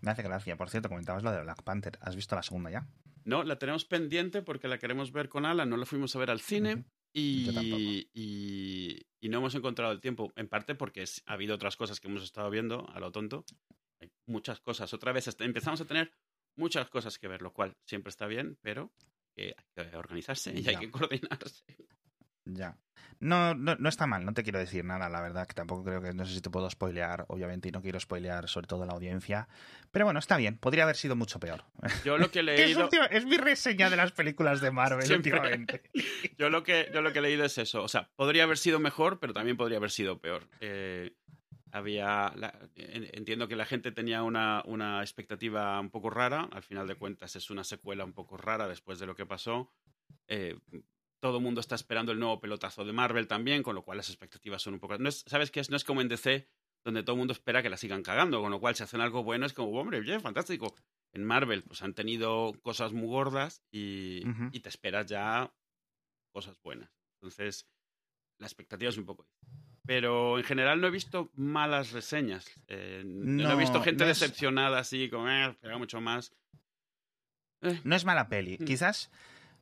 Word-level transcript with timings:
Me 0.00 0.10
hace 0.10 0.22
gracia. 0.22 0.56
Por 0.56 0.70
cierto, 0.70 0.88
comentabas 0.88 1.22
lo 1.22 1.32
de 1.32 1.42
Black 1.42 1.62
Panther. 1.62 1.98
¿Has 2.00 2.16
visto 2.16 2.34
la 2.34 2.42
segunda 2.42 2.70
ya? 2.70 2.86
No, 3.24 3.42
la 3.42 3.58
tenemos 3.58 3.84
pendiente 3.84 4.42
porque 4.42 4.68
la 4.68 4.78
queremos 4.78 5.12
ver 5.12 5.28
con 5.28 5.44
Alan. 5.44 5.68
No 5.68 5.76
la 5.76 5.86
fuimos 5.86 6.14
a 6.16 6.18
ver 6.18 6.30
al 6.30 6.40
cine. 6.40 6.84
Y, 7.12 8.08
y, 8.14 9.28
no 9.28 9.38
hemos 9.38 9.54
encontrado 9.54 9.92
el 9.92 10.00
tiempo, 10.00 10.32
en 10.36 10.48
parte 10.48 10.74
porque 10.74 11.04
ha 11.26 11.32
habido 11.32 11.56
otras 11.56 11.76
cosas 11.76 11.98
que 11.98 12.08
hemos 12.08 12.22
estado 12.22 12.50
viendo 12.50 12.88
a 12.88 13.00
lo 13.00 13.10
tonto. 13.10 13.44
Hay 14.00 14.10
muchas 14.26 14.60
cosas. 14.60 14.94
Otra 14.94 15.12
vez 15.12 15.28
empezamos 15.40 15.80
a 15.80 15.86
tener 15.86 16.12
muchas 16.56 16.88
cosas 16.88 17.18
que 17.18 17.28
ver, 17.28 17.42
lo 17.42 17.52
cual 17.52 17.76
siempre 17.84 18.10
está 18.10 18.26
bien, 18.26 18.58
pero 18.62 18.92
hay 19.36 19.54
que 19.74 19.96
organizarse 19.96 20.52
y 20.58 20.66
hay 20.68 20.76
que 20.76 20.90
coordinarse. 20.90 21.64
Ya. 22.44 22.76
No, 23.18 23.54
no, 23.54 23.76
no, 23.76 23.88
está 23.90 24.06
mal, 24.06 24.24
no 24.24 24.32
te 24.32 24.42
quiero 24.42 24.58
decir 24.58 24.82
nada, 24.82 25.10
la 25.10 25.20
verdad, 25.20 25.46
que 25.46 25.52
tampoco 25.52 25.84
creo 25.84 26.00
que, 26.00 26.14
no 26.14 26.24
sé 26.24 26.32
si 26.32 26.40
te 26.40 26.48
puedo 26.48 26.70
spoilear, 26.70 27.26
obviamente, 27.28 27.68
y 27.68 27.70
no 27.70 27.82
quiero 27.82 28.00
spoilear 28.00 28.48
sobre 28.48 28.66
todo 28.66 28.86
la 28.86 28.94
audiencia, 28.94 29.46
pero 29.90 30.06
bueno, 30.06 30.18
está 30.18 30.38
bien, 30.38 30.56
podría 30.56 30.84
haber 30.84 30.96
sido 30.96 31.16
mucho 31.16 31.38
peor. 31.38 31.64
Yo 32.04 32.16
lo 32.16 32.30
que 32.30 32.40
he 32.40 32.42
leído... 32.42 32.88
es, 33.10 33.26
mi 33.26 33.36
reseña 33.36 33.90
de 33.90 33.96
las 33.96 34.12
películas 34.12 34.62
de 34.62 34.70
Marvel 34.70 35.12
últimamente. 35.12 35.82
yo, 36.38 36.48
lo 36.48 36.62
que, 36.62 36.90
yo 36.94 37.02
lo 37.02 37.12
que 37.12 37.18
he 37.18 37.22
leído 37.22 37.44
es 37.44 37.58
eso, 37.58 37.82
o 37.82 37.88
sea, 37.88 38.08
podría 38.16 38.44
haber 38.44 38.56
sido 38.56 38.80
mejor, 38.80 39.20
pero 39.20 39.34
también 39.34 39.58
podría 39.58 39.76
haber 39.76 39.90
sido 39.90 40.18
peor. 40.18 40.48
Eh, 40.60 41.12
había 41.72 42.32
entiendo 42.74 43.48
que 43.48 43.54
la 43.54 43.64
gente 43.64 43.92
tenía 43.92 44.22
una, 44.22 44.62
una, 44.64 45.02
expectativa 45.02 45.78
un 45.78 45.90
poco 45.90 46.10
rara 46.10 46.48
al 46.50 46.64
final 46.64 46.88
de 46.88 46.96
cuentas 46.96 47.36
es 47.36 47.48
una 47.48 47.62
secuela 47.62 48.04
un 48.04 48.12
poco 48.12 48.36
rara 48.36 48.66
después 48.66 48.98
de 48.98 49.06
lo 49.06 49.14
que 49.14 49.24
pasó 49.24 49.70
eh, 50.26 50.58
todo 51.20 51.36
el 51.36 51.42
mundo 51.42 51.60
está 51.60 51.74
esperando 51.74 52.12
el 52.12 52.18
nuevo 52.18 52.40
pelotazo 52.40 52.84
de 52.84 52.92
Marvel 52.92 53.28
también, 53.28 53.62
con 53.62 53.74
lo 53.74 53.82
cual 53.82 53.98
las 53.98 54.08
expectativas 54.08 54.62
son 54.62 54.74
un 54.74 54.80
poco... 54.80 54.98
No 54.98 55.08
es, 55.08 55.22
¿Sabes 55.26 55.50
qué? 55.50 55.62
No 55.68 55.76
es 55.76 55.84
como 55.84 56.00
en 56.00 56.08
DC, 56.08 56.48
donde 56.84 57.02
todo 57.02 57.14
el 57.14 57.18
mundo 57.18 57.32
espera 57.32 57.62
que 57.62 57.70
la 57.70 57.76
sigan 57.76 58.02
cagando, 58.02 58.40
con 58.40 58.50
lo 58.50 58.58
cual 58.58 58.74
si 58.74 58.82
hacen 58.82 59.00
algo 59.00 59.22
bueno 59.22 59.46
es 59.46 59.52
como, 59.52 59.78
hombre, 59.78 60.00
bien, 60.00 60.20
fantástico. 60.20 60.74
En 61.12 61.24
Marvel, 61.24 61.62
pues 61.62 61.82
han 61.82 61.94
tenido 61.94 62.52
cosas 62.62 62.92
muy 62.92 63.08
gordas 63.08 63.62
y, 63.70 64.22
y 64.52 64.60
te 64.60 64.68
esperas 64.68 65.06
ya 65.06 65.52
cosas 66.32 66.58
buenas. 66.62 66.90
Entonces, 67.20 67.68
la 68.38 68.46
expectativa 68.46 68.88
es 68.88 68.98
un 68.98 69.04
poco... 69.04 69.26
Pero 69.86 70.38
en 70.38 70.44
general 70.44 70.80
no 70.80 70.86
he 70.86 70.90
visto 70.90 71.32
malas 71.34 71.90
reseñas. 71.92 72.46
Eh, 72.68 73.02
no, 73.04 73.50
he 73.50 73.56
visto 73.56 73.82
gente 73.82 74.04
decepcionada 74.04 74.78
así, 74.78 75.08
como, 75.08 75.28
eh, 75.28 75.50
espera 75.50 75.78
mucho 75.78 76.00
más. 76.00 76.32
Eh. 77.62 77.80
No 77.82 77.96
es 77.96 78.04
mala 78.04 78.28
peli. 78.28 78.56
Mm. 78.60 78.64
Quizás 78.66 79.10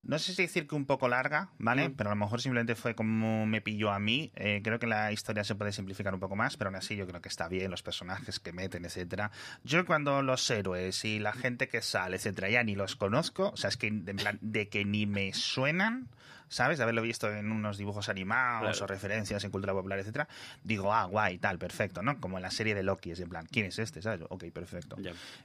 no 0.09 0.19
sé 0.19 0.34
si 0.34 0.41
decir 0.41 0.67
que 0.67 0.75
un 0.75 0.87
poco 0.87 1.06
larga, 1.06 1.51
¿vale? 1.59 1.91
Pero 1.91 2.09
a 2.09 2.14
lo 2.14 2.19
mejor 2.19 2.41
simplemente 2.41 2.75
fue 2.75 2.95
como 2.95 3.45
me 3.45 3.61
pilló 3.61 3.91
a 3.92 3.98
mí. 3.98 4.33
Eh, 4.37 4.62
creo 4.65 4.78
que 4.78 4.87
la 4.87 5.12
historia 5.12 5.45
se 5.45 5.55
puede 5.55 5.70
simplificar 5.70 6.15
un 6.15 6.20
poco 6.20 6.34
más, 6.34 6.56
pero 6.56 6.69
aún 6.69 6.77
así 6.77 6.97
yo 6.97 7.06
creo 7.06 7.20
que 7.20 7.28
está 7.28 7.47
bien, 7.47 7.70
los 7.70 7.83
personajes 7.83 8.41
que 8.41 8.55
meten, 8.55 8.87
etcétera. 8.87 9.31
Yo 9.65 9.84
cuando 9.84 10.23
los 10.23 10.50
héroes 10.50 11.05
y 11.05 11.19
la 11.19 11.34
gente 11.34 11.69
que 11.69 11.83
sale, 11.83 12.17
etcétera, 12.17 12.48
ya 12.48 12.65
ni 12.65 12.75
los 12.75 12.97
conozco, 12.97 13.50
o 13.50 13.56
sea, 13.59 13.69
es 13.69 13.77
que 13.77 13.91
de 13.92 14.69
que 14.70 14.87
ni 14.87 15.05
me 15.05 15.34
suenan, 15.34 16.09
¿sabes? 16.49 16.79
De 16.79 16.85
haberlo 16.85 17.03
visto 17.03 17.33
en 17.33 17.51
unos 17.51 17.79
dibujos 17.79 18.09
animados 18.09 18.81
o 18.81 18.87
referencias 18.87 19.45
en 19.45 19.51
cultura 19.51 19.73
popular, 19.73 19.99
etcétera, 19.99 20.29
digo, 20.63 20.93
ah, 20.93 21.05
guay, 21.05 21.39
tal, 21.39 21.59
perfecto, 21.59 22.03
¿no? 22.03 22.21
Como 22.21 22.39
en 22.39 22.43
la 22.43 22.51
serie 22.51 22.75
de 22.75 22.83
Loki, 22.83 23.11
es 23.11 23.21
en 23.21 23.29
plan, 23.29 23.47
¿quién 23.51 23.67
es 23.67 23.79
este? 23.79 24.03
¿Sabes? 24.03 24.27
Ok, 24.29 24.45
perfecto. 24.53 24.97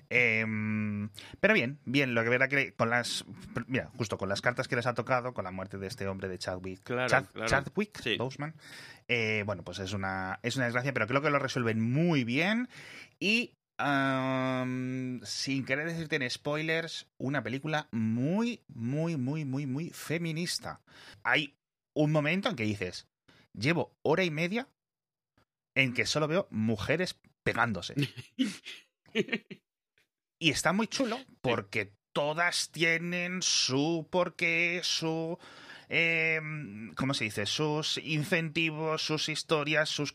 Em, 0.10 1.10
pero 1.40 1.54
bien, 1.54 1.80
bien, 1.86 2.14
lo 2.14 2.24
que 2.24 2.30
verá 2.30 2.48
que 2.48 2.74
con 2.74 2.90
las, 2.90 3.26
mira, 3.68 3.90
justo 3.98 4.18
con 4.18 4.30
las 4.30 4.42
cartas 4.42 4.68
que 4.68 4.76
les 4.76 4.86
ha 4.86 4.94
tocado, 4.94 5.34
con 5.34 5.44
la 5.44 5.52
muerte 5.52 5.78
de 5.78 5.88
este 5.88 6.08
hombre 6.08 6.28
de 6.28 6.38
Chadwick, 6.38 6.84
claro, 6.84 7.28
Chadwick 7.46 8.18
Boseman, 8.18 8.54
eh, 9.08 9.44
bueno, 9.46 9.64
pues 9.64 9.80
es 9.80 9.94
una, 9.94 10.40
es 10.44 10.56
una 10.56 10.66
desgracia, 10.66 10.94
pero 10.94 11.08
creo 11.08 11.22
que 11.22 11.30
lo 11.30 11.40
resuelven 11.40 11.82
muy 11.82 12.24
bien 12.24 12.70
y 13.20 13.54
sin 15.26 15.66
querer 15.66 15.88
decirte 15.88 16.16
en 16.16 16.30
spoilers, 16.30 17.08
una 17.18 17.44
película 17.44 17.88
muy, 17.92 18.62
muy, 18.68 19.18
muy, 19.18 19.46
muy, 19.46 19.66
muy 19.66 19.90
feminista. 19.90 20.82
Hay 21.24 21.56
un 21.94 22.12
momento 22.12 22.50
en 22.50 22.56
que 22.56 22.64
dices, 22.64 23.08
llevo 23.54 23.96
hora 24.02 24.24
y 24.24 24.32
media 24.32 24.68
en 25.76 25.94
que 25.94 26.06
solo 26.06 26.28
veo 26.28 26.48
mujeres 26.52 27.20
pegándose. 27.44 27.96
y 30.40 30.50
está 30.50 30.74
muy 30.74 30.88
chulo 30.88 31.20
porque 31.42 31.94
todas 32.14 32.70
tienen 32.72 33.42
su 33.42 34.08
porqué, 34.10 34.82
su... 34.84 35.38
Em, 35.90 36.94
¿Cómo 36.94 37.14
se 37.14 37.26
dice? 37.26 37.46
Sus 37.46 37.98
incentivos, 37.98 39.06
sus 39.06 39.30
historias, 39.30 39.90
sus... 39.90 40.14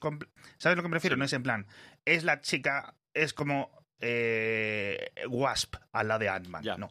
¿Sabes 0.56 0.76
lo 0.76 0.82
que 0.82 0.88
me 0.88 0.94
refiero? 0.94 1.16
No 1.16 1.24
es 1.24 1.32
en 1.32 1.42
plan, 1.42 1.66
es 2.04 2.24
la 2.24 2.40
chica 2.40 2.94
es 3.22 3.34
como 3.34 3.70
eh, 4.00 5.10
Wasp 5.28 5.76
al 5.92 6.08
lado 6.08 6.20
de 6.20 6.28
Ant-Man. 6.28 6.64
No. 6.78 6.90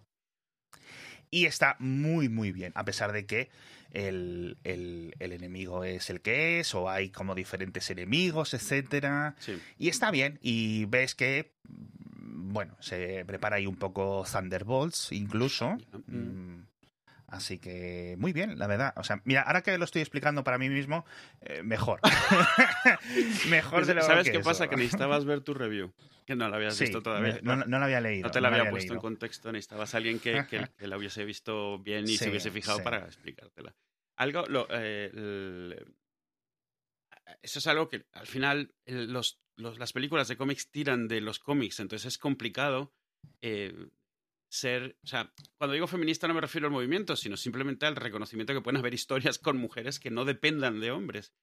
Y 1.29 1.45
está 1.45 1.75
muy, 1.79 2.29
muy 2.29 2.51
bien, 2.51 2.71
a 2.75 2.85
pesar 2.85 3.11
de 3.11 3.25
que 3.25 3.49
el, 3.91 4.57
el, 4.63 5.13
enemigo 5.19 5.83
es 5.83 6.09
el 6.09 6.21
que 6.21 6.59
es, 6.59 6.73
o 6.75 6.89
hay 6.89 7.09
como 7.09 7.35
diferentes 7.35 7.89
enemigos, 7.89 8.53
etcétera. 8.53 9.35
Y 9.77 9.89
está 9.89 10.11
bien, 10.11 10.39
y 10.41 10.85
ves 10.85 11.15
que, 11.15 11.53
bueno, 11.67 12.77
se 12.79 13.25
prepara 13.25 13.57
ahí 13.57 13.67
un 13.67 13.75
poco 13.75 14.25
Thunderbolts, 14.29 15.11
incluso. 15.11 15.77
Mm, 16.07 16.61
Así 17.27 17.59
que 17.59 18.15
muy 18.17 18.31
bien, 18.31 18.57
la 18.57 18.67
verdad. 18.67 18.93
O 18.95 19.03
sea, 19.03 19.21
mira, 19.25 19.41
ahora 19.41 19.61
que 19.61 19.77
lo 19.77 19.83
estoy 19.83 20.01
explicando 20.01 20.45
para 20.45 20.57
mí 20.57 20.69
mismo, 20.69 21.05
eh, 21.41 21.61
mejor. 21.61 21.99
mejor 23.49 23.85
de 23.85 23.95
lo 23.95 24.01
¿Sabes 24.01 24.29
qué 24.29 24.39
pasa? 24.39 24.69
Que 24.69 24.77
necesitabas 24.77 25.25
ver 25.25 25.41
tu 25.41 25.53
review, 25.53 25.93
que 26.25 26.35
no 26.37 26.47
la 26.47 26.55
habías 26.55 26.79
visto 26.79 27.01
todavía. 27.01 27.39
No, 27.43 27.57
no, 27.57 27.79
la 27.79 27.85
había 27.85 27.99
leído. 27.99 28.27
No 28.27 28.31
te 28.31 28.39
la 28.39 28.47
había, 28.47 28.69
puesto 28.69 28.93
en 28.93 28.99
contexto, 28.99 29.51
necesitabas 29.51 29.93
a 29.93 29.97
alguien 29.97 30.19
que, 30.19 30.45
que, 30.77 30.87
la 30.87 30.97
hubiese 30.97 31.25
visto 31.25 31.79
bien 31.79 32.05
y 32.07 32.15
se 32.17 32.29
hubiese 32.29 32.49
fijado 32.49 32.81
para 32.81 32.99
explicártela. 32.99 33.75
Algo, 34.15 34.45
lo, 34.47 34.65
eh, 34.71 35.75
eso 37.41 37.59
es 37.59 37.67
algo 37.67 37.89
que 37.89 38.05
al 38.13 38.27
final 38.27 38.73
los, 38.85 39.41
los, 39.57 39.77
las 39.79 39.91
películas 39.91 40.29
de 40.29 40.37
cómics 40.37 40.71
tiran 40.71 41.09
de 41.09 41.19
los 41.19 41.39
cómics, 41.39 41.81
entonces 41.81 42.05
es 42.13 42.17
complicado 42.17 42.93
eh, 43.41 43.73
ser, 44.49 44.97
o 45.03 45.07
sea, 45.07 45.33
cuando 45.57 45.73
digo 45.73 45.87
feminista 45.87 46.27
no 46.27 46.33
me 46.33 46.41
refiero 46.41 46.67
al 46.67 46.73
movimiento, 46.73 47.15
sino 47.15 47.37
simplemente 47.37 47.85
al 47.85 47.95
reconocimiento 47.95 48.53
que 48.53 48.61
pueden 48.61 48.77
haber 48.77 48.93
historias 48.93 49.39
con 49.39 49.57
mujeres 49.57 49.99
que 49.99 50.11
no 50.11 50.25
dependan 50.25 50.79
de 50.79 50.91
hombres. 50.91 51.33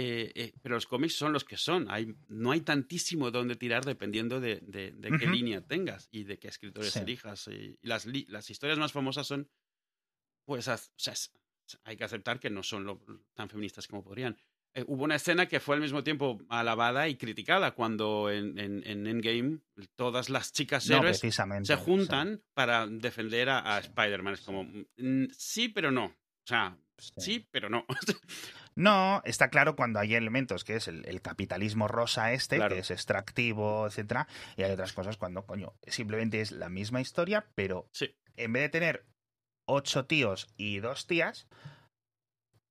Eh, 0.00 0.30
eh, 0.36 0.54
pero 0.62 0.76
los 0.76 0.86
cómics 0.86 1.16
son 1.16 1.32
los 1.32 1.44
que 1.44 1.56
son. 1.56 1.90
Hay, 1.90 2.14
no 2.28 2.52
hay 2.52 2.60
tantísimo 2.60 3.32
donde 3.32 3.56
tirar 3.56 3.84
dependiendo 3.84 4.40
de, 4.40 4.60
de, 4.60 5.18
qué 5.18 5.26
línea 5.26 5.60
tengas 5.66 6.08
y 6.12 6.22
de 6.22 6.38
qué 6.38 6.46
escritores 6.46 6.94
elijas. 6.94 7.48
Y, 7.48 7.76
las, 7.82 8.06
las 8.06 8.48
historias 8.48 8.78
más 8.78 8.92
famosas 8.92 9.26
son, 9.26 9.50
pues, 10.44 10.68
o 10.68 10.78
sea, 10.96 11.14
hay 11.82 11.96
que 11.96 12.04
aceptar 12.04 12.38
que 12.38 12.48
no 12.48 12.62
son 12.62 12.84
lo, 12.84 13.04
tan 13.34 13.48
feministas 13.48 13.88
como 13.88 14.04
podrían. 14.04 14.38
Eh, 14.78 14.84
hubo 14.86 15.02
una 15.02 15.16
escena 15.16 15.46
que 15.46 15.58
fue 15.58 15.74
al 15.74 15.80
mismo 15.80 16.04
tiempo 16.04 16.38
alabada 16.48 17.08
y 17.08 17.16
criticada 17.16 17.72
cuando 17.72 18.30
en, 18.30 18.56
en, 18.58 19.06
Endgame 19.06 19.58
todas 19.96 20.30
las 20.30 20.52
chicas 20.52 20.88
héroes 20.88 21.18
se 21.18 21.76
juntan 21.76 22.42
para 22.54 22.86
defender 22.86 23.48
a, 23.50 23.76
Spider-Man. 23.78 24.34
Es 24.34 24.42
como, 24.42 24.64
mm, 24.64 25.24
sí, 25.36 25.68
pero 25.68 25.90
no. 25.90 26.04
O 26.04 26.46
sea, 26.46 26.78
sí, 27.16 27.48
pero 27.50 27.68
no. 27.68 27.86
No, 28.76 29.22
está 29.24 29.50
claro 29.50 29.74
cuando 29.74 29.98
hay 29.98 30.14
elementos 30.14 30.62
que 30.62 30.76
es 30.76 30.86
el, 30.86 31.20
capitalismo 31.20 31.88
rosa 31.88 32.32
este, 32.32 32.60
que 32.68 32.78
es 32.78 32.92
extractivo, 32.92 33.88
etcétera, 33.88 34.28
y 34.56 34.62
hay 34.62 34.70
otras 34.70 34.92
cosas 34.92 35.16
cuando, 35.16 35.44
coño, 35.44 35.74
simplemente 35.88 36.40
es 36.40 36.52
la 36.52 36.68
misma 36.68 37.00
historia, 37.00 37.50
pero 37.56 37.90
en 38.36 38.52
vez 38.52 38.62
de 38.62 38.68
tener 38.68 39.04
ocho 39.66 40.06
tíos 40.06 40.46
y 40.56 40.78
dos 40.78 41.08
tías, 41.08 41.48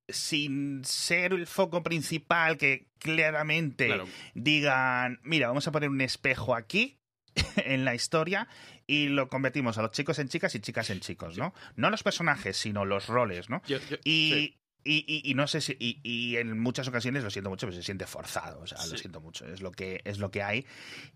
sin 0.09 0.83
ser 0.85 1.33
el 1.33 1.47
foco 1.47 1.83
principal 1.83 2.57
que 2.57 2.87
claramente 2.99 3.93
digan, 4.33 5.19
mira, 5.23 5.47
vamos 5.47 5.67
a 5.67 5.71
poner 5.71 5.89
un 5.89 6.01
espejo 6.01 6.55
aquí 6.55 6.99
en 7.57 7.85
la 7.85 7.95
historia 7.95 8.47
y 8.85 9.07
lo 9.09 9.29
convertimos 9.29 9.77
a 9.77 9.81
los 9.81 9.91
chicos 9.91 10.19
en 10.19 10.29
chicas 10.29 10.55
y 10.55 10.59
chicas 10.59 10.89
en 10.89 11.01
chicos, 11.01 11.37
¿no? 11.37 11.53
No 11.75 11.89
los 11.89 12.03
personajes, 12.03 12.57
sino 12.57 12.85
los 12.85 13.07
roles, 13.07 13.49
¿no? 13.49 13.61
y, 14.03 14.57
y, 14.87 15.33
no 15.33 15.47
sé 15.47 15.61
si. 15.61 15.75
Y, 15.79 16.37
en 16.37 16.59
muchas 16.59 16.87
ocasiones 16.87 17.23
lo 17.23 17.29
siento 17.29 17.49
mucho, 17.49 17.67
pero 17.67 17.75
se 17.75 17.83
siente 17.83 18.05
forzado. 18.07 18.61
O 18.61 18.67
sea, 18.67 18.77
lo 18.87 18.97
siento 18.97 19.19
mucho. 19.19 19.45
Es 19.45 19.61
lo, 19.61 19.71
que, 19.71 20.01
es 20.05 20.19
lo 20.19 20.31
que 20.31 20.43
hay. 20.43 20.65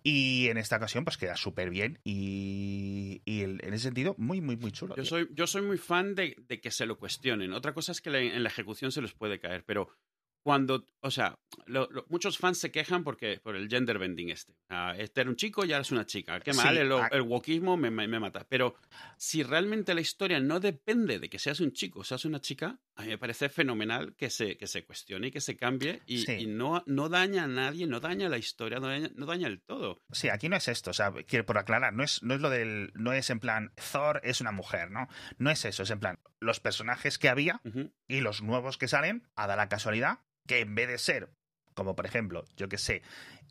Y 0.04 0.48
en 0.48 0.58
esta 0.58 0.78
ocasión, 0.78 1.06
pues 1.06 1.18
queda 1.18 1.36
súper 1.38 1.70
bien. 1.70 2.00
Y, 2.04 3.22
en 3.26 3.74
ese 3.74 3.84
sentido, 3.84 4.16
muy, 4.18 4.42
muy, 4.42 4.58
muy 4.58 4.72
chulo. 4.72 4.96
Yo 4.96 5.06
soy, 5.06 5.30
yo 5.32 5.48
soy 5.48 5.62
muy 5.62 5.78
fan 5.78 6.16
de, 6.16 6.36
que 6.62 6.72
se 6.72 6.86
lo 6.86 6.98
cuestionen. 6.98 7.54
Otra 7.54 7.74
cosa 7.74 7.92
es 7.92 8.02
que 8.02 8.10
en 8.10 8.44
la 8.44 8.50
ejecución 8.50 8.92
se 8.92 9.02
les 9.02 9.14
puede 9.14 9.40
caer, 9.40 9.64
pero 9.66 9.90
cuando, 10.44 10.86
o 11.02 11.12
sea, 11.12 11.40
muchos 12.10 12.38
fans 12.38 12.58
se 12.58 12.72
quejan 12.72 13.04
porque 13.04 13.40
por 13.44 13.56
el 13.56 13.70
gender 13.70 14.00
bending 14.00 14.30
este. 14.30 14.56
este 14.98 15.22
era 15.22 15.30
un 15.30 15.36
chico 15.36 15.66
y 15.66 15.72
ahora 15.72 15.84
es 15.84 15.92
una 15.92 16.06
chica. 16.06 16.40
Qué 16.40 16.54
mal, 16.54 16.78
el, 16.78 16.92
el 17.12 17.22
wokismo 17.22 17.78
me, 17.78 17.92
me, 17.92 18.20
mata. 18.20 18.46
Pero 18.50 18.76
si 19.18 19.44
realmente 19.44 19.94
la 19.94 20.02
historia 20.02 20.40
no 20.40 20.60
depende 20.60 21.20
de 21.20 21.30
que 21.30 21.38
seas 21.38 21.60
un 21.60 21.74
chico 21.74 22.00
o 22.00 22.04
seas 22.04 22.26
una 22.26 22.42
chica, 22.42 22.80
a 23.02 23.06
mí 23.06 23.10
me 23.12 23.18
parece 23.18 23.50
fenomenal 23.50 24.16
que 24.16 24.30
se, 24.30 24.58
que 24.58 24.68
se 24.68 24.84
cuestione 24.86 25.28
y 25.28 25.32
que 25.32 25.42
se 25.42 25.58
cambie 25.58 26.02
y, 26.06 26.46
no, 26.48 26.84
no 26.86 27.10
daña 27.10 27.44
a 27.44 27.48
nadie, 27.48 27.88
no 27.88 28.00
daña 28.00 28.30
la 28.30 28.38
historia, 28.38 28.80
no 28.80 29.26
daña, 29.26 29.48
el 29.48 29.62
todo. 29.62 30.02
Sí, 30.12 30.30
aquí 30.30 30.50
no 30.50 30.56
es 30.56 30.68
esto, 30.68 30.92
o 30.92 30.94
sea, 30.94 31.12
quiero 31.28 31.46
por 31.46 31.58
aclarar, 31.58 31.94
no 31.94 32.04
es, 32.04 32.22
no 32.24 32.34
es 32.34 32.42
lo 32.42 32.50
del, 32.50 32.92
no 32.96 33.14
es 33.14 33.30
en 33.30 33.40
plan, 33.40 33.74
Thor 33.92 34.22
es 34.24 34.42
una 34.42 34.52
mujer, 34.52 34.92
¿no? 34.92 35.08
No 35.38 35.50
es 35.50 35.66
eso, 35.66 35.84
es 35.84 35.90
en 35.90 36.00
plan, 36.00 36.20
los 36.40 36.60
personajes 36.60 37.18
que 37.18 37.30
había 37.30 37.62
y 38.08 38.22
los 38.22 38.42
nuevos 38.42 38.78
que 38.78 38.88
salen, 38.88 39.28
a 39.36 39.48
dar 39.48 39.58
la 39.58 39.70
casualidad 39.70 40.20
que 40.48 40.60
en 40.60 40.76
vez 40.76 40.88
de 40.88 40.98
ser, 40.98 41.30
como 41.74 41.96
por 41.96 42.06
ejemplo, 42.06 42.46
yo 42.56 42.70
que 42.70 42.78
sé, 42.78 43.02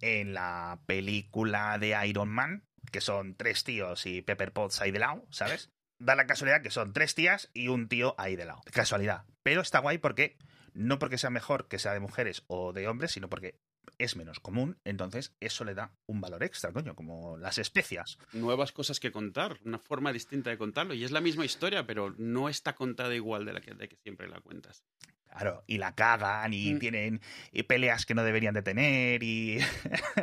en 0.00 0.34
la 0.34 0.80
película 0.86 1.78
de 1.78 1.96
Iron 2.06 2.28
Man, 2.28 2.64
que 2.92 3.00
son 3.00 3.34
tres 3.36 3.64
tíos 3.64 4.06
y 4.06 4.22
Pepper 4.22 4.52
Potts 4.52 4.80
ahí 4.80 4.90
de 4.90 4.98
lado, 4.98 5.26
¿sabes? 5.30 5.70
Da 6.00 6.16
la 6.16 6.26
casualidad 6.26 6.62
que 6.62 6.70
son 6.70 6.92
tres 6.92 7.14
tías 7.14 7.50
y 7.54 7.68
un 7.68 7.88
tío 7.88 8.14
ahí 8.18 8.34
de 8.34 8.46
lado. 8.46 8.60
Casualidad. 8.72 9.24
Pero 9.44 9.60
está 9.60 9.78
guay 9.78 9.98
porque, 9.98 10.36
no 10.74 10.98
porque 10.98 11.18
sea 11.18 11.30
mejor 11.30 11.68
que 11.68 11.78
sea 11.78 11.92
de 11.92 12.00
mujeres 12.00 12.42
o 12.48 12.72
de 12.72 12.88
hombres, 12.88 13.12
sino 13.12 13.28
porque 13.28 13.60
es 13.98 14.16
menos 14.16 14.40
común, 14.40 14.78
entonces 14.84 15.34
eso 15.40 15.64
le 15.64 15.74
da 15.74 15.92
un 16.06 16.20
valor 16.22 16.42
extra, 16.42 16.72
coño, 16.72 16.94
como 16.94 17.36
las 17.36 17.58
especias. 17.58 18.18
Nuevas 18.32 18.72
cosas 18.72 18.98
que 18.98 19.12
contar, 19.12 19.58
una 19.64 19.78
forma 19.78 20.12
distinta 20.12 20.48
de 20.48 20.56
contarlo. 20.56 20.94
Y 20.94 21.04
es 21.04 21.10
la 21.10 21.20
misma 21.20 21.44
historia, 21.44 21.86
pero 21.86 22.14
no 22.16 22.48
está 22.48 22.74
contada 22.74 23.14
igual 23.14 23.44
de 23.44 23.52
la 23.52 23.60
que, 23.60 23.74
de 23.74 23.88
que 23.88 23.96
siempre 23.96 24.28
la 24.28 24.40
cuentas. 24.40 24.84
Claro, 25.30 25.62
y 25.66 25.78
la 25.78 25.94
cagan 25.94 26.52
y 26.52 26.74
mm. 26.74 26.78
tienen 26.78 27.20
peleas 27.66 28.04
que 28.04 28.14
no 28.14 28.24
deberían 28.24 28.54
de 28.54 28.62
tener 28.62 29.22
y 29.22 29.58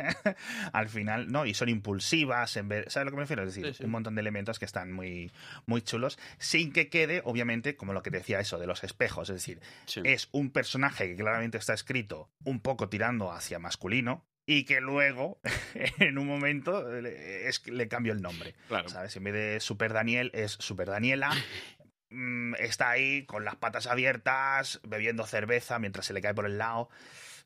al 0.72 0.88
final, 0.88 1.32
¿no? 1.32 1.46
Y 1.46 1.54
son 1.54 1.68
impulsivas, 1.68 2.56
en 2.56 2.68
vez, 2.68 2.92
¿sabes 2.92 3.06
lo 3.06 3.10
que 3.12 3.16
me 3.16 3.22
refiero? 3.22 3.42
Es 3.42 3.54
decir, 3.54 3.84
un 3.84 3.90
montón 3.90 4.14
de 4.14 4.20
elementos 4.20 4.58
que 4.58 4.64
están 4.64 4.92
muy, 4.92 5.32
muy 5.66 5.82
chulos, 5.82 6.18
sin 6.38 6.72
que 6.72 6.88
quede, 6.88 7.22
obviamente, 7.24 7.76
como 7.76 7.92
lo 7.92 8.02
que 8.02 8.10
decía 8.10 8.38
eso, 8.40 8.58
de 8.58 8.66
los 8.66 8.84
espejos, 8.84 9.30
es 9.30 9.36
decir, 9.36 9.60
es 10.04 10.28
un 10.32 10.50
personaje 10.50 11.08
que 11.08 11.16
claramente 11.16 11.58
está 11.58 11.74
escrito 11.74 12.30
un 12.44 12.60
poco 12.60 12.88
tirando 12.88 13.32
hacia 13.32 13.58
masculino, 13.58 14.26
y 14.50 14.64
que 14.64 14.80
luego, 14.80 15.40
en 15.98 16.16
un 16.16 16.26
momento, 16.26 16.96
es, 16.96 17.66
le 17.66 17.86
cambio 17.86 18.14
el 18.14 18.22
nombre. 18.22 18.54
Claro. 18.68 18.88
¿Sabes? 18.88 19.14
En 19.16 19.24
vez 19.24 19.34
de 19.34 19.60
Super 19.60 19.92
Daniel, 19.92 20.30
es 20.32 20.52
Super 20.52 20.88
Daniela. 20.88 21.30
Mm, 22.10 22.54
está 22.58 22.90
ahí 22.90 23.26
con 23.26 23.44
las 23.44 23.56
patas 23.56 23.86
abiertas, 23.86 24.80
bebiendo 24.82 25.26
cerveza 25.26 25.78
mientras 25.78 26.06
se 26.06 26.12
le 26.12 26.22
cae 26.22 26.34
por 26.34 26.46
el 26.46 26.58
lado. 26.58 26.88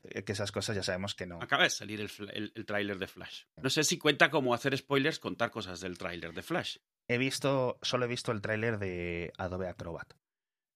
Eh, 0.03 0.23
que 0.23 0.33
esas 0.33 0.51
cosas 0.51 0.75
ya 0.75 0.83
sabemos 0.83 1.15
que 1.15 1.25
no. 1.25 1.41
Acaba 1.41 1.63
de 1.63 1.69
salir 1.69 2.01
el, 2.01 2.51
el, 2.55 2.65
tráiler 2.65 2.99
de 2.99 3.07
Flash. 3.07 3.43
No 3.61 3.69
sé 3.69 3.83
si 3.83 3.97
cuenta 3.97 4.29
como 4.29 4.53
hacer 4.53 4.77
spoilers 4.77 5.19
contar 5.19 5.49
cosas 5.49 5.79
del 5.79 5.97
tráiler 5.97 6.33
de 6.33 6.41
Flash. 6.41 6.77
He 7.07 7.17
visto, 7.17 7.79
solo 7.81 8.05
he 8.05 8.09
visto 8.09 8.31
el 8.31 8.41
tráiler 8.41 8.79
de 8.79 9.31
Adobe 9.37 9.69
Acrobat. 9.69 10.13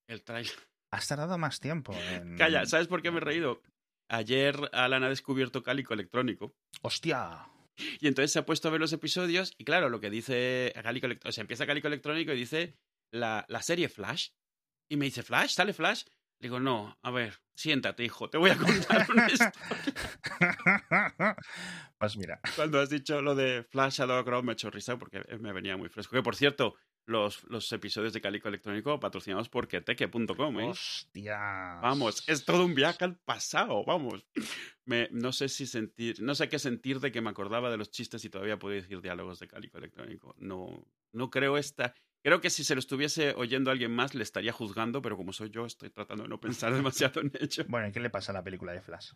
El 0.07 0.23
tráiler. 0.23 0.53
Has 0.91 1.07
tardado 1.07 1.37
más 1.37 1.59
tiempo. 1.59 1.93
Calla, 2.37 2.65
¿sabes 2.65 2.87
por 2.87 3.01
qué 3.01 3.11
me 3.11 3.17
he 3.17 3.21
reído? 3.21 3.61
Ayer 4.09 4.69
Alan 4.71 5.03
ha 5.03 5.09
descubierto 5.09 5.61
Cálico 5.61 5.93
Electrónico. 5.93 6.55
¡Hostia! 6.81 7.49
Y 7.99 8.07
entonces 8.07 8.31
se 8.31 8.39
ha 8.39 8.45
puesto 8.45 8.69
a 8.69 8.71
ver 8.71 8.79
los 8.79 8.93
episodios 8.93 9.53
y 9.57 9.65
claro, 9.65 9.89
lo 9.89 9.99
que 9.99 10.09
dice 10.09 10.71
Cálico 10.81 11.05
Electrónico, 11.05 11.29
o 11.29 11.31
sea, 11.31 11.41
empieza 11.41 11.67
Cálico 11.67 11.87
Electrónico 11.87 12.31
y 12.31 12.37
dice 12.37 12.75
la, 13.11 13.45
la 13.47 13.61
serie 13.61 13.89
Flash. 13.89 14.29
Y 14.89 14.97
me 14.97 15.05
dice, 15.05 15.23
¿Flash? 15.23 15.51
¿Sale 15.51 15.73
Flash? 15.73 16.03
Digo, 16.39 16.59
no, 16.59 16.97
a 17.01 17.09
ver, 17.09 17.39
siéntate, 17.55 18.03
hijo, 18.03 18.29
te 18.29 18.37
voy 18.37 18.51
a 18.51 18.57
contar 18.57 19.07
una 19.09 19.27
historia. 19.31 19.53
Pues 21.97 22.15
mira. 22.15 22.39
Cuando 22.55 22.79
has 22.79 22.89
dicho 22.89 23.21
lo 23.21 23.33
de 23.33 23.63
Flash 23.63 23.99
Shadow 23.99 24.23
Crow 24.23 24.43
me 24.43 24.51
he 24.51 24.53
hecho 24.53 24.69
risa 24.69 24.97
porque 24.97 25.23
me 25.39 25.51
venía 25.51 25.77
muy 25.77 25.89
fresco. 25.89 26.15
Que 26.15 26.21
por 26.21 26.35
cierto, 26.35 26.75
los, 27.07 27.43
los 27.45 27.71
episodios 27.71 28.13
de 28.13 28.21
Calico 28.21 28.49
Electrónico 28.49 28.99
patrocinados 28.99 29.49
por 29.49 29.67
queteque.com, 29.67 30.59
¿eh? 30.59 30.69
Hostia. 30.69 31.79
Vamos, 31.81 32.23
es 32.27 32.45
todo 32.45 32.65
un 32.65 32.75
viaje 32.75 33.03
al 33.05 33.17
pasado, 33.17 33.83
vamos. 33.83 34.27
Me, 34.85 35.09
no 35.11 35.31
sé 35.31 35.49
si 35.49 35.65
sentir, 35.65 36.21
no 36.21 36.35
sé 36.35 36.49
qué 36.49 36.59
sentir 36.59 36.99
de 36.99 37.11
que 37.11 37.21
me 37.21 37.31
acordaba 37.31 37.71
de 37.71 37.77
los 37.77 37.89
chistes 37.89 38.23
y 38.25 38.29
todavía 38.29 38.59
puedo 38.59 38.75
decir 38.75 39.01
diálogos 39.01 39.39
de 39.39 39.47
Calico 39.47 39.79
Electrónico. 39.79 40.35
No, 40.37 40.85
no 41.13 41.29
creo 41.31 41.57
esta 41.57 41.95
Creo 42.27 42.41
que 42.41 42.49
si 42.49 42.65
se 42.65 42.75
lo 42.75 42.79
estuviese 42.79 43.33
oyendo 43.37 43.71
alguien 43.71 43.89
más 43.89 44.13
le 44.13 44.21
estaría 44.21 44.51
juzgando, 44.51 45.01
pero 45.01 45.15
como 45.15 45.31
soy 45.31 45.49
yo, 45.49 45.65
estoy 45.65 45.91
tratando 45.91 46.23
de 46.23 46.29
no 46.29 46.41
pensar 46.41 46.73
demasiado 46.75 47.21
en 47.21 47.31
ello. 47.39 47.63
Bueno, 47.69 47.87
¿y 47.87 47.93
qué 47.93 48.01
le 48.01 48.09
pasa 48.09 48.33
a 48.33 48.35
la 48.35 48.43
película 48.43 48.73
de 48.73 48.81
Flash? 48.81 49.13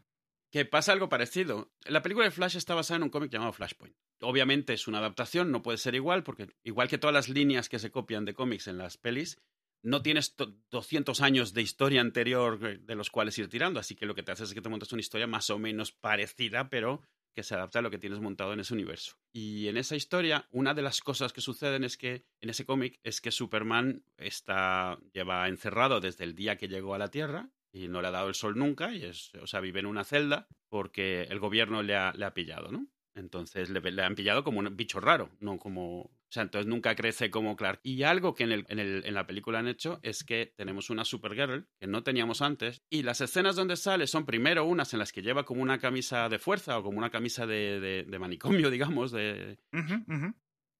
Que 0.49 0.63
pasa 0.63 0.93
algo 0.93 1.09
parecido. 1.09 1.73
La 1.83 2.01
película 2.01 2.23
de 2.23 2.31
Flash 2.31 2.55
está 2.55 2.73
basada 2.73 2.99
en 2.99 3.03
un 3.03 3.09
cómic 3.09 3.29
llamado 3.29 3.51
Flashpoint. 3.51 3.97
Obviamente 4.21 4.71
es 4.71 4.87
una 4.87 4.99
adaptación, 4.99 5.51
no 5.51 5.61
puede 5.61 5.77
ser 5.77 5.93
igual, 5.93 6.23
porque 6.23 6.55
igual 6.63 6.87
que 6.87 6.97
todas 6.97 7.13
las 7.13 7.27
líneas 7.27 7.67
que 7.67 7.79
se 7.79 7.91
copian 7.91 8.23
de 8.23 8.33
cómics 8.33 8.67
en 8.67 8.77
las 8.77 8.95
pelis, 8.95 9.41
no 9.83 10.01
tienes 10.01 10.33
200 10.69 11.19
años 11.19 11.53
de 11.53 11.63
historia 11.63 11.99
anterior 11.99 12.79
de 12.79 12.95
los 12.95 13.09
cuales 13.09 13.37
ir 13.37 13.49
tirando, 13.49 13.81
así 13.81 13.93
que 13.93 14.05
lo 14.05 14.15
que 14.15 14.23
te 14.23 14.31
hace 14.31 14.45
es 14.45 14.53
que 14.53 14.61
te 14.61 14.69
montas 14.69 14.93
una 14.93 15.01
historia 15.01 15.27
más 15.27 15.49
o 15.49 15.59
menos 15.59 15.91
parecida, 15.91 16.69
pero 16.69 17.01
que 17.33 17.43
se 17.43 17.55
adapta 17.55 17.79
a 17.79 17.81
lo 17.81 17.91
que 17.91 17.97
tienes 17.97 18.19
montado 18.19 18.53
en 18.53 18.59
ese 18.59 18.73
universo. 18.73 19.17
Y 19.31 19.67
en 19.67 19.77
esa 19.77 19.95
historia, 19.95 20.47
una 20.51 20.73
de 20.73 20.81
las 20.81 21.01
cosas 21.01 21.33
que 21.33 21.41
suceden 21.41 21.83
es 21.83 21.97
que, 21.97 22.25
en 22.41 22.49
ese 22.49 22.65
cómic, 22.65 22.99
es 23.03 23.21
que 23.21 23.31
Superman 23.31 24.03
está, 24.17 24.99
lleva 25.13 25.47
encerrado 25.47 25.99
desde 25.99 26.23
el 26.23 26.35
día 26.35 26.57
que 26.57 26.67
llegó 26.67 26.93
a 26.95 26.99
la 26.99 27.09
Tierra 27.09 27.49
y 27.71 27.87
no 27.87 28.01
le 28.01 28.09
ha 28.09 28.11
dado 28.11 28.27
el 28.27 28.35
sol 28.35 28.57
nunca, 28.57 28.93
y 28.93 29.03
es, 29.03 29.33
o 29.35 29.47
sea, 29.47 29.61
vive 29.61 29.79
en 29.79 29.85
una 29.85 30.03
celda 30.03 30.47
porque 30.67 31.23
el 31.23 31.39
gobierno 31.39 31.83
le 31.83 31.95
ha, 31.95 32.11
le 32.13 32.25
ha 32.25 32.33
pillado, 32.33 32.71
¿no? 32.71 32.87
Entonces 33.15 33.69
le, 33.69 33.79
le, 33.79 34.03
han 34.03 34.15
pillado 34.15 34.43
como 34.43 34.59
un 34.59 34.75
bicho 34.75 34.99
raro, 34.99 35.29
no 35.39 35.57
como 35.57 36.11
o 36.31 36.33
sea, 36.33 36.43
entonces 36.43 36.65
nunca 36.65 36.95
crece 36.95 37.29
como 37.29 37.57
Clark. 37.57 37.81
Y 37.83 38.03
algo 38.03 38.33
que 38.33 38.45
en, 38.45 38.53
el, 38.53 38.65
en, 38.69 38.79
el, 38.79 39.03
en 39.05 39.13
la 39.13 39.27
película 39.27 39.59
han 39.59 39.67
hecho 39.67 39.99
es 40.01 40.23
que 40.23 40.53
tenemos 40.55 40.89
una 40.89 41.03
Supergirl 41.03 41.67
que 41.77 41.87
no 41.87 42.03
teníamos 42.03 42.41
antes. 42.41 42.81
Y 42.89 43.03
las 43.03 43.19
escenas 43.19 43.57
donde 43.57 43.75
sale 43.75 44.07
son 44.07 44.25
primero 44.25 44.63
unas 44.63 44.93
en 44.93 44.99
las 44.99 45.11
que 45.11 45.21
lleva 45.21 45.43
como 45.43 45.61
una 45.61 45.77
camisa 45.79 46.29
de 46.29 46.39
fuerza 46.39 46.79
o 46.79 46.83
como 46.83 46.97
una 46.97 47.09
camisa 47.09 47.45
de, 47.45 48.05
de, 48.07 48.19
manicomio, 48.19 48.69
digamos, 48.71 49.11
de, 49.11 49.57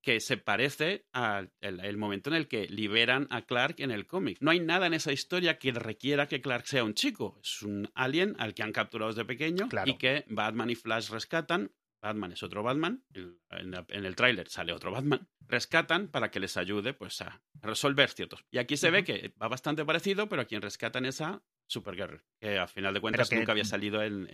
que 0.02 0.22
se 0.22 0.38
parece 0.38 1.06
al 1.12 1.52
el, 1.60 1.98
momento 1.98 2.30
en 2.30 2.38
el 2.38 2.48
que 2.48 2.68
liberan 2.68 3.28
a 3.30 3.42
Clark 3.42 3.76
en 3.80 3.92
el 3.92 4.08
cómic. 4.08 4.38
No 4.40 4.52
hay 4.52 4.62
nada 4.62 4.88
en 4.88 4.94
esa 4.94 5.12
historia 5.12 5.60
que 5.60 5.74
requiera 5.74 6.28
que 6.28 6.40
Clark 6.40 6.66
sea 6.66 6.86
un 6.86 6.94
chico. 6.94 7.42
Es 7.44 7.62
un 7.62 7.90
alien 7.94 8.38
al 8.40 8.54
que 8.54 8.64
han 8.64 8.72
capturado 8.72 9.12
desde 9.12 9.26
pequeño 9.26 9.68
y 9.86 9.98
que 9.98 10.24
Batman 10.30 10.70
y 10.70 10.76
Flash 10.76 11.10
rescatan 11.10 11.72
Batman 12.02 12.32
es 12.32 12.42
otro 12.42 12.64
Batman, 12.64 13.04
en, 13.14 14.06
el 14.06 14.16
tráiler 14.16 14.50
sale 14.50 14.74
otro 14.74 14.92
Batman, 14.92 15.28
rescatan 15.48 16.08
para 16.08 16.32
que 16.32 16.40
les 16.40 16.58
ayude 16.58 16.94
pues 16.94 17.22
a 17.22 17.42
resolver 17.62 18.10
ciertos. 18.10 18.44
Y 18.50 18.58
aquí 18.58 18.76
se 18.76 18.90
ve 18.90 19.04
que 19.04 19.34
va 19.42 19.48
bastante 19.48 19.86
parecido, 19.86 20.28
pero 20.28 20.42
a 20.42 20.46
quien 20.46 20.62
rescatan 20.62 21.06
es 21.06 21.22
a 21.22 21.44
Supergirl, 21.68 22.22
que 22.40 22.58
a 22.58 22.68
final 22.68 22.94
de 22.94 23.02
cuentas 23.02 23.32
nunca 23.32 23.52
había 23.52 23.64
salido 23.64 24.04
en, 24.04 24.28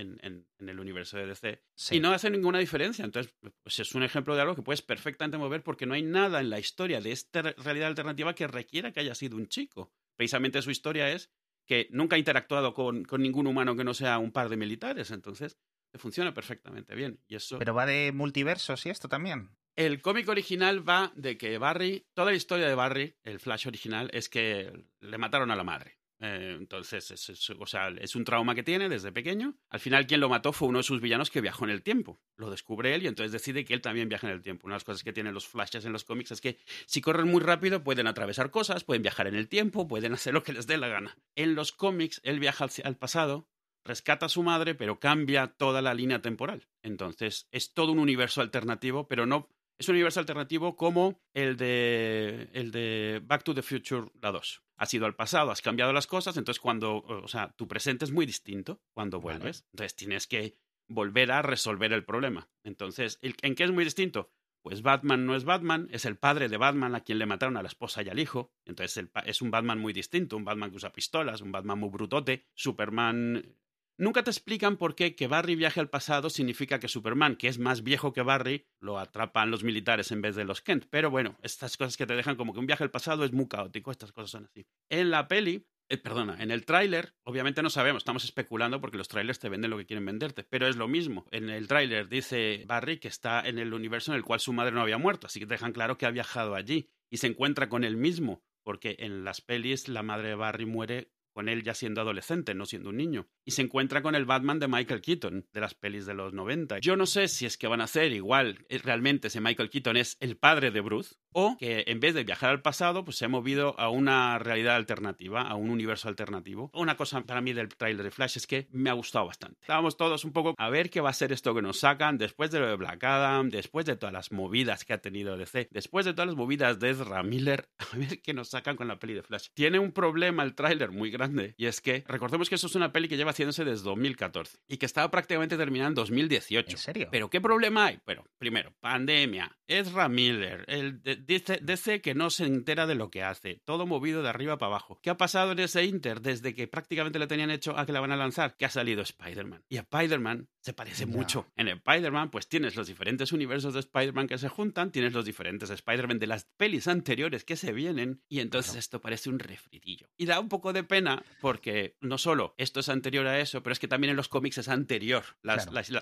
el 0.59 0.79
universo 0.79 1.17
de 1.17 1.27
DC. 1.27 1.61
Y 1.91 1.99
no 1.99 2.11
hace 2.11 2.29
ninguna 2.29 2.59
diferencia. 2.59 3.05
Entonces, 3.05 3.33
pues 3.61 3.79
es 3.79 3.93
un 3.93 4.03
ejemplo 4.03 4.35
de 4.35 4.41
algo 4.41 4.55
que 4.55 4.63
puedes 4.63 4.81
perfectamente 4.81 5.37
mover 5.37 5.61
porque 5.61 5.85
no 5.85 5.93
hay 5.93 6.03
nada 6.03 6.39
en 6.39 6.49
la 6.49 6.59
historia 6.59 7.01
de 7.01 7.11
esta 7.11 7.41
realidad 7.41 7.89
alternativa 7.89 8.33
que 8.33 8.47
requiera 8.47 8.91
que 8.91 9.01
haya 9.01 9.13
sido 9.13 9.35
un 9.35 9.47
chico. 9.47 9.93
Precisamente 10.15 10.61
su 10.61 10.71
historia 10.71 11.11
es 11.11 11.31
que 11.67 11.87
nunca 11.91 12.15
ha 12.15 12.19
interactuado 12.19 12.73
con, 12.73 13.03
con 13.03 13.21
ningún 13.21 13.45
humano 13.45 13.75
que 13.75 13.83
no 13.83 13.93
sea 13.93 14.17
un 14.17 14.31
par 14.31 14.49
de 14.49 14.57
militares. 14.57 15.11
Entonces, 15.11 15.59
funciona 15.95 16.33
perfectamente 16.33 16.95
bien. 16.95 17.19
Y 17.27 17.35
eso... 17.35 17.59
Pero 17.59 17.73
va 17.73 17.85
de 17.85 18.11
multiversos 18.11 18.85
y 18.85 18.89
esto 18.89 19.07
también. 19.07 19.49
El 19.75 20.01
cómic 20.01 20.27
original 20.27 20.87
va 20.87 21.11
de 21.15 21.37
que 21.37 21.57
Barry, 21.59 22.07
toda 22.13 22.31
la 22.31 22.37
historia 22.37 22.67
de 22.67 22.75
Barry, 22.75 23.15
el 23.23 23.39
Flash 23.39 23.67
original, 23.67 24.09
es 24.11 24.27
que 24.27 24.73
le 25.01 25.17
mataron 25.17 25.51
a 25.51 25.55
la 25.55 25.63
madre. 25.63 25.99
Eh, 26.19 26.55
entonces, 26.57 27.11
es, 27.11 27.49
o 27.51 27.65
sea, 27.67 27.89
es 27.89 28.15
un 28.15 28.23
trauma 28.23 28.55
que 28.55 28.63
tiene 28.63 28.89
desde 28.89 29.11
pequeño. 29.11 29.55
Al 29.69 29.79
final, 29.79 30.07
quien 30.07 30.19
lo 30.19 30.29
mató 30.29 30.51
fue 30.51 30.67
uno 30.67 30.79
de 30.79 30.83
sus 30.83 30.99
villanos 30.99 31.29
que 31.29 31.41
viajó 31.41 31.65
en 31.65 31.71
el 31.71 31.83
tiempo. 31.83 32.19
Lo 32.37 32.49
descubre 32.49 32.95
él 32.95 33.03
y 33.03 33.07
entonces 33.07 33.31
decide 33.31 33.65
que 33.65 33.73
él 33.73 33.81
también 33.81 34.09
viaja 34.09 34.27
en 34.27 34.33
el 34.33 34.41
tiempo. 34.41 34.65
Una 34.65 34.73
de 34.73 34.77
las 34.77 34.83
cosas 34.83 35.03
que 35.03 35.13
tienen 35.13 35.33
los 35.33 35.47
flashes 35.47 35.85
en 35.85 35.93
los 35.93 36.03
cómics 36.03 36.31
es 36.31 36.41
que 36.41 36.57
si 36.85 37.01
corren 37.01 37.27
muy 37.27 37.41
rápido 37.41 37.83
pueden 37.83 38.07
atravesar 38.07 38.49
cosas, 38.49 38.83
pueden 38.83 39.03
viajar 39.03 39.27
en 39.27 39.35
el 39.35 39.47
tiempo, 39.47 39.87
pueden 39.87 40.13
hacer 40.13 40.33
lo 40.33 40.43
que 40.43 40.53
les 40.53 40.65
dé 40.65 40.77
la 40.77 40.87
gana. 40.87 41.17
En 41.35 41.55
los 41.55 41.71
cómics, 41.71 42.19
él 42.23 42.39
viaja 42.39 42.65
al 42.83 42.97
pasado 42.97 43.47
rescata 43.87 44.27
a 44.27 44.29
su 44.29 44.43
madre, 44.43 44.75
pero 44.75 44.99
cambia 44.99 45.47
toda 45.47 45.81
la 45.81 45.93
línea 45.93 46.21
temporal. 46.21 46.67
Entonces, 46.83 47.47
es 47.51 47.73
todo 47.73 47.91
un 47.91 47.99
universo 47.99 48.41
alternativo, 48.41 49.07
pero 49.07 49.25
no 49.25 49.49
es 49.77 49.87
un 49.89 49.95
universo 49.95 50.19
alternativo 50.19 50.75
como 50.75 51.21
el 51.33 51.55
de, 51.55 52.49
el 52.53 52.71
de 52.71 53.21
Back 53.23 53.43
to 53.43 53.53
the 53.53 53.61
Future, 53.61 54.09
la 54.21 54.31
2. 54.31 54.63
Has 54.77 54.93
ido 54.93 55.05
al 55.05 55.15
pasado, 55.15 55.51
has 55.51 55.61
cambiado 55.61 55.93
las 55.93 56.07
cosas, 56.07 56.35
entonces 56.37 56.59
cuando, 56.59 56.97
o 56.97 57.27
sea, 57.27 57.49
tu 57.55 57.67
presente 57.67 58.05
es 58.05 58.11
muy 58.11 58.25
distinto 58.25 58.81
cuando 58.93 59.19
vuelves. 59.19 59.65
Entonces 59.71 59.95
tienes 59.95 60.27
que 60.27 60.57
volver 60.87 61.31
a 61.31 61.41
resolver 61.41 61.93
el 61.93 62.05
problema. 62.05 62.49
Entonces, 62.63 63.19
¿en 63.21 63.55
qué 63.55 63.63
es 63.63 63.71
muy 63.71 63.83
distinto? 63.83 64.31
Pues 64.61 64.81
Batman 64.81 65.25
no 65.25 65.35
es 65.35 65.45
Batman, 65.45 65.87
es 65.91 66.05
el 66.05 66.17
padre 66.17 66.49
de 66.49 66.57
Batman 66.57 66.95
a 66.95 67.01
quien 67.01 67.19
le 67.19 67.25
mataron 67.25 67.57
a 67.57 67.61
la 67.61 67.69
esposa 67.69 68.01
y 68.01 68.09
al 68.09 68.19
hijo. 68.19 68.51
Entonces 68.65 69.07
es 69.25 69.41
un 69.41 69.51
Batman 69.51 69.79
muy 69.79 69.93
distinto, 69.93 70.35
un 70.35 70.43
Batman 70.43 70.71
que 70.71 70.77
usa 70.77 70.91
pistolas, 70.91 71.41
un 71.41 71.51
Batman 71.51 71.79
muy 71.79 71.89
brutote. 71.89 72.45
Superman 72.53 73.55
Nunca 73.99 74.23
te 74.23 74.29
explican 74.29 74.77
por 74.77 74.93
qué 74.93 75.15
que 75.15 75.25
Barry 75.25 75.55
viaje 75.55 75.79
al 75.79 75.89
pasado 75.89 76.29
significa 76.29 76.79
que 76.79 76.87
Superman, 76.87 77.35
que 77.35 77.47
es 77.47 77.57
más 77.57 77.81
viejo 77.81 78.13
que 78.13 78.21
Barry, 78.21 78.67
lo 78.79 78.99
atrapan 78.99 79.49
los 79.49 79.63
militares 79.63 80.11
en 80.11 80.21
vez 80.21 80.35
de 80.35 80.45
los 80.45 80.61
Kent. 80.61 80.85
Pero 80.91 81.09
bueno, 81.09 81.35
estas 81.41 81.77
cosas 81.77 81.97
que 81.97 82.05
te 82.05 82.15
dejan 82.15 82.35
como 82.35 82.53
que 82.53 82.59
un 82.59 82.67
viaje 82.67 82.83
al 82.83 82.91
pasado 82.91 83.25
es 83.25 83.31
muy 83.33 83.47
caótico, 83.47 83.89
estas 83.89 84.11
cosas 84.11 84.29
son 84.29 84.45
así. 84.45 84.67
En 84.89 85.09
la 85.09 85.27
peli, 85.27 85.65
eh, 85.89 85.97
perdona, 85.97 86.37
en 86.43 86.51
el 86.51 86.63
tráiler, 86.63 87.15
obviamente 87.23 87.63
no 87.63 87.71
sabemos, 87.71 88.01
estamos 88.01 88.23
especulando 88.23 88.79
porque 88.79 88.99
los 88.99 89.07
trailers 89.07 89.39
te 89.39 89.49
venden 89.49 89.71
lo 89.71 89.79
que 89.79 89.87
quieren 89.87 90.05
venderte, 90.05 90.43
pero 90.43 90.67
es 90.67 90.75
lo 90.75 90.87
mismo. 90.87 91.25
En 91.31 91.49
el 91.49 91.67
tráiler 91.67 92.07
dice 92.07 92.65
Barry 92.67 92.99
que 92.99 93.07
está 93.07 93.41
en 93.47 93.57
el 93.57 93.73
universo 93.73 94.11
en 94.11 94.17
el 94.17 94.23
cual 94.23 94.39
su 94.39 94.53
madre 94.53 94.73
no 94.73 94.81
había 94.81 94.99
muerto, 94.99 95.25
así 95.25 95.39
que 95.39 95.47
dejan 95.47 95.73
claro 95.73 95.97
que 95.97 96.05
ha 96.05 96.11
viajado 96.11 96.53
allí 96.53 96.87
y 97.09 97.17
se 97.17 97.25
encuentra 97.25 97.67
con 97.67 97.83
él 97.83 97.97
mismo, 97.97 98.43
porque 98.61 98.97
en 98.99 99.23
las 99.23 99.41
pelis 99.41 99.87
la 99.87 100.03
madre 100.03 100.29
de 100.29 100.35
Barry 100.35 100.67
muere 100.67 101.09
con 101.33 101.49
él 101.49 101.63
ya 101.63 101.73
siendo 101.73 102.01
adolescente, 102.01 102.53
no 102.53 102.67
siendo 102.67 102.89
un 102.89 102.97
niño. 102.97 103.27
Y 103.47 103.51
se 103.51 103.61
encuentra 103.61 104.01
con 104.01 104.13
el 104.13 104.25
Batman 104.25 104.59
de 104.59 104.67
Michael 104.67 104.99
Keaton, 104.99 105.47
de 105.53 105.61
las 105.61 105.73
pelis 105.73 106.05
de 106.05 106.13
los 106.13 106.33
90. 106.33 106.79
Yo 106.79 106.97
no 106.97 107.05
sé 107.05 107.29
si 107.29 107.45
es 107.45 107.57
que 107.57 107.67
van 107.67 107.79
a 107.79 107.85
hacer 107.85 108.11
igual, 108.11 108.65
eh, 108.67 108.77
realmente 108.77 109.29
ese 109.29 109.39
Michael 109.39 109.69
Keaton 109.69 109.95
es 109.95 110.17
el 110.19 110.35
padre 110.35 110.69
de 110.69 110.81
Bruce, 110.81 111.15
o 111.31 111.55
que 111.57 111.85
en 111.87 112.01
vez 112.01 112.13
de 112.13 112.25
viajar 112.25 112.49
al 112.49 112.61
pasado, 112.61 113.05
pues 113.05 113.15
se 113.15 113.23
ha 113.23 113.29
movido 113.29 113.79
a 113.79 113.89
una 113.89 114.37
realidad 114.37 114.75
alternativa, 114.75 115.43
a 115.43 115.55
un 115.55 115.69
universo 115.69 116.09
alternativo. 116.09 116.69
Una 116.73 116.97
cosa 116.97 117.21
para 117.21 117.39
mí 117.39 117.53
del 117.53 117.69
trailer 117.69 118.03
de 118.03 118.11
Flash 118.11 118.35
es 118.35 118.47
que 118.47 118.67
me 118.71 118.89
ha 118.89 118.93
gustado 118.93 119.27
bastante. 119.27 119.57
Estábamos 119.61 119.95
todos 119.95 120.25
un 120.25 120.33
poco 120.33 120.53
a 120.57 120.69
ver 120.69 120.89
qué 120.89 120.99
va 120.99 121.11
a 121.11 121.13
ser 121.13 121.31
esto 121.31 121.55
que 121.55 121.61
nos 121.61 121.79
sacan 121.79 122.17
después 122.17 122.51
de 122.51 122.59
lo 122.59 122.67
de 122.67 122.75
Black 122.75 123.01
Adam, 123.05 123.49
después 123.49 123.85
de 123.85 123.95
todas 123.95 124.11
las 124.11 124.33
movidas 124.33 124.83
que 124.83 124.91
ha 124.91 124.97
tenido 124.97 125.37
DC, 125.37 125.69
después 125.71 126.05
de 126.05 126.11
todas 126.11 126.27
las 126.27 126.35
movidas 126.35 126.79
de 126.79 126.89
Ezra 126.89 127.23
Miller, 127.23 127.69
a 127.93 127.95
ver 127.95 128.21
qué 128.21 128.33
nos 128.33 128.49
sacan 128.49 128.75
con 128.75 128.89
la 128.89 128.99
peli 128.99 129.13
de 129.13 129.23
Flash. 129.23 129.47
Tiene 129.53 129.79
un 129.79 129.93
problema 129.93 130.43
el 130.43 130.53
tráiler 130.53 130.91
muy 130.91 131.11
grande 131.11 131.53
y 131.55 131.67
es 131.67 131.79
que 131.79 132.03
recordemos 132.09 132.49
que 132.49 132.55
eso 132.55 132.67
es 132.67 132.75
una 132.75 132.91
peli 132.91 133.07
que 133.07 133.15
lleva 133.15 133.36
haciéndose 133.37 133.65
desde 133.65 133.83
2014 133.83 134.57
y 134.67 134.77
que 134.77 134.87
estaba 134.87 135.11
prácticamente 135.11 135.57
terminada 135.57 135.89
en 135.89 135.95
2018. 135.95 136.71
¿En 136.71 136.77
serio? 136.77 137.07
Pero 137.11 137.29
¿qué 137.29 137.39
problema 137.39 137.85
hay? 137.85 137.99
Bueno, 138.05 138.25
primero, 138.39 138.73
pandemia, 138.79 139.55
Ezra 139.67 140.09
Miller, 140.09 140.65
el 140.67 141.01
dice, 141.25 141.59
DC 141.61 142.01
que 142.01 142.15
no 142.15 142.29
se 142.29 142.45
entera 142.45 142.87
de 142.87 142.95
lo 142.95 143.11
que 143.11 143.23
hace, 143.23 143.61
todo 143.63 143.85
movido 143.85 144.23
de 144.23 144.29
arriba 144.29 144.57
para 144.57 144.71
abajo. 144.71 144.99
¿Qué 145.03 145.11
ha 145.11 145.17
pasado 145.17 145.51
en 145.51 145.59
ese 145.59 145.85
Inter 145.85 146.21
desde 146.21 146.55
que 146.55 146.67
prácticamente 146.67 147.19
le 147.19 147.27
tenían 147.27 147.51
hecho 147.51 147.77
a 147.77 147.85
que 147.85 147.91
la 147.91 147.99
van 147.99 148.11
a 148.11 148.17
lanzar? 148.17 148.55
Que 148.57 148.65
ha 148.65 148.69
salido 148.69 149.03
Spider-Man. 149.03 149.63
Y 149.69 149.77
a 149.77 149.81
Spider-Man 149.81 150.49
se 150.61 150.73
parece 150.73 151.05
mucho. 151.05 151.47
En 151.55 151.67
Spider-Man, 151.67 152.29
pues 152.29 152.49
tienes 152.49 152.75
los 152.75 152.87
diferentes 152.87 153.31
universos 153.31 153.73
de 153.73 153.79
Spider-Man 153.81 154.27
que 154.27 154.37
se 154.37 154.49
juntan, 154.49 154.91
tienes 154.91 155.13
los 155.13 155.25
diferentes 155.25 155.69
Spider-Man 155.69 156.19
de 156.19 156.27
las 156.27 156.45
pelis 156.57 156.87
anteriores 156.87 157.45
que 157.45 157.55
se 157.55 157.71
vienen, 157.71 158.21
y 158.27 158.39
entonces 158.39 158.75
esto 158.75 158.99
parece 158.99 159.29
un 159.29 159.39
refritillo. 159.39 160.09
Y 160.17 160.25
da 160.25 160.39
un 160.39 160.49
poco 160.49 160.73
de 160.73 160.83
pena 160.83 161.23
porque 161.39 161.95
no 162.01 162.17
solo 162.17 162.53
esto 162.57 162.79
es 162.79 162.89
anterior 162.89 163.26
eso, 163.35 163.63
pero 163.63 163.73
es 163.73 163.79
que 163.79 163.87
también 163.87 164.11
en 164.11 164.17
los 164.17 164.29
cómics 164.29 164.57
es 164.57 164.67
anterior. 164.67 165.23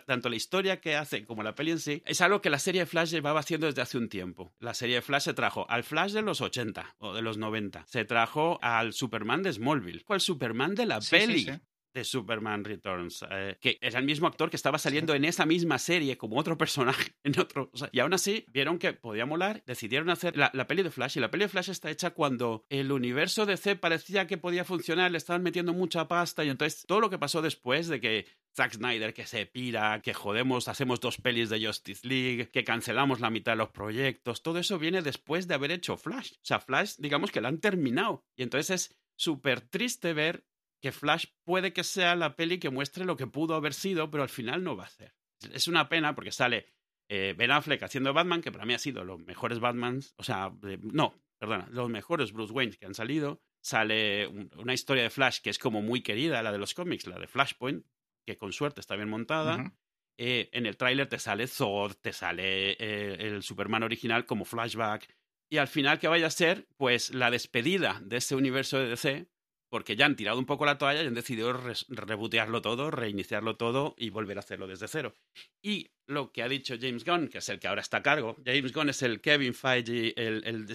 tanto 0.05 0.29
la 0.29 0.35
historia 0.35 0.79
que 0.79 0.95
hace 0.95 1.25
como 1.25 1.43
la 1.43 1.55
peli 1.55 1.71
en 1.71 1.79
sí 1.79 2.03
es 2.05 2.21
algo 2.21 2.41
que 2.41 2.49
la 2.49 2.59
serie 2.59 2.81
de 2.81 2.85
Flash 2.85 3.11
llevaba 3.11 3.39
haciendo 3.39 3.67
desde 3.67 3.81
hace 3.81 3.97
un 3.97 4.09
tiempo. 4.09 4.53
La 4.59 4.73
serie 4.73 4.95
de 4.95 5.01
Flash 5.01 5.23
se 5.23 5.33
trajo 5.33 5.69
al 5.69 5.83
Flash 5.83 6.11
de 6.11 6.21
los 6.21 6.41
80 6.41 6.95
o 6.99 7.13
de 7.13 7.21
los 7.21 7.37
90. 7.37 7.85
Se 7.87 8.05
trajo 8.05 8.59
al 8.61 8.93
Superman 8.93 9.43
de 9.43 9.53
Smallville. 9.53 10.03
Fue 10.05 10.17
el 10.17 10.21
Superman 10.21 10.75
de 10.75 10.85
la 10.85 10.99
peli 10.99 11.47
de 11.95 12.03
Superman 12.03 12.65
Returns, 12.65 13.25
eh, 13.31 13.57
que 13.61 13.79
era 13.81 13.99
el 13.99 14.05
mismo 14.05 14.27
actor 14.27 14.49
que 14.49 14.57
estaba 14.57 14.77
saliendo 14.77 15.15
en 15.15 15.23
esa 15.23 15.45
misma 15.45 15.79
serie 15.79 16.17
como 16.17 16.37
otro 16.37 16.57
personaje 16.57 17.13
en 17.23 17.39
otro. 17.39 17.71
y 17.91 17.99
aún 17.99 18.13
así 18.13 18.45
vieron 18.49 18.77
que 18.77 18.91
podía 18.93 19.25
molar, 19.25 19.63
decidieron 19.65 20.09
hacer 20.09 20.35
la, 20.35 20.51
peli 20.67 20.83
de 20.83 20.91
Flash. 20.91 21.17
Y 21.17 21.21
la 21.21 21.31
peli 21.31 21.45
de 21.45 21.49
Flash 21.49 21.69
está 21.69 21.89
hecha 21.89 22.11
cuando 22.11 22.65
el 22.69 22.91
universo 22.91 23.45
de 23.45 23.55
C 23.55 23.77
parecía 23.77 24.27
que 24.27 24.37
podía 24.37 24.65
funcionar, 24.65 25.09
le 25.09 25.17
estaban 25.17 25.41
metiendo 25.41 25.73
mucha 25.73 26.07
pasta. 26.09 26.43
Y 26.43 26.49
entonces 26.49 26.85
todo 26.85 26.99
lo 26.99 27.09
que 27.09 27.17
pasó 27.17 27.41
después 27.41 27.87
de 27.87 28.01
que 28.01 28.25
Zack 28.53 28.73
Snyder 28.73 29.13
que 29.13 29.25
se 29.25 29.45
pira, 29.45 30.01
que 30.01 30.13
jodemos, 30.13 30.67
hacemos 30.67 30.99
dos 30.99 31.17
pelis 31.17 31.49
de 31.49 31.65
Justice 31.65 32.05
League, 32.05 32.49
que 32.51 32.65
cancelamos 32.65 33.21
la 33.21 33.29
mitad 33.29 33.53
de 33.53 33.57
los 33.57 33.69
proyectos, 33.69 34.43
todo 34.43 34.59
eso 34.59 34.77
viene 34.77 35.01
después 35.01 35.47
de 35.47 35.53
haber 35.53 35.71
hecho 35.71 35.95
Flash. 35.95 36.33
O 36.33 36.39
sea, 36.41 36.59
Flash, 36.59 36.95
digamos 36.97 37.31
que 37.31 37.39
la 37.39 37.47
han 37.47 37.61
terminado. 37.61 38.25
Y 38.35 38.43
entonces 38.43 38.69
es 38.69 38.97
súper 39.15 39.61
triste 39.61 40.13
ver 40.13 40.45
que 40.81 40.91
Flash 40.91 41.25
puede 41.43 41.73
que 41.73 41.83
sea 41.83 42.15
la 42.15 42.35
peli 42.35 42.59
que 42.59 42.69
muestre 42.69 43.05
lo 43.05 43.17
que 43.17 43.27
pudo 43.27 43.55
haber 43.55 43.73
sido, 43.73 44.09
pero 44.11 44.23
al 44.23 44.29
final 44.29 44.63
no 44.63 44.75
va 44.75 44.85
a 44.85 44.89
ser. 44.89 45.15
Es 45.51 45.67
una 45.67 45.89
pena 45.89 46.15
porque 46.15 46.31
sale 46.31 46.67
eh, 47.09 47.33
Ben 47.37 47.51
Affleck 47.51 47.83
haciendo 47.83 48.13
Batman, 48.13 48.41
que 48.41 48.51
para 48.51 48.65
mí 48.65 48.73
ha 48.73 48.79
sido 48.79 49.03
los 49.03 49.19
mejores 49.19 49.59
Batmans, 49.59 50.13
o 50.17 50.23
sea, 50.23 50.51
no, 50.81 51.15
perdona, 51.39 51.67
los 51.71 51.89
mejores 51.89 52.31
Bruce 52.31 52.53
Wayne 52.53 52.73
que 52.73 52.85
han 52.85 52.95
salido. 52.95 53.41
Sale 53.63 54.27
una 54.27 54.73
historia 54.73 55.03
de 55.03 55.09
Flash 55.09 55.39
que 55.41 55.49
es 55.49 55.57
como 55.57 55.81
muy 55.81 56.01
querida, 56.01 56.43
la 56.43 56.51
de 56.51 56.59
los 56.59 56.75
cómics, 56.75 57.07
la 57.07 57.17
de 57.17 57.27
Flashpoint, 57.27 57.83
que 58.25 58.37
con 58.37 58.53
suerte 58.53 58.79
está 58.79 58.95
bien 58.95 59.09
montada. 59.09 59.73
Eh, 60.17 60.49
en 60.53 60.65
el 60.65 60.77
tráiler 60.77 61.07
te 61.07 61.19
sale 61.19 61.47
Zod, 61.47 61.93
te 61.95 62.13
sale 62.13 62.71
eh, 62.73 63.17
el 63.19 63.43
Superman 63.43 63.83
original 63.83 64.25
como 64.25 64.45
flashback. 64.45 65.13
Y 65.49 65.57
al 65.57 65.67
final 65.67 65.99
que 65.99 66.07
vaya 66.07 66.27
a 66.27 66.31
ser, 66.31 66.67
pues 66.77 67.13
la 67.13 67.31
despedida 67.31 67.99
de 68.03 68.17
ese 68.17 68.35
universo 68.35 68.79
de 68.79 68.89
DC 68.89 69.27
porque 69.69 69.95
ya 69.95 70.05
han 70.05 70.15
tirado 70.15 70.39
un 70.39 70.45
poco 70.45 70.65
la 70.65 70.77
toalla 70.77 71.03
y 71.03 71.07
han 71.07 71.13
decidido 71.13 71.53
rebotearlo 71.89 72.61
todo, 72.61 72.91
reiniciarlo 72.91 73.57
todo 73.57 73.95
y 73.97 74.09
volver 74.09 74.37
a 74.37 74.41
hacerlo 74.41 74.67
desde 74.67 74.87
cero. 74.87 75.13
Y 75.61 75.91
lo 76.07 76.31
que 76.31 76.43
ha 76.43 76.47
dicho 76.47 76.75
James 76.79 77.03
Gunn, 77.03 77.27
que 77.27 77.39
es 77.39 77.49
el 77.49 77.59
que 77.59 77.67
ahora 77.67 77.81
está 77.81 77.97
a 77.97 78.03
cargo, 78.03 78.37
James 78.45 78.73
Gunn 78.73 78.89
es 78.89 79.01
el 79.01 79.21
Kevin 79.21 79.53
Feige, 79.53 80.13
el, 80.15 80.43
el, 80.45 80.67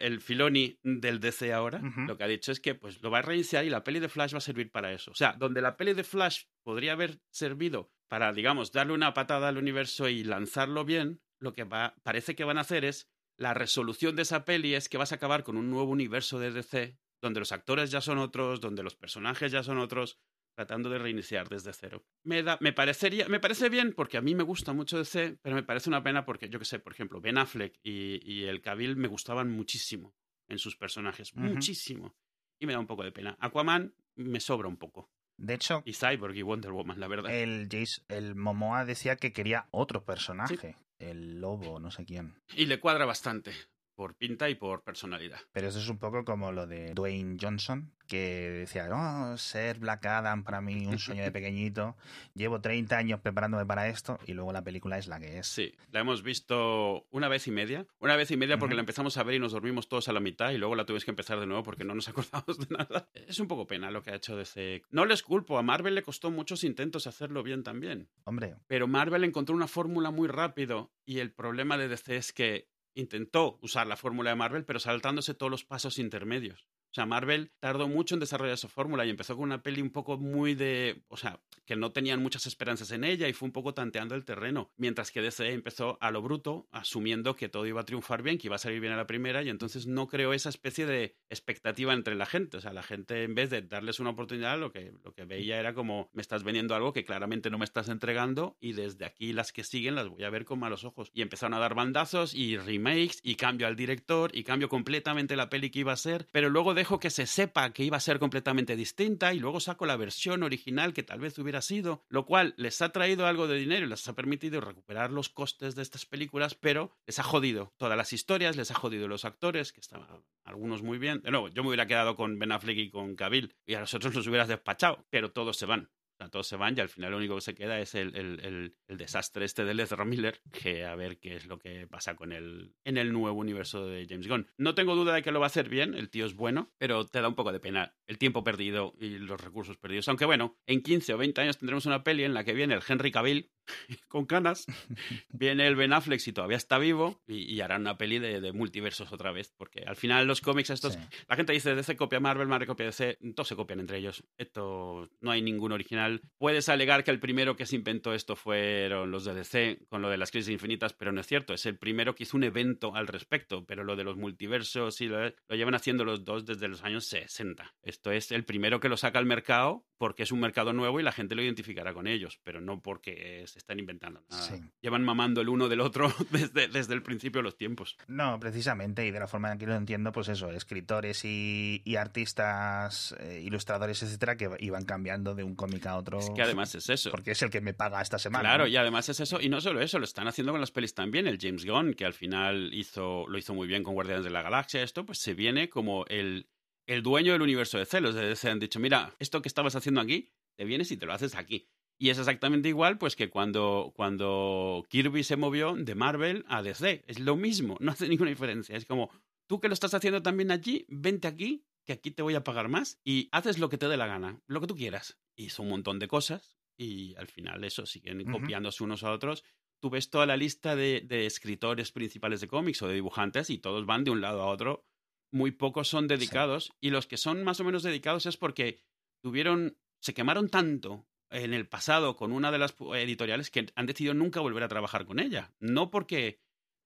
el 0.00 0.20
Filoni 0.20 0.78
del 0.82 1.20
DC 1.20 1.52
ahora, 1.52 1.80
lo 2.06 2.16
que 2.16 2.24
ha 2.24 2.28
dicho 2.28 2.52
es 2.52 2.60
que 2.60 2.74
pues 2.74 3.02
lo 3.02 3.10
va 3.10 3.18
a 3.18 3.22
reiniciar 3.22 3.64
y 3.64 3.70
la 3.70 3.84
peli 3.84 4.00
de 4.00 4.08
Flash 4.08 4.34
va 4.34 4.38
a 4.38 4.42
servir 4.42 4.70
para 4.70 4.92
eso. 4.92 5.10
O 5.10 5.14
sea, 5.14 5.34
donde 5.38 5.60
la 5.60 5.76
peli 5.76 5.92
de 5.92 6.04
Flash 6.04 6.44
podría 6.62 6.92
haber 6.92 7.20
servido 7.30 7.92
para, 8.08 8.32
digamos, 8.32 8.72
darle 8.72 8.92
una 8.92 9.14
patada 9.14 9.48
al 9.48 9.58
universo 9.58 10.08
y 10.08 10.24
lanzarlo 10.24 10.84
bien, 10.84 11.20
lo 11.38 11.52
que 11.52 11.64
va, 11.64 11.94
parece 12.02 12.34
que 12.34 12.44
van 12.44 12.58
a 12.58 12.62
hacer 12.62 12.84
es 12.84 13.08
la 13.36 13.54
resolución 13.54 14.16
de 14.16 14.22
esa 14.22 14.44
peli 14.44 14.74
es 14.74 14.88
que 14.88 14.98
vas 14.98 15.12
a 15.12 15.14
acabar 15.14 15.44
con 15.44 15.56
un 15.56 15.70
nuevo 15.70 15.90
universo 15.90 16.38
de 16.38 16.50
DC 16.50 16.98
donde 17.20 17.40
los 17.40 17.52
actores 17.52 17.90
ya 17.90 18.00
son 18.00 18.18
otros, 18.18 18.60
donde 18.60 18.82
los 18.82 18.94
personajes 18.94 19.52
ya 19.52 19.62
son 19.62 19.78
otros, 19.78 20.18
tratando 20.54 20.90
de 20.90 20.98
reiniciar 20.98 21.48
desde 21.48 21.72
cero. 21.72 22.04
Me, 22.24 22.42
da, 22.42 22.58
me, 22.60 22.72
parecería, 22.72 23.28
me 23.28 23.40
parece 23.40 23.68
bien 23.68 23.92
porque 23.94 24.16
a 24.16 24.20
mí 24.20 24.34
me 24.34 24.42
gusta 24.42 24.72
mucho 24.72 24.98
DC, 24.98 25.38
pero 25.42 25.56
me 25.56 25.62
parece 25.62 25.88
una 25.88 26.02
pena 26.02 26.24
porque, 26.24 26.48
yo 26.48 26.58
que 26.58 26.64
sé, 26.64 26.78
por 26.78 26.92
ejemplo, 26.92 27.20
Ben 27.20 27.38
Affleck 27.38 27.78
y, 27.82 28.44
el 28.44 28.60
Cavill 28.60 28.96
me 28.96 29.08
gustaban 29.08 29.50
muchísimo 29.50 30.14
en 30.48 30.58
sus 30.58 30.76
personajes, 30.76 31.34
muchísimo. 31.36 32.14
Y 32.58 32.66
me 32.66 32.72
da 32.72 32.78
un 32.78 32.86
poco 32.86 33.04
de 33.04 33.12
pena. 33.12 33.36
Aquaman 33.40 33.94
me 34.16 34.40
sobra 34.40 34.68
un 34.68 34.76
poco. 34.76 35.10
De 35.38 35.54
hecho, 35.54 35.82
y 35.86 35.94
Cyborg 35.94 36.36
y 36.36 36.42
Wonder 36.42 36.72
Woman, 36.72 37.00
la 37.00 37.08
verdad. 37.08 37.34
El, 37.34 37.68
Jace, 37.70 38.02
el 38.08 38.34
Momoa 38.34 38.84
decía 38.84 39.16
que 39.16 39.32
quería 39.32 39.68
otro 39.70 40.04
personaje, 40.04 40.76
el 40.98 41.40
lobo, 41.40 41.80
no 41.80 41.90
sé 41.90 42.04
quién. 42.04 42.38
Y 42.54 42.66
le 42.66 42.78
cuadra 42.78 43.06
bastante 43.06 43.52
por 44.00 44.14
pinta 44.14 44.48
y 44.48 44.54
por 44.54 44.82
personalidad. 44.82 45.40
Pero 45.52 45.68
eso 45.68 45.78
es 45.78 45.90
un 45.90 45.98
poco 45.98 46.24
como 46.24 46.52
lo 46.52 46.66
de 46.66 46.94
Dwayne 46.94 47.36
Johnson, 47.38 47.92
que 48.06 48.48
decía, 48.48 48.88
oh, 48.90 49.36
ser 49.36 49.78
Black 49.78 50.06
Adam 50.06 50.42
para 50.42 50.62
mí 50.62 50.86
un 50.86 50.98
sueño 50.98 51.22
de 51.22 51.30
pequeñito, 51.30 51.98
llevo 52.32 52.62
30 52.62 52.96
años 52.96 53.20
preparándome 53.20 53.66
para 53.66 53.88
esto 53.88 54.18
y 54.26 54.32
luego 54.32 54.54
la 54.54 54.64
película 54.64 54.96
es 54.96 55.06
la 55.06 55.20
que 55.20 55.36
es. 55.40 55.46
Sí, 55.46 55.74
la 55.92 56.00
hemos 56.00 56.22
visto 56.22 57.06
una 57.10 57.28
vez 57.28 57.46
y 57.46 57.50
media, 57.50 57.86
una 57.98 58.16
vez 58.16 58.30
y 58.30 58.38
media 58.38 58.58
porque 58.58 58.74
la 58.74 58.80
empezamos 58.80 59.18
a 59.18 59.22
ver 59.22 59.34
y 59.34 59.38
nos 59.38 59.52
dormimos 59.52 59.86
todos 59.86 60.08
a 60.08 60.14
la 60.14 60.20
mitad 60.20 60.50
y 60.52 60.56
luego 60.56 60.76
la 60.76 60.86
tuvimos 60.86 61.04
que 61.04 61.10
empezar 61.10 61.38
de 61.38 61.46
nuevo 61.46 61.62
porque 61.62 61.84
no 61.84 61.94
nos 61.94 62.08
acordamos 62.08 62.58
de 62.58 62.74
nada. 62.74 63.10
Es 63.12 63.38
un 63.38 63.48
poco 63.48 63.66
pena 63.66 63.90
lo 63.90 64.02
que 64.02 64.12
ha 64.12 64.14
hecho 64.14 64.34
DC. 64.34 64.82
No 64.90 65.04
les 65.04 65.22
culpo, 65.22 65.58
a 65.58 65.62
Marvel 65.62 65.94
le 65.94 66.02
costó 66.02 66.30
muchos 66.30 66.64
intentos 66.64 67.06
hacerlo 67.06 67.42
bien 67.42 67.62
también. 67.64 68.08
Hombre. 68.24 68.56
Pero 68.66 68.88
Marvel 68.88 69.24
encontró 69.24 69.54
una 69.54 69.68
fórmula 69.68 70.10
muy 70.10 70.26
rápido 70.26 70.90
y 71.04 71.18
el 71.18 71.32
problema 71.32 71.76
de 71.76 71.88
DC 71.88 72.16
es 72.16 72.32
que 72.32 72.70
intentó 72.94 73.58
usar 73.62 73.86
la 73.86 73.96
fórmula 73.96 74.30
de 74.30 74.36
Marvel, 74.36 74.64
pero 74.64 74.80
saltándose 74.80 75.34
todos 75.34 75.50
los 75.50 75.64
pasos 75.64 75.98
intermedios. 75.98 76.66
O 76.90 76.94
sea, 76.94 77.06
Marvel 77.06 77.52
tardó 77.60 77.86
mucho 77.86 78.16
en 78.16 78.20
desarrollar 78.20 78.58
su 78.58 78.68
fórmula 78.68 79.06
y 79.06 79.10
empezó 79.10 79.36
con 79.36 79.44
una 79.44 79.62
peli 79.62 79.80
un 79.80 79.90
poco 79.90 80.18
muy 80.18 80.54
de. 80.54 81.02
O 81.08 81.16
sea, 81.16 81.40
que 81.64 81.76
no 81.76 81.92
tenían 81.92 82.20
muchas 82.20 82.46
esperanzas 82.46 82.90
en 82.90 83.04
ella 83.04 83.28
y 83.28 83.32
fue 83.32 83.46
un 83.46 83.52
poco 83.52 83.74
tanteando 83.74 84.16
el 84.16 84.24
terreno. 84.24 84.72
Mientras 84.76 85.12
que 85.12 85.22
DC 85.22 85.52
empezó 85.52 85.98
a 86.00 86.10
lo 86.10 86.20
bruto, 86.20 86.66
asumiendo 86.72 87.36
que 87.36 87.48
todo 87.48 87.64
iba 87.66 87.80
a 87.80 87.84
triunfar 87.84 88.22
bien, 88.22 88.38
que 88.38 88.48
iba 88.48 88.56
a 88.56 88.58
salir 88.58 88.80
bien 88.80 88.92
a 88.92 88.96
la 88.96 89.06
primera, 89.06 89.42
y 89.44 89.50
entonces 89.50 89.86
no 89.86 90.08
creó 90.08 90.32
esa 90.32 90.48
especie 90.48 90.84
de 90.84 91.14
expectativa 91.28 91.92
entre 91.92 92.16
la 92.16 92.26
gente. 92.26 92.56
O 92.56 92.60
sea, 92.60 92.72
la 92.72 92.82
gente, 92.82 93.22
en 93.22 93.36
vez 93.36 93.50
de 93.50 93.62
darles 93.62 94.00
una 94.00 94.10
oportunidad, 94.10 94.58
lo 94.58 94.72
que, 94.72 94.92
lo 95.04 95.12
que 95.12 95.24
veía 95.24 95.60
era 95.60 95.74
como: 95.74 96.10
me 96.12 96.22
estás 96.22 96.42
vendiendo 96.42 96.74
algo 96.74 96.92
que 96.92 97.04
claramente 97.04 97.50
no 97.50 97.58
me 97.58 97.64
estás 97.64 97.88
entregando, 97.88 98.56
y 98.60 98.72
desde 98.72 99.04
aquí 99.04 99.32
las 99.32 99.52
que 99.52 99.62
siguen 99.62 99.94
las 99.94 100.08
voy 100.08 100.24
a 100.24 100.30
ver 100.30 100.44
con 100.44 100.58
malos 100.58 100.82
ojos. 100.82 101.12
Y 101.14 101.22
empezaron 101.22 101.54
a 101.54 101.60
dar 101.60 101.76
bandazos 101.76 102.34
y 102.34 102.56
remakes, 102.56 103.20
y 103.22 103.36
cambio 103.36 103.68
al 103.68 103.76
director, 103.76 104.32
y 104.34 104.42
cambio 104.42 104.68
completamente 104.68 105.36
la 105.36 105.48
peli 105.48 105.70
que 105.70 105.80
iba 105.80 105.92
a 105.92 105.96
ser, 105.96 106.26
pero 106.32 106.50
luego 106.50 106.74
dejo 106.80 106.98
que 106.98 107.10
se 107.10 107.26
sepa 107.26 107.74
que 107.74 107.84
iba 107.84 107.98
a 107.98 108.00
ser 108.00 108.18
completamente 108.18 108.74
distinta 108.74 109.34
y 109.34 109.38
luego 109.38 109.60
saco 109.60 109.84
la 109.84 109.98
versión 109.98 110.42
original 110.42 110.94
que 110.94 111.02
tal 111.02 111.20
vez 111.20 111.38
hubiera 111.38 111.60
sido, 111.60 112.04
lo 112.08 112.24
cual 112.24 112.54
les 112.56 112.80
ha 112.80 112.88
traído 112.88 113.26
algo 113.26 113.46
de 113.46 113.58
dinero 113.58 113.84
y 113.84 113.88
les 113.90 114.08
ha 114.08 114.14
permitido 114.14 114.62
recuperar 114.62 115.10
los 115.10 115.28
costes 115.28 115.74
de 115.74 115.82
estas 115.82 116.06
películas, 116.06 116.54
pero 116.54 116.90
les 117.06 117.18
ha 117.18 117.22
jodido 117.22 117.74
todas 117.76 117.98
las 117.98 118.14
historias, 118.14 118.56
les 118.56 118.70
ha 118.70 118.74
jodido 118.74 119.08
los 119.08 119.26
actores, 119.26 119.72
que 119.72 119.80
estaban 119.80 120.08
algunos 120.44 120.82
muy 120.82 120.96
bien. 120.96 121.20
De 121.20 121.30
nuevo, 121.30 121.48
yo 121.48 121.62
me 121.62 121.68
hubiera 121.68 121.86
quedado 121.86 122.16
con 122.16 122.38
Ben 122.38 122.52
Affleck 122.52 122.78
y 122.78 122.90
con 122.90 123.14
Cavill 123.14 123.54
y 123.66 123.74
a 123.74 123.80
nosotros 123.80 124.14
nos 124.14 124.26
hubieras 124.26 124.48
despachado, 124.48 125.04
pero 125.10 125.32
todos 125.32 125.58
se 125.58 125.66
van. 125.66 125.90
Sea, 126.20 126.30
todos 126.30 126.46
se 126.46 126.56
van 126.56 126.76
y 126.76 126.80
al 126.80 126.88
final 126.88 127.12
lo 127.12 127.16
único 127.16 127.34
que 127.36 127.40
se 127.40 127.54
queda 127.54 127.78
es 127.80 127.94
el, 127.94 128.14
el, 128.14 128.74
el, 128.88 128.96
desastre 128.96 129.44
este 129.44 129.64
de 129.64 129.82
Ezra 129.82 130.04
Miller, 130.04 130.40
que 130.52 130.84
a 130.84 130.94
ver 130.94 131.18
qué 131.18 131.36
es 131.36 131.46
lo 131.46 131.58
que 131.58 131.86
pasa 131.86 132.14
con 132.14 132.32
él 132.32 132.74
en 132.84 132.98
el 132.98 133.12
nuevo 133.12 133.38
universo 133.38 133.86
de 133.86 134.06
James 134.08 134.28
Gunn. 134.28 134.46
No 134.58 134.74
tengo 134.74 134.94
duda 134.94 135.14
de 135.14 135.22
que 135.22 135.32
lo 135.32 135.40
va 135.40 135.46
a 135.46 135.48
hacer 135.48 135.68
bien, 135.68 135.94
el 135.94 136.10
tío 136.10 136.26
es 136.26 136.34
bueno, 136.34 136.72
pero 136.78 137.06
te 137.06 137.20
da 137.20 137.28
un 137.28 137.34
poco 137.34 137.52
de 137.52 137.60
pena 137.60 137.94
el 138.06 138.18
tiempo 138.18 138.44
perdido 138.44 138.94
y 139.00 139.18
los 139.18 139.40
recursos 139.40 139.76
perdidos. 139.78 140.08
Aunque 140.08 140.26
bueno, 140.26 140.58
en 140.66 140.82
15 140.82 141.14
o 141.14 141.18
20 141.18 141.40
años 141.40 141.58
tendremos 141.58 141.86
una 141.86 142.04
peli 142.04 142.24
en 142.24 142.34
la 142.34 142.44
que 142.44 142.52
viene 142.52 142.74
el 142.74 142.82
Henry 142.86 143.10
Cavill 143.10 143.50
con 144.08 144.26
canas, 144.26 144.66
viene 145.28 145.66
el 145.66 145.76
Ben 145.76 145.92
Affleck 145.92 146.20
si 146.20 146.32
todavía 146.32 146.56
está 146.56 146.78
vivo 146.78 147.22
y, 147.26 147.60
harán 147.60 147.82
una 147.82 147.98
peli 147.98 148.18
de, 148.18 148.52
multiversos 148.52 149.12
otra 149.12 149.32
vez, 149.32 149.52
porque 149.56 149.84
al 149.86 149.96
final 149.96 150.26
los 150.26 150.40
cómics 150.40 150.70
estos, 150.70 150.98
la 151.28 151.36
gente 151.36 151.52
dice 151.52 151.74
DC 151.74 151.96
copia 151.96 152.20
Marvel, 152.20 152.48
Marvel 152.48 152.66
copia 152.66 152.86
DC, 152.86 153.18
todos 153.34 153.48
se 153.48 153.56
copian 153.56 153.80
entre 153.80 153.98
ellos. 153.98 154.24
Esto 154.38 155.08
no 155.20 155.30
hay 155.30 155.42
ningún 155.42 155.72
original. 155.72 156.22
Puedes 156.38 156.68
alegar 156.68 157.04
que 157.04 157.10
el 157.10 157.20
primero 157.20 157.56
que 157.56 157.66
se 157.66 157.76
inventó 157.76 158.14
esto 158.14 158.36
fueron 158.36 159.10
los 159.10 159.24
de 159.24 159.34
DC 159.34 159.86
con 159.88 160.02
lo 160.02 160.08
de 160.08 160.16
las 160.16 160.30
crisis 160.30 160.50
infinitas, 160.50 160.92
pero 160.92 161.12
no 161.12 161.20
es 161.20 161.26
cierto, 161.26 161.52
es 161.54 161.66
el 161.66 161.78
primero 161.78 162.14
que 162.14 162.24
hizo 162.24 162.36
un 162.36 162.44
evento 162.44 162.94
al 162.94 163.06
respecto, 163.06 163.64
pero 163.66 163.84
lo 163.84 163.96
de 163.96 164.04
los 164.04 164.16
multiversos 164.16 165.00
y 165.00 165.06
lo, 165.06 165.20
lo 165.22 165.56
llevan 165.56 165.74
haciendo 165.74 166.04
los 166.04 166.24
dos 166.24 166.46
desde 166.46 166.68
los 166.68 166.82
años 166.82 167.06
60. 167.06 167.74
Esto 167.82 168.12
es 168.12 168.32
el 168.32 168.44
primero 168.44 168.80
que 168.80 168.88
lo 168.88 168.96
saca 168.96 169.18
al 169.18 169.26
mercado 169.26 169.84
porque 169.98 170.22
es 170.22 170.32
un 170.32 170.40
mercado 170.40 170.72
nuevo 170.72 170.98
y 170.98 171.02
la 171.02 171.12
gente 171.12 171.34
lo 171.34 171.42
identificará 171.42 171.92
con 171.92 172.06
ellos, 172.06 172.40
pero 172.42 172.60
no 172.60 172.80
porque 172.80 173.42
se 173.52 173.58
están 173.58 173.78
inventando 173.78 174.22
nada. 174.30 174.60
Llevan 174.80 175.04
mamando 175.04 175.40
el 175.40 175.48
uno 175.48 175.68
del 175.68 175.80
otro 175.80 176.12
desde, 176.30 176.68
desde 176.68 176.94
el 176.94 177.02
principio 177.02 177.40
de 177.40 177.44
los 177.44 177.56
tiempos. 177.56 177.96
No, 178.06 178.38
precisamente, 178.40 179.06
y 179.06 179.10
de 179.10 179.20
la 179.20 179.26
forma 179.26 179.52
en 179.52 179.58
que 179.58 179.66
lo 179.66 179.74
entiendo, 179.74 180.12
pues 180.12 180.28
eso, 180.28 180.50
escritores 180.50 181.24
y, 181.24 181.82
artistas, 181.98 183.14
eh, 183.20 183.42
ilustradores, 183.44 184.02
etcétera, 184.02 184.36
que 184.36 184.48
iban 184.60 184.84
cambiando 184.84 185.34
de 185.34 185.44
un 185.44 185.54
cómic 185.54 185.86
a 185.86 185.96
otro. 185.96 186.18
Es 186.18 186.30
que 186.30 186.42
además 186.42 186.74
es 186.74 186.88
eso. 186.88 187.10
Porque 187.10 187.32
es 187.32 187.42
el 187.42 187.50
que 187.50 187.60
me 187.60 187.74
paga 187.74 188.00
esta 188.00 188.18
semana. 188.18 188.42
Claro, 188.42 188.66
y 188.66 188.76
además 188.76 189.08
es 189.08 189.20
eso, 189.20 189.40
y 189.40 189.48
no 189.48 189.60
solo 189.60 189.80
eso, 189.80 189.98
lo 189.98 190.04
están 190.04 190.28
haciendo 190.28 190.52
con 190.52 190.60
las 190.60 190.70
pelis 190.70 190.94
también. 190.94 191.26
El 191.26 191.38
James 191.40 191.66
Gunn, 191.66 191.94
que 191.94 192.04
al 192.04 192.14
final 192.14 192.70
hizo, 192.72 193.26
lo 193.28 193.36
hizo 193.36 193.54
muy 193.54 193.66
bien 193.66 193.82
con 193.82 193.94
Guardianes 193.94 194.24
de 194.24 194.30
la 194.30 194.42
Galaxia, 194.42 194.82
esto, 194.82 195.04
pues 195.04 195.18
se 195.18 195.34
viene 195.34 195.68
como 195.68 196.06
el 196.06 196.46
el 196.90 197.02
dueño 197.04 197.32
del 197.32 197.42
universo 197.42 197.78
de 197.78 197.86
celos. 197.86 198.16
Se 198.38 198.50
han 198.50 198.58
dicho, 198.58 198.80
mira, 198.80 199.14
esto 199.20 199.40
que 199.40 199.48
estabas 199.48 199.76
haciendo 199.76 200.00
aquí, 200.00 200.32
te 200.56 200.64
vienes 200.64 200.90
y 200.90 200.96
te 200.96 201.06
lo 201.06 201.12
haces 201.12 201.36
aquí. 201.36 201.68
Y 202.00 202.08
es 202.08 202.18
exactamente 202.18 202.70
igual 202.70 202.96
pues 202.96 203.14
que 203.14 203.28
cuando, 203.28 203.92
cuando 203.94 204.86
Kirby 204.88 205.22
se 205.22 205.36
movió 205.36 205.74
de 205.76 205.94
Marvel 205.94 206.46
a 206.48 206.62
DC. 206.62 207.04
Es 207.06 207.20
lo 207.20 207.36
mismo, 207.36 207.76
no 207.78 207.92
hace 207.92 208.08
ninguna 208.08 208.30
diferencia. 208.30 208.74
Es 208.74 208.86
como, 208.86 209.10
tú 209.46 209.60
que 209.60 209.68
lo 209.68 209.74
estás 209.74 209.92
haciendo 209.92 210.22
también 210.22 210.50
allí, 210.50 210.86
vente 210.88 211.28
aquí, 211.28 211.66
que 211.84 211.92
aquí 211.92 212.10
te 212.10 212.22
voy 212.22 212.34
a 212.36 212.42
pagar 212.42 212.70
más 212.70 212.98
y 213.04 213.28
haces 213.32 213.58
lo 213.58 213.68
que 213.68 213.76
te 213.76 213.86
dé 213.86 213.98
la 213.98 214.06
gana, 214.06 214.40
lo 214.46 214.62
que 214.62 214.66
tú 214.66 214.76
quieras. 214.76 215.18
Hizo 215.36 215.62
un 215.62 215.68
montón 215.68 215.98
de 215.98 216.08
cosas 216.08 216.56
y 216.78 217.14
al 217.16 217.26
final 217.26 217.62
eso, 217.64 217.84
siguen 217.84 218.24
copiándose 218.24 218.82
unos 218.82 219.04
a 219.04 219.12
otros. 219.12 219.44
Tú 219.78 219.90
ves 219.90 220.08
toda 220.08 220.24
la 220.24 220.38
lista 220.38 220.76
de, 220.76 221.02
de 221.02 221.26
escritores 221.26 221.92
principales 221.92 222.40
de 222.40 222.48
cómics 222.48 222.80
o 222.80 222.88
de 222.88 222.94
dibujantes 222.94 223.50
y 223.50 223.58
todos 223.58 223.84
van 223.84 224.04
de 224.04 224.10
un 224.10 224.22
lado 224.22 224.40
a 224.40 224.46
otro 224.46 224.86
muy 225.32 225.52
pocos 225.52 225.88
son 225.88 226.08
dedicados 226.08 226.72
y 226.80 226.90
los 226.90 227.06
que 227.06 227.16
son 227.16 227.44
más 227.44 227.60
o 227.60 227.64
menos 227.64 227.82
dedicados 227.82 228.26
es 228.26 228.36
porque 228.36 228.80
tuvieron, 229.22 229.78
se 230.00 230.14
quemaron 230.14 230.48
tanto 230.48 231.06
en 231.30 231.54
el 231.54 231.68
pasado 231.68 232.16
con 232.16 232.32
una 232.32 232.50
de 232.50 232.58
las 232.58 232.74
editoriales 232.94 233.50
que 233.50 233.66
han 233.74 233.86
decidido 233.86 234.14
nunca 234.14 234.40
volver 234.40 234.62
a 234.62 234.68
trabajar 234.68 235.06
con 235.06 235.20
ella. 235.20 235.52
No 235.60 235.90
porque 235.90 236.40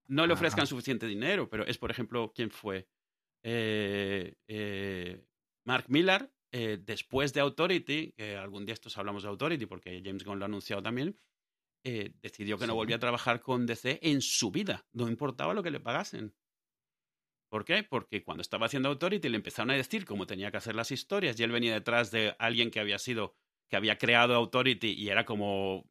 no 0.06 0.26
le 0.26 0.34
ofrezcan 0.34 0.66
suficiente 0.66 1.06
dinero, 1.06 1.48
pero 1.48 1.66
es, 1.66 1.78
por 1.78 1.90
ejemplo, 1.90 2.32
¿quién 2.34 2.50
fue? 2.50 2.86
Eh, 3.42 4.34
eh, 4.48 5.24
Mark 5.64 5.86
Millar, 5.88 6.30
eh, 6.52 6.78
después 6.80 7.32
de 7.32 7.40
Authority, 7.40 8.12
que 8.12 8.36
algún 8.36 8.64
día 8.64 8.74
estos 8.74 8.96
hablamos 8.98 9.22
de 9.22 9.30
Authority 9.30 9.66
porque 9.66 10.02
James 10.04 10.24
Gunn 10.24 10.38
lo 10.38 10.44
ha 10.44 10.48
anunciado 10.48 10.82
también, 10.82 11.18
decidió 11.82 12.56
que 12.56 12.66
no 12.66 12.74
volvía 12.74 12.96
a 12.96 12.98
trabajar 12.98 13.42
con 13.42 13.66
DC 13.66 14.00
en 14.02 14.22
su 14.22 14.50
vida, 14.50 14.86
no 14.92 15.06
importaba 15.06 15.52
lo 15.52 15.62
que 15.62 15.70
le 15.70 15.80
pagasen. 15.80 16.34
¿Por 17.50 17.66
qué? 17.66 17.82
Porque 17.82 18.24
cuando 18.24 18.40
estaba 18.40 18.66
haciendo 18.66 18.88
Authority 18.88 19.28
le 19.28 19.36
empezaron 19.36 19.70
a 19.70 19.74
decir 19.74 20.06
cómo 20.06 20.26
tenía 20.26 20.50
que 20.50 20.56
hacer 20.56 20.74
las 20.74 20.90
historias 20.90 21.38
y 21.38 21.42
él 21.42 21.52
venía 21.52 21.74
detrás 21.74 22.10
de 22.10 22.34
alguien 22.38 22.70
que 22.70 22.80
había 22.80 22.98
sido, 22.98 23.36
que 23.68 23.76
había 23.76 23.98
creado 23.98 24.34
Authority 24.34 24.92
y 24.92 25.08
era 25.08 25.24
como 25.24 25.88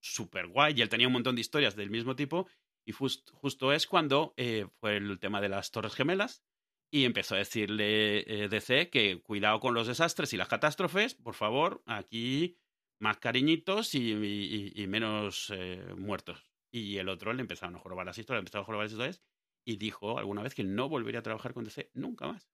súper 0.00 0.46
guay 0.46 0.74
y 0.76 0.82
él 0.82 0.88
tenía 0.88 1.06
un 1.06 1.12
montón 1.12 1.34
de 1.34 1.40
historias 1.40 1.74
del 1.76 1.90
mismo 1.90 2.14
tipo 2.14 2.46
y 2.84 2.92
justo 2.92 3.72
es 3.72 3.86
cuando 3.86 4.32
eh, 4.36 4.66
fue 4.78 4.96
el 4.96 5.18
tema 5.18 5.40
de 5.40 5.48
las 5.48 5.72
Torres 5.72 5.94
Gemelas 5.94 6.44
y 6.90 7.04
empezó 7.04 7.34
a 7.34 7.38
decirle 7.38 8.20
eh, 8.20 8.48
DC 8.48 8.90
que 8.90 9.20
cuidado 9.22 9.58
con 9.58 9.74
los 9.74 9.88
desastres 9.88 10.32
y 10.32 10.36
las 10.36 10.48
catástrofes, 10.48 11.14
por 11.14 11.34
favor, 11.34 11.82
aquí 11.86 12.58
más 13.00 13.18
cariñitos 13.18 13.94
y, 13.94 14.86
menos 14.88 15.52
eh, 15.54 15.94
muertos. 15.96 16.44
Y 16.70 16.98
el 16.98 17.08
otro 17.08 17.32
le 17.32 17.42
empezaron 17.42 17.74
a 17.76 17.80
jorobar 17.80 18.06
las 18.06 18.18
historias, 18.18 18.38
le 18.38 18.42
empezaron 18.42 18.62
a 18.62 18.66
jorobar 18.66 18.84
las 18.84 18.92
historias 18.92 19.22
y 19.64 19.76
dijo 19.76 20.18
alguna 20.18 20.42
vez 20.42 20.54
que 20.54 20.64
no 20.64 20.88
volvería 20.88 21.20
a 21.20 21.24
trabajar 21.24 21.52
con 21.52 21.64
DC 21.64 21.90
nunca 21.94 22.28
más. 22.28 22.48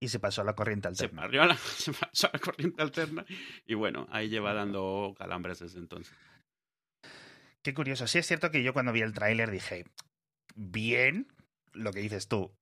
Y 0.00 0.08
se 0.08 0.20
pasó 0.20 0.42
a 0.42 0.44
la 0.44 0.54
corriente 0.54 0.88
alterna. 0.88 1.28
Se, 1.56 1.92
pasó 1.92 2.28
a 2.28 2.30
la 2.32 2.38
corriente 2.38 2.82
alterna 2.82 3.24
y 3.66 3.74
bueno, 3.74 4.06
ahí 4.10 4.28
lleva 4.28 4.54
dando 4.54 5.14
calambres 5.18 5.58
desde 5.58 5.78
entonces. 5.78 6.14
Qué 7.62 7.74
curioso. 7.74 8.06
Sí 8.06 8.18
es 8.18 8.26
cierto 8.26 8.50
que 8.50 8.62
yo 8.62 8.72
cuando 8.72 8.92
vi 8.92 9.02
el 9.02 9.12
tráiler 9.12 9.50
dije, 9.50 9.84
bien, 10.54 11.26
lo 11.72 11.92
que 11.92 12.00
dices 12.00 12.28
tú. 12.28 12.54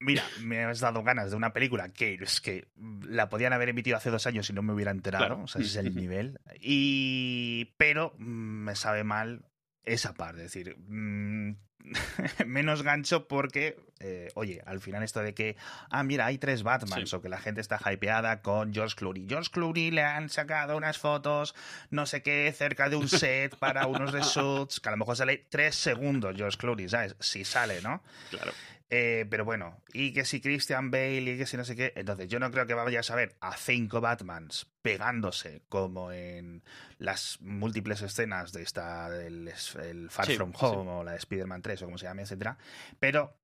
Mira, 0.00 0.24
me 0.42 0.64
has 0.64 0.80
dado 0.80 1.02
ganas 1.02 1.30
de 1.30 1.36
una 1.36 1.52
película 1.52 1.88
que 1.88 2.14
es 2.14 2.40
que 2.40 2.68
la 3.06 3.28
podían 3.28 3.52
haber 3.52 3.68
emitido 3.68 3.96
hace 3.96 4.10
dos 4.10 4.26
años 4.26 4.50
y 4.50 4.52
no 4.52 4.62
me 4.62 4.72
hubiera 4.72 4.90
enterado. 4.90 5.42
O 5.42 5.46
sea, 5.46 5.60
ese 5.60 5.70
es 5.80 5.86
el 5.86 5.94
nivel. 5.96 6.38
Y. 6.60 7.72
Pero 7.76 8.14
mm, 8.18 8.64
me 8.64 8.74
sabe 8.74 9.04
mal 9.04 9.44
esa 9.84 10.14
parte. 10.14 10.44
Es 10.44 10.52
decir, 10.52 10.76
mm, 10.76 11.56
menos 12.46 12.82
gancho 12.82 13.26
porque, 13.28 13.76
eh, 14.00 14.30
oye, 14.34 14.62
al 14.66 14.80
final 14.80 15.02
esto 15.02 15.20
de 15.20 15.34
que, 15.34 15.56
ah, 15.90 16.02
mira, 16.02 16.26
hay 16.26 16.38
tres 16.38 16.62
Batmans 16.62 17.12
o 17.14 17.22
que 17.22 17.28
la 17.28 17.38
gente 17.38 17.60
está 17.60 17.80
hypeada 17.92 18.42
con 18.42 18.72
George 18.72 18.96
Clooney. 18.96 19.26
George 19.28 19.50
Clooney 19.50 19.90
le 19.90 20.02
han 20.02 20.28
sacado 20.28 20.76
unas 20.76 20.98
fotos, 20.98 21.54
no 21.90 22.06
sé 22.06 22.22
qué, 22.22 22.52
cerca 22.56 22.88
de 22.88 22.96
un 22.96 23.08
set 23.08 23.56
para 23.56 23.86
unos 23.86 24.12
reshoots, 24.12 24.80
que 24.80 24.88
a 24.88 24.92
lo 24.92 24.98
mejor 24.98 25.16
sale 25.16 25.46
tres 25.48 25.74
segundos 25.74 26.36
George 26.36 26.58
Clooney, 26.58 26.88
¿sabes? 26.88 27.16
Si 27.20 27.44
sale, 27.44 27.80
¿no? 27.82 28.02
Claro. 28.30 28.52
Eh, 28.94 29.24
pero 29.30 29.46
bueno, 29.46 29.80
y 29.94 30.12
que 30.12 30.26
si 30.26 30.42
Christian 30.42 30.90
Bale 30.90 31.22
y 31.22 31.38
que 31.38 31.46
si 31.46 31.56
no 31.56 31.64
sé 31.64 31.74
qué. 31.74 31.94
Entonces, 31.96 32.28
yo 32.28 32.38
no 32.38 32.50
creo 32.50 32.66
que 32.66 32.74
vayas 32.74 33.10
a 33.10 33.14
ver 33.14 33.34
a 33.40 33.56
cinco 33.56 34.02
Batmans 34.02 34.66
pegándose 34.82 35.62
como 35.70 36.12
en 36.12 36.62
las 36.98 37.40
múltiples 37.40 38.02
escenas 38.02 38.52
de 38.52 38.62
esta, 38.62 39.08
del 39.08 39.50
el 39.82 40.10
Far 40.10 40.30
From 40.32 40.52
Home 40.60 40.90
o 40.90 41.04
la 41.04 41.12
de 41.12 41.16
Spider-Man 41.16 41.62
3 41.62 41.80
o 41.80 41.84
como 41.86 41.96
se 41.96 42.04
llame, 42.04 42.20
etcétera. 42.20 42.58
Pero 43.00 43.34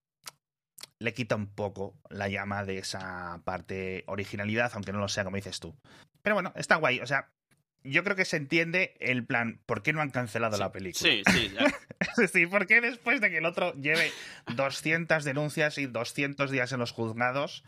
le 0.99 1.15
quita 1.15 1.37
un 1.37 1.47
poco 1.47 1.95
la 2.11 2.29
llama 2.29 2.67
de 2.67 2.77
esa 2.77 3.41
parte 3.43 4.05
originalidad, 4.07 4.71
aunque 4.75 4.93
no 4.93 4.99
lo 4.99 5.09
sea 5.09 5.25
como 5.25 5.37
dices 5.37 5.61
tú. 5.61 5.75
Pero 6.21 6.35
bueno, 6.35 6.53
está 6.57 6.77
guay. 6.77 7.01
O 7.01 7.07
sea, 7.07 7.31
yo 7.85 8.05
creo 8.05 8.17
que 8.17 8.25
se 8.25 8.37
entiende 8.37 8.95
el 9.01 9.25
plan, 9.25 9.61
¿por 9.67 9.83
qué 9.83 9.93
no 9.93 10.01
han 10.01 10.11
cancelado 10.11 10.59
la 10.59 10.73
película? 10.73 11.11
Sí, 11.11 11.23
sí. 11.31 11.53
es 12.01 12.17
decir, 12.17 12.49
¿por 12.49 12.67
qué 12.67 12.81
después 12.81 13.21
de 13.21 13.31
que 13.31 13.39
el 13.39 13.45
otro 13.45 13.75
lleve 13.75 14.13
200 14.55 15.25
denuncias 15.25 15.79
y 15.79 15.87
200 15.87 16.51
días 16.51 16.73
en 16.73 16.81
los 16.81 16.93
juzgados, 16.93 17.65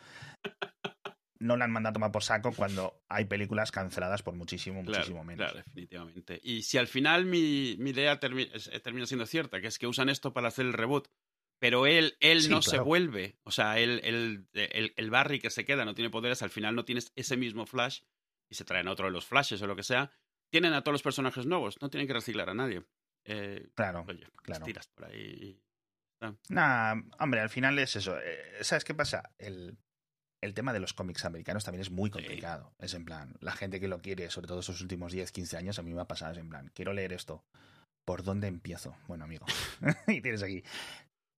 no 1.39 1.57
la 1.57 1.65
han 1.65 1.71
mandado 1.71 1.91
a 1.91 1.95
tomar 1.95 2.13
por 2.13 2.23
saco 2.23 2.53
cuando 2.53 3.03
hay 3.09 3.25
películas 3.25 3.73
canceladas 3.73 4.23
por 4.23 4.35
muchísimo, 4.35 4.83
muchísimo 4.83 5.25
menos? 5.25 5.51
Claro, 5.51 5.65
definitivamente. 5.65 6.41
Y 6.43 6.63
si 6.63 6.79
al 6.79 6.87
final 6.87 7.25
mi, 7.25 7.71
idea 7.73 8.21
eh, 8.23 8.81
termina 8.81 9.07
siendo 9.07 9.27
cierta, 9.27 9.61
que 9.61 9.69
es 9.69 9.79
que 9.79 9.87
usan 9.87 10.09
esto 10.09 10.33
para 10.33 10.49
hacer 10.49 10.67
el 10.67 10.73
reboot, 10.73 11.09
pero 11.59 11.87
él, 11.87 12.17
él 12.21 12.49
no 12.49 12.63
se 12.63 12.79
vuelve, 12.79 13.37
o 13.43 13.51
sea, 13.51 13.79
él, 13.79 14.01
el, 14.03 14.47
el 14.97 15.11
Barry 15.11 15.41
que 15.41 15.51
se 15.51 15.67
queda 15.67 15.85
no 15.85 15.95
tiene 15.95 16.11
poderes, 16.11 16.43
al 16.43 16.49
final 16.51 16.75
no 16.75 16.87
tienes 16.87 17.13
ese 17.17 17.37
mismo 17.37 17.67
Flash 17.67 18.01
y 18.51 18.57
se 18.57 18.65
traen 18.65 18.89
otro 18.89 19.07
de 19.07 19.13
los 19.13 19.25
flashes 19.25 19.63
o 19.63 19.67
lo 19.67 19.77
que 19.77 19.83
sea, 19.83 20.11
tienen 20.51 20.73
a 20.75 20.83
todos 20.83 20.95
los 20.95 21.03
personajes 21.03 21.47
nuevos, 21.47 21.81
no 21.81 21.89
tienen 21.89 22.07
que 22.07 22.15
reciclar 22.15 22.51
a 22.51 22.55
nadie. 22.55 22.85
Eh, 23.25 23.69
claro, 23.75 24.05
oye, 24.09 24.27
claro. 24.43 24.65
tiras 24.65 24.89
por 24.89 25.07
ahí. 25.07 25.63
Nah, 26.49 26.97
hombre, 27.19 27.41
al 27.41 27.49
final 27.49 27.79
es 27.79 27.97
eso. 27.97 28.19
Eh, 28.19 28.59
¿Sabes 28.63 28.85
qué 28.85 28.95
pasa? 28.95 29.33
El, 29.39 29.79
el 30.43 30.55
tema 30.55 30.73
de 30.73 30.81
los 30.81 30.93
cómics 30.93 31.25
americanos 31.25 31.65
también 31.65 31.81
es 31.81 31.91
muy 31.91 32.11
complicado. 32.11 32.75
Es 32.79 32.95
en 32.95 33.05
plan, 33.05 33.37
la 33.41 33.53
gente 33.53 33.81
que 33.81 33.89
lo 33.89 34.01
quiere, 34.01 34.31
sobre 34.31 34.49
todo 34.49 34.61
esos 34.61 34.81
últimos 34.81 35.13
10, 35.13 35.33
15 35.33 35.57
años, 35.57 35.79
a 35.79 35.83
mí 35.83 35.95
me 35.95 36.01
ha 36.01 36.09
pasado, 36.09 36.33
es 36.33 36.39
en 36.39 36.49
plan, 36.49 36.71
quiero 36.75 36.93
leer 36.93 37.13
esto. 37.13 37.45
¿Por 38.05 38.23
dónde 38.23 38.49
empiezo? 38.49 38.97
Bueno, 39.07 39.25
amigo. 39.25 39.47
y 40.09 40.21
tienes 40.21 40.43
aquí. 40.43 40.65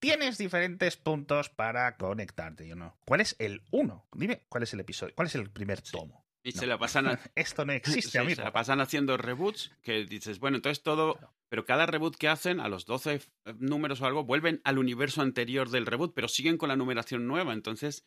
Tienes 0.00 0.36
diferentes 0.36 0.96
puntos 0.96 1.48
para 1.48 1.96
conectarte, 1.96 2.66
yo 2.66 2.74
no. 2.74 2.96
¿Cuál 3.04 3.20
es 3.20 3.36
el 3.38 3.62
uno? 3.70 4.08
Dime, 4.12 4.42
¿cuál 4.48 4.64
es 4.64 4.72
el 4.72 4.80
episodio? 4.80 5.14
¿Cuál 5.14 5.28
es 5.28 5.34
el 5.36 5.48
primer 5.50 5.80
tomo? 5.80 6.21
Y 6.42 6.52
se 6.52 6.66
la 6.66 6.78
pasan. 6.78 7.06
Esto 7.34 7.64
no 7.64 7.72
existe, 7.72 8.18
amigo. 8.18 8.36
Se 8.36 8.42
la 8.42 8.52
pasan 8.52 8.80
haciendo 8.80 9.16
reboots 9.16 9.70
que 9.82 10.04
dices, 10.04 10.38
bueno, 10.38 10.56
entonces 10.56 10.82
todo. 10.82 11.18
Pero 11.48 11.64
cada 11.64 11.86
reboot 11.86 12.16
que 12.16 12.28
hacen, 12.28 12.60
a 12.60 12.68
los 12.68 12.86
12 12.86 13.20
números 13.58 14.00
o 14.00 14.06
algo, 14.06 14.24
vuelven 14.24 14.60
al 14.64 14.78
universo 14.78 15.20
anterior 15.20 15.68
del 15.68 15.86
reboot, 15.86 16.14
pero 16.14 16.28
siguen 16.28 16.56
con 16.56 16.70
la 16.70 16.76
numeración 16.76 17.26
nueva. 17.26 17.52
Entonces 17.52 18.06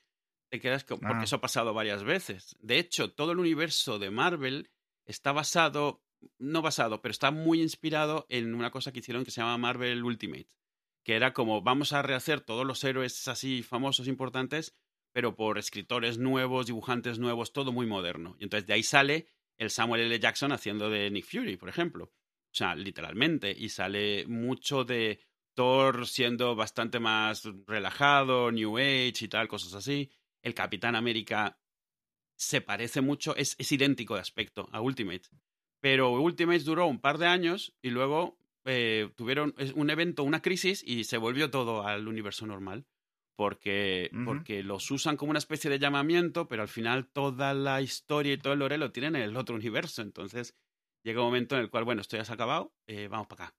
te 0.49 0.59
quedas. 0.59 0.83
Porque 0.83 1.05
ah. 1.07 1.23
eso 1.23 1.37
ha 1.37 1.41
pasado 1.41 1.73
varias 1.73 2.03
veces. 2.03 2.55
De 2.59 2.79
hecho, 2.79 3.11
todo 3.11 3.31
el 3.31 3.39
universo 3.39 3.99
de 3.99 4.11
Marvel 4.11 4.71
está 5.05 5.31
basado, 5.31 6.03
no 6.39 6.61
basado, 6.61 7.01
pero 7.01 7.11
está 7.11 7.31
muy 7.31 7.61
inspirado 7.61 8.25
en 8.29 8.53
una 8.55 8.71
cosa 8.71 8.91
que 8.91 8.99
hicieron 8.99 9.23
que 9.23 9.31
se 9.31 9.41
llama 9.41 9.57
Marvel 9.57 10.03
Ultimate, 10.03 10.49
que 11.03 11.15
era 11.15 11.33
como 11.33 11.61
vamos 11.61 11.93
a 11.93 12.01
rehacer 12.01 12.41
todos 12.41 12.65
los 12.65 12.83
héroes 12.83 13.27
así 13.27 13.63
famosos, 13.63 14.07
importantes, 14.07 14.75
pero 15.15 15.33
por 15.33 15.57
escritores 15.57 16.17
nuevos, 16.17 16.65
dibujantes 16.65 17.19
nuevos, 17.19 17.53
todo 17.53 17.71
muy 17.71 17.85
moderno. 17.85 18.35
Y 18.37 18.43
entonces 18.43 18.67
de 18.67 18.73
ahí 18.73 18.83
sale 18.83 19.29
el 19.55 19.69
Samuel 19.69 20.01
L. 20.01 20.19
Jackson 20.19 20.51
haciendo 20.51 20.89
de 20.89 21.09
Nick 21.09 21.23
Fury, 21.23 21.55
por 21.55 21.69
ejemplo. 21.69 22.11
O 22.11 22.51
sea, 22.51 22.75
literalmente. 22.75 23.55
Y 23.57 23.69
sale 23.69 24.27
mucho 24.27 24.83
de 24.83 25.21
Thor 25.53 26.05
siendo 26.05 26.53
bastante 26.57 26.99
más 26.99 27.43
relajado, 27.65 28.51
New 28.51 28.77
Age 28.77 29.13
y 29.21 29.27
tal, 29.29 29.47
cosas 29.47 29.73
así. 29.75 30.11
El 30.41 30.53
Capitán 30.53 30.97
América 30.97 31.61
se 32.35 32.59
parece 32.59 32.99
mucho, 32.99 33.37
es, 33.37 33.55
es 33.57 33.71
idéntico 33.71 34.15
de 34.15 34.19
aspecto 34.19 34.67
a 34.73 34.81
Ultimate. 34.81 35.29
Pero 35.79 36.11
Ultimate 36.11 36.59
duró 36.59 36.87
un 36.87 36.99
par 36.99 37.19
de 37.19 37.27
años 37.27 37.73
y 37.81 37.91
luego 37.91 38.37
eh, 38.65 39.09
tuvieron 39.15 39.55
un 39.75 39.89
evento, 39.89 40.25
una 40.25 40.41
crisis 40.41 40.83
y 40.85 41.05
se 41.05 41.17
volvió 41.17 41.49
todo 41.49 41.87
al 41.87 42.05
universo 42.05 42.45
normal. 42.45 42.85
Porque, 43.35 44.09
porque 44.23 44.63
los 44.63 44.89
usan 44.91 45.17
como 45.17 45.31
una 45.31 45.39
especie 45.39 45.69
de 45.69 45.77
llamamiento, 45.77 46.47
pero 46.47 46.61
al 46.61 46.69
final 46.69 47.07
toda 47.07 47.53
la 47.53 47.81
historia 47.81 48.33
y 48.33 48.37
todo 48.37 48.53
el 48.53 48.59
lore 48.59 48.77
lo 48.77 48.91
tienen 48.91 49.17
en 49.17 49.23
el 49.23 49.35
otro 49.35 49.55
universo. 49.55 50.01
Entonces 50.01 50.55
llega 51.03 51.19
un 51.19 51.27
momento 51.27 51.55
en 51.55 51.61
el 51.61 51.69
cual, 51.69 51.83
bueno, 51.83 52.01
esto 52.01 52.15
ya 52.15 52.23
se 52.23 52.31
ha 52.31 52.35
acabado, 52.35 52.73
eh, 52.87 53.07
vamos 53.09 53.27
para 53.27 53.45
acá. 53.45 53.57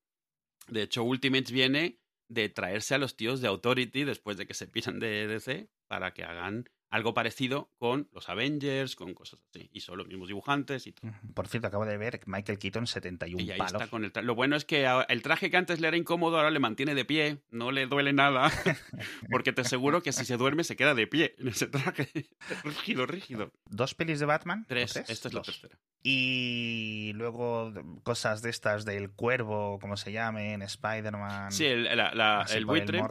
De 0.68 0.82
hecho, 0.82 1.04
Ultimate 1.04 1.52
viene 1.52 2.00
de 2.28 2.48
traerse 2.48 2.94
a 2.94 2.98
los 2.98 3.16
tíos 3.16 3.40
de 3.40 3.48
Authority 3.48 4.04
después 4.04 4.36
de 4.36 4.46
que 4.46 4.54
se 4.54 4.66
pisan 4.66 4.98
de 4.98 5.26
DC 5.26 5.68
para 5.88 6.12
que 6.12 6.24
hagan 6.24 6.68
algo 6.90 7.14
parecido 7.14 7.70
con 7.78 8.08
los 8.12 8.28
Avengers, 8.28 8.96
con 8.96 9.14
cosas 9.14 9.40
así. 9.50 9.68
Y 9.72 9.80
son 9.80 9.98
los 9.98 10.06
mismos 10.06 10.28
dibujantes 10.28 10.86
y 10.86 10.92
todo. 10.92 11.12
Por 11.34 11.48
cierto, 11.48 11.68
acabo 11.68 11.84
de 11.84 11.96
ver 11.96 12.20
Michael 12.26 12.58
Keaton 12.58 12.86
71 12.86 13.42
y 13.42 13.50
ahí 13.50 13.58
palos. 13.58 13.72
Está 13.74 13.88
con 13.88 14.04
el 14.04 14.12
Lo 14.22 14.34
bueno 14.34 14.56
es 14.56 14.64
que 14.64 14.86
el 15.08 15.22
traje 15.22 15.50
que 15.50 15.56
antes 15.56 15.80
le 15.80 15.88
era 15.88 15.96
incómodo 15.96 16.36
ahora 16.36 16.50
le 16.50 16.58
mantiene 16.58 16.94
de 16.94 17.04
pie, 17.04 17.42
no 17.50 17.72
le 17.72 17.86
duele 17.86 18.12
nada, 18.12 18.50
porque 19.30 19.52
te 19.52 19.62
aseguro 19.62 20.02
que 20.02 20.12
si 20.12 20.24
se 20.24 20.36
duerme 20.36 20.64
se 20.64 20.76
queda 20.76 20.94
de 20.94 21.06
pie 21.06 21.34
en 21.38 21.48
ese 21.48 21.66
traje. 21.66 22.08
rígido, 22.64 23.06
rígido. 23.06 23.52
¿Dos 23.68 23.94
pelis 23.94 24.20
de 24.20 24.26
Batman? 24.26 24.64
Tres, 24.68 24.96
esta 24.96 25.28
es 25.28 25.34
la 25.34 25.42
tercera. 25.42 25.78
Y 26.02 27.12
luego 27.14 27.72
cosas 28.04 28.40
de 28.40 28.50
estas 28.50 28.84
del 28.84 29.10
cuervo, 29.10 29.78
como 29.80 29.96
se 29.96 30.12
llamen, 30.12 30.62
Spider-Man. 30.62 31.50
Sí, 31.50 31.66
el, 31.66 31.86
el 31.88 32.64
buitre. 32.64 33.02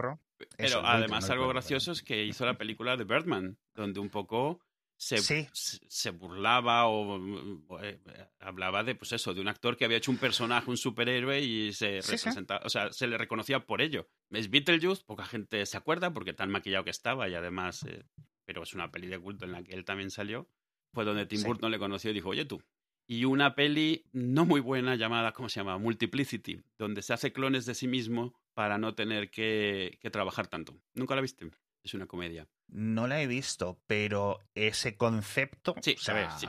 Pero 0.57 0.85
además 0.85 1.29
algo 1.29 1.47
gracioso 1.47 1.91
es 1.91 2.01
que 2.01 2.25
hizo 2.25 2.45
la 2.45 2.57
película 2.57 2.97
de 2.97 3.03
Birdman, 3.03 3.57
donde 3.73 3.99
un 3.99 4.09
poco 4.09 4.59
se, 4.97 5.17
se 5.53 6.09
burlaba 6.11 6.87
o, 6.87 7.81
eh, 7.81 7.99
hablaba 8.39 8.83
de 8.83 8.95
pues 8.95 9.11
eso, 9.11 9.33
de 9.33 9.41
un 9.41 9.47
actor 9.47 9.75
que 9.75 9.85
había 9.85 9.97
hecho 9.97 10.11
un 10.11 10.17
personaje, 10.17 10.69
un 10.69 10.77
superhéroe 10.77 11.41
y 11.41 11.73
se 11.73 12.01
representaba, 12.01 12.61
o 12.65 12.69
sea, 12.69 12.91
se 12.91 13.07
le 13.07 13.17
reconocía 13.17 13.65
por 13.65 13.81
ello. 13.81 14.09
Es 14.31 14.49
Beetlejuice, 14.49 15.03
poca 15.05 15.25
gente 15.25 15.65
se 15.65 15.77
acuerda 15.77 16.13
porque 16.13 16.33
tan 16.33 16.49
maquillado 16.49 16.85
que 16.85 16.91
estaba 16.91 17.27
y 17.27 17.35
además, 17.35 17.83
eh, 17.83 18.03
pero 18.45 18.63
es 18.63 18.73
una 18.73 18.91
peli 18.91 19.07
de 19.07 19.19
culto 19.19 19.45
en 19.45 19.51
la 19.51 19.63
que 19.63 19.73
él 19.73 19.85
también 19.85 20.11
salió. 20.11 20.49
Fue 20.93 21.03
donde 21.03 21.25
Tim 21.25 21.43
Burton 21.43 21.71
le 21.71 21.79
conoció 21.79 22.11
y 22.11 22.13
dijo, 22.13 22.29
oye 22.29 22.45
tú. 22.45 22.63
Y 23.07 23.25
una 23.25 23.53
peli 23.53 24.05
no 24.13 24.45
muy 24.45 24.61
buena 24.61 24.95
llamada, 24.95 25.31
¿cómo 25.31 25.47
se 25.49 25.59
llama? 25.59 25.77
Multiplicity, 25.77 26.61
donde 26.77 27.01
se 27.01 27.13
hace 27.13 27.31
clones 27.31 27.65
de 27.65 27.75
sí 27.75 27.87
mismo 27.87 28.33
para 28.53 28.77
no 28.77 28.95
tener 28.95 29.29
que, 29.29 29.99
trabajar 30.11 30.47
tanto. 30.47 30.75
¿Nunca 30.93 31.15
la 31.15 31.21
viste? 31.21 31.49
Es 31.83 31.93
una 31.93 32.07
comedia. 32.07 32.47
No 32.67 33.07
la 33.07 33.21
he 33.21 33.27
visto, 33.27 33.79
pero 33.85 34.39
ese 34.55 34.97
concepto. 34.97 35.75
Sí, 35.81 35.95
sí. 35.99 36.47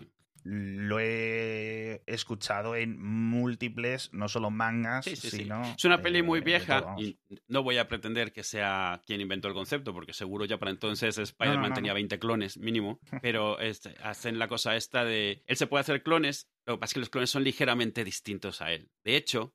Lo 0.49 1.01
he 1.01 2.03
escuchado 2.07 2.77
en 2.77 3.03
múltiples, 3.03 4.13
no 4.13 4.29
solo 4.29 4.51
mangas, 4.51 5.07
sino. 5.07 5.75
Es 5.77 5.85
una 5.85 6.01
peli 6.01 6.23
muy 6.23 6.41
vieja 6.41 6.95
y 6.99 7.19
no 7.49 7.65
voy 7.65 7.79
a 7.79 7.89
pretender 7.89 8.33
que 8.33 8.45
sea 8.45 9.03
quien 9.05 9.21
inventó 9.21 9.49
el 9.49 9.55
concepto, 9.55 9.93
porque 9.93 10.13
seguro 10.13 10.45
ya 10.45 10.59
para 10.59 10.71
entonces 10.71 11.19
Spider-Man 11.19 11.75
tenía 11.75 11.93
20 11.95 12.21
clones 12.21 12.59
mínimo. 12.59 13.01
Pero 13.23 13.59
este, 13.59 13.97
hacen 14.05 14.39
la 14.39 14.47
cosa 14.47 14.77
esta 14.77 15.05
de. 15.05 15.43
Él 15.47 15.57
se 15.57 15.67
puede 15.67 15.81
hacer 15.81 16.05
clones, 16.05 16.49
lo 16.65 16.75
que 16.75 16.79
pasa 16.79 16.91
es 16.91 16.95
que 16.95 17.01
los 17.01 17.11
clones 17.11 17.31
son 17.31 17.43
ligeramente 17.43 18.05
distintos 18.05 18.63
a 18.63 18.71
él. 18.71 18.89
De 19.03 19.17
hecho, 19.17 19.53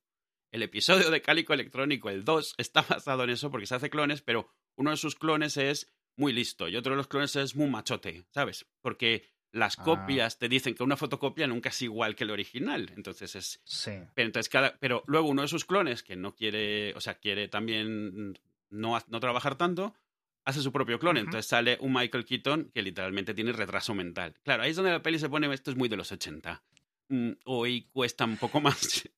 el 0.51 0.63
episodio 0.63 1.09
de 1.09 1.21
Cálico 1.21 1.53
Electrónico, 1.53 2.09
el 2.09 2.25
2, 2.25 2.55
está 2.57 2.81
basado 2.89 3.23
en 3.23 3.29
eso 3.29 3.49
porque 3.49 3.65
se 3.65 3.75
hace 3.75 3.89
clones, 3.89 4.21
pero 4.21 4.51
uno 4.75 4.91
de 4.91 4.97
sus 4.97 5.15
clones 5.15 5.55
es 5.55 5.89
muy 6.17 6.33
listo 6.33 6.67
y 6.67 6.75
otro 6.75 6.91
de 6.91 6.97
los 6.97 7.07
clones 7.07 7.35
es 7.37 7.55
muy 7.55 7.69
machote, 7.69 8.25
¿sabes? 8.31 8.67
Porque 8.81 9.29
las 9.51 9.77
ah. 9.79 9.83
copias 9.83 10.39
te 10.39 10.47
dicen 10.47 10.75
que 10.75 10.83
una 10.83 10.97
fotocopia 10.97 11.47
nunca 11.47 11.69
es 11.69 11.81
igual 11.81 12.15
que 12.15 12.23
el 12.23 12.31
original. 12.31 12.91
Entonces 12.95 13.35
es. 13.35 13.61
Sí. 13.65 13.91
Pero, 14.13 14.27
entonces 14.27 14.49
cada... 14.49 14.77
pero 14.79 15.03
luego 15.07 15.27
uno 15.27 15.41
de 15.41 15.47
sus 15.47 15.65
clones, 15.65 16.03
que 16.03 16.15
no 16.15 16.35
quiere. 16.35 16.93
O 16.95 17.01
sea, 17.01 17.15
quiere 17.15 17.47
también 17.47 18.37
no, 18.69 18.97
no 19.07 19.19
trabajar 19.19 19.57
tanto, 19.57 19.93
hace 20.45 20.61
su 20.61 20.71
propio 20.71 20.99
clon. 20.99 21.17
Entonces 21.17 21.45
sale 21.45 21.77
un 21.81 21.93
Michael 21.93 22.25
Keaton 22.25 22.71
que 22.73 22.81
literalmente 22.81 23.33
tiene 23.33 23.51
retraso 23.51 23.93
mental. 23.93 24.35
Claro, 24.43 24.63
ahí 24.63 24.71
es 24.71 24.75
donde 24.75 24.91
la 24.91 25.01
peli 25.01 25.19
se 25.19 25.29
pone. 25.29 25.53
Esto 25.53 25.71
es 25.71 25.77
muy 25.77 25.89
de 25.89 25.97
los 25.97 26.11
80. 26.11 26.63
Mm, 27.09 27.31
hoy 27.45 27.89
cuesta 27.91 28.25
un 28.25 28.37
poco 28.37 28.61
más 28.61 29.09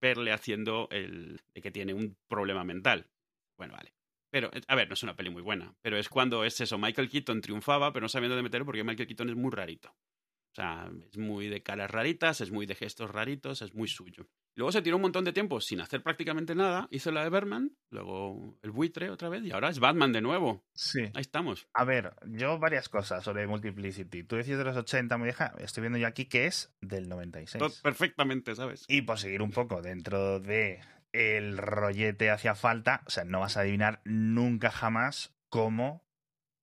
verle 0.00 0.32
haciendo 0.32 0.88
el 0.90 1.40
de 1.54 1.62
que 1.62 1.70
tiene 1.70 1.94
un 1.94 2.16
problema 2.28 2.62
mental. 2.64 3.08
Bueno, 3.56 3.74
vale. 3.74 3.93
Pero, 4.34 4.50
eh, 4.52 4.62
a 4.66 4.74
ver, 4.74 4.88
no 4.88 4.94
es 4.94 5.02
una 5.04 5.14
peli 5.14 5.30
muy 5.30 5.42
buena, 5.42 5.76
pero 5.80 5.96
es 5.96 6.08
cuando 6.08 6.42
es 6.42 6.60
eso, 6.60 6.76
Michael 6.76 7.08
Keaton 7.08 7.40
triunfaba, 7.40 7.92
pero 7.92 8.02
no 8.02 8.08
sabía 8.08 8.28
dónde 8.28 8.42
meterlo 8.42 8.66
porque 8.66 8.82
Michael 8.82 9.06
Keaton 9.06 9.28
es 9.28 9.36
muy 9.36 9.52
rarito. 9.52 9.90
O 9.90 10.54
sea, 10.56 10.90
es 11.08 11.16
muy 11.16 11.46
de 11.46 11.62
caras 11.62 11.88
raritas, 11.88 12.40
es 12.40 12.50
muy 12.50 12.66
de 12.66 12.74
gestos 12.74 13.12
raritos, 13.12 13.62
es 13.62 13.74
muy 13.74 13.86
suyo. 13.86 14.26
Luego 14.56 14.72
se 14.72 14.82
tiró 14.82 14.96
un 14.96 15.02
montón 15.02 15.24
de 15.24 15.32
tiempo 15.32 15.60
sin 15.60 15.80
hacer 15.80 16.02
prácticamente 16.02 16.56
nada. 16.56 16.88
Hizo 16.90 17.12
la 17.12 17.22
de 17.22 17.30
Berman, 17.30 17.76
luego 17.90 18.58
el 18.62 18.72
buitre 18.72 19.10
otra 19.10 19.28
vez 19.28 19.44
y 19.44 19.52
ahora 19.52 19.68
es 19.68 19.78
Batman 19.78 20.12
de 20.12 20.20
nuevo. 20.20 20.64
Sí. 20.74 21.02
Ahí 21.14 21.20
estamos. 21.20 21.68
A 21.72 21.84
ver, 21.84 22.14
yo 22.26 22.58
varias 22.58 22.88
cosas 22.88 23.22
sobre 23.22 23.46
Multiplicity. 23.46 24.24
Tú 24.24 24.34
decías 24.34 24.58
de 24.58 24.64
los 24.64 24.76
80, 24.76 25.16
muy 25.16 25.26
vieja. 25.26 25.54
Estoy 25.58 25.82
viendo 25.82 25.98
yo 25.98 26.08
aquí 26.08 26.26
que 26.26 26.46
es 26.46 26.74
del 26.80 27.08
96. 27.08 27.80
perfectamente, 27.82 28.56
¿sabes? 28.56 28.84
Y 28.88 29.02
por 29.02 29.18
seguir 29.18 29.42
un 29.42 29.52
poco 29.52 29.80
dentro 29.80 30.40
de 30.40 30.80
el 31.14 31.56
rollete 31.58 32.30
hacía 32.30 32.56
falta, 32.56 33.02
o 33.06 33.10
sea, 33.10 33.24
no 33.24 33.40
vas 33.40 33.56
a 33.56 33.60
adivinar 33.60 34.00
nunca 34.04 34.70
jamás 34.70 35.32
cómo 35.48 36.04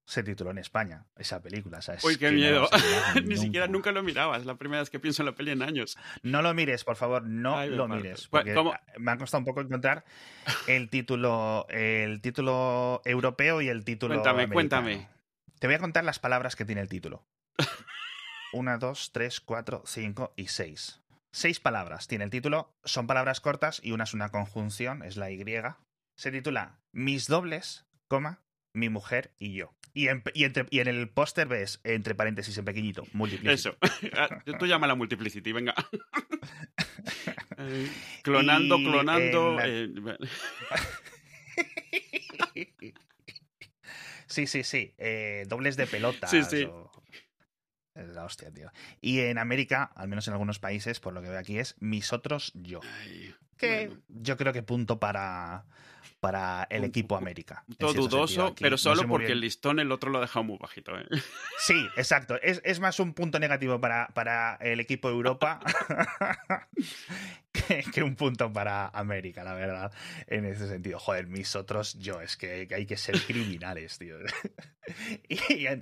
se 0.03 0.23
tituló 0.23 0.51
en 0.51 0.57
España 0.57 1.05
esa 1.15 1.41
película. 1.41 1.81
¿sabes? 1.81 2.03
Uy, 2.03 2.17
qué 2.17 2.31
miedo. 2.31 2.67
Ni 3.23 3.37
siquiera 3.37 3.67
nunca 3.67 3.93
lo 3.93 4.03
mirabas. 4.03 4.45
La 4.45 4.55
primera 4.55 4.81
vez 4.81 4.89
que 4.89 4.99
pienso 4.99 5.21
en 5.21 5.27
la 5.27 5.35
peli 5.35 5.51
en 5.51 5.61
años. 5.61 5.97
No 6.21 6.41
lo 6.41 6.53
mires, 6.53 6.83
por 6.83 6.97
favor, 6.97 7.23
no 7.23 7.65
lo 7.65 7.87
mires. 7.87 8.27
Porque 8.27 8.53
me 8.97 9.11
ha 9.11 9.17
costado 9.17 9.39
un 9.39 9.45
poco 9.45 9.61
encontrar 9.61 10.03
el 10.67 10.89
título, 10.89 11.65
el 11.69 12.19
título 12.19 13.01
europeo 13.05 13.61
y 13.61 13.69
el 13.69 13.85
título. 13.85 14.15
Cuéntame, 14.15 14.49
cuéntame. 14.49 15.07
Te 15.59 15.67
voy 15.67 15.75
a 15.75 15.79
contar 15.79 16.03
las 16.03 16.19
palabras 16.19 16.57
que 16.57 16.65
tiene 16.65 16.81
el 16.81 16.89
título. 16.89 17.23
Una, 18.51 18.77
dos, 18.77 19.11
tres, 19.13 19.39
cuatro, 19.39 19.81
cinco 19.85 20.33
y 20.35 20.47
seis. 20.47 21.00
Seis 21.31 21.59
palabras 21.59 22.07
tiene 22.07 22.25
el 22.25 22.29
título. 22.29 22.75
Son 22.83 23.07
palabras 23.07 23.39
cortas 23.39 23.79
y 23.83 23.91
una 23.91 24.03
es 24.03 24.13
una 24.13 24.29
conjunción, 24.29 25.01
es 25.01 25.15
la 25.15 25.31
Y. 25.31 25.43
Se 26.15 26.31
titula 26.31 26.81
Mis 26.91 27.27
dobles, 27.27 27.87
coma, 28.07 28.43
mi 28.73 28.89
mujer 28.89 29.33
y 29.39 29.53
yo. 29.53 29.73
Y 29.93 30.07
en, 30.07 30.23
el 30.87 31.09
póster 31.09 31.47
ves, 31.47 31.81
entre 31.83 32.15
paréntesis 32.15 32.57
en 32.57 32.65
pequeñito, 32.65 33.03
multiplicity. 33.13 33.53
Eso. 33.53 33.77
Ah, 34.13 34.43
tú 34.59 34.65
la 34.65 34.95
multiplicity, 34.95 35.51
venga. 35.51 35.75
clonando, 38.23 38.77
clonando. 38.77 39.57
Eh, 39.61 39.89
sí, 44.27 44.47
sí, 44.47 44.63
sí. 44.63 44.93
Eh, 44.97 45.45
dobles 45.47 45.77
de 45.77 45.87
pelota. 45.87 46.27
Sí, 46.27 46.43
sí. 46.43 46.67
Es 47.95 48.07
la 48.09 48.23
hostia, 48.23 48.51
tío. 48.51 48.71
Y 49.01 49.19
en 49.19 49.37
América, 49.37 49.91
al 49.95 50.07
menos 50.07 50.27
en 50.27 50.33
algunos 50.33 50.59
países, 50.59 50.99
por 50.99 51.13
lo 51.13 51.21
que 51.21 51.29
veo 51.29 51.39
aquí, 51.39 51.59
es 51.59 51.75
mis 51.79 52.13
otros 52.13 52.51
yo. 52.55 52.79
Que 53.61 53.91
yo 54.09 54.37
creo 54.37 54.51
que 54.51 54.63
punto 54.63 54.99
para, 54.99 55.65
para 56.21 56.67
el 56.69 56.83
equipo 56.83 57.17
América. 57.17 57.63
Todo 57.77 57.93
dudoso, 57.93 58.53
pero 58.59 58.77
solo 58.77 59.07
porque 59.07 59.31
el 59.31 59.41
listón 59.41 59.79
el 59.79 59.91
otro 59.91 60.11
lo 60.11 60.19
ha 60.19 60.21
dejado 60.21 60.43
muy 60.43 60.57
bajito. 60.57 60.97
¿eh? 60.97 61.05
Sí, 61.59 61.87
exacto. 61.95 62.39
Es, 62.41 62.79
más 62.79 62.99
un 62.99 63.13
punto 63.13 63.39
negativo 63.39 63.79
para, 63.81 64.07
para 64.09 64.55
el 64.55 64.79
equipo 64.79 65.09
Europa 65.09 65.59
que, 67.93 68.03
un 68.03 68.15
punto 68.15 68.51
para 68.53 68.87
América, 68.87 69.43
la 69.43 69.53
verdad, 69.53 69.91
en 70.27 70.45
ese 70.45 70.67
sentido. 70.67 70.99
Joder, 70.99 71.27
mis 71.27 71.55
otros 71.55 71.97
yo, 71.99 72.21
es 72.21 72.37
que, 72.37 72.67
hay 72.73 72.85
que 72.85 72.97
ser 72.97 73.19
criminales, 73.21 73.97
tío. 73.97 74.17
y, 75.29 75.39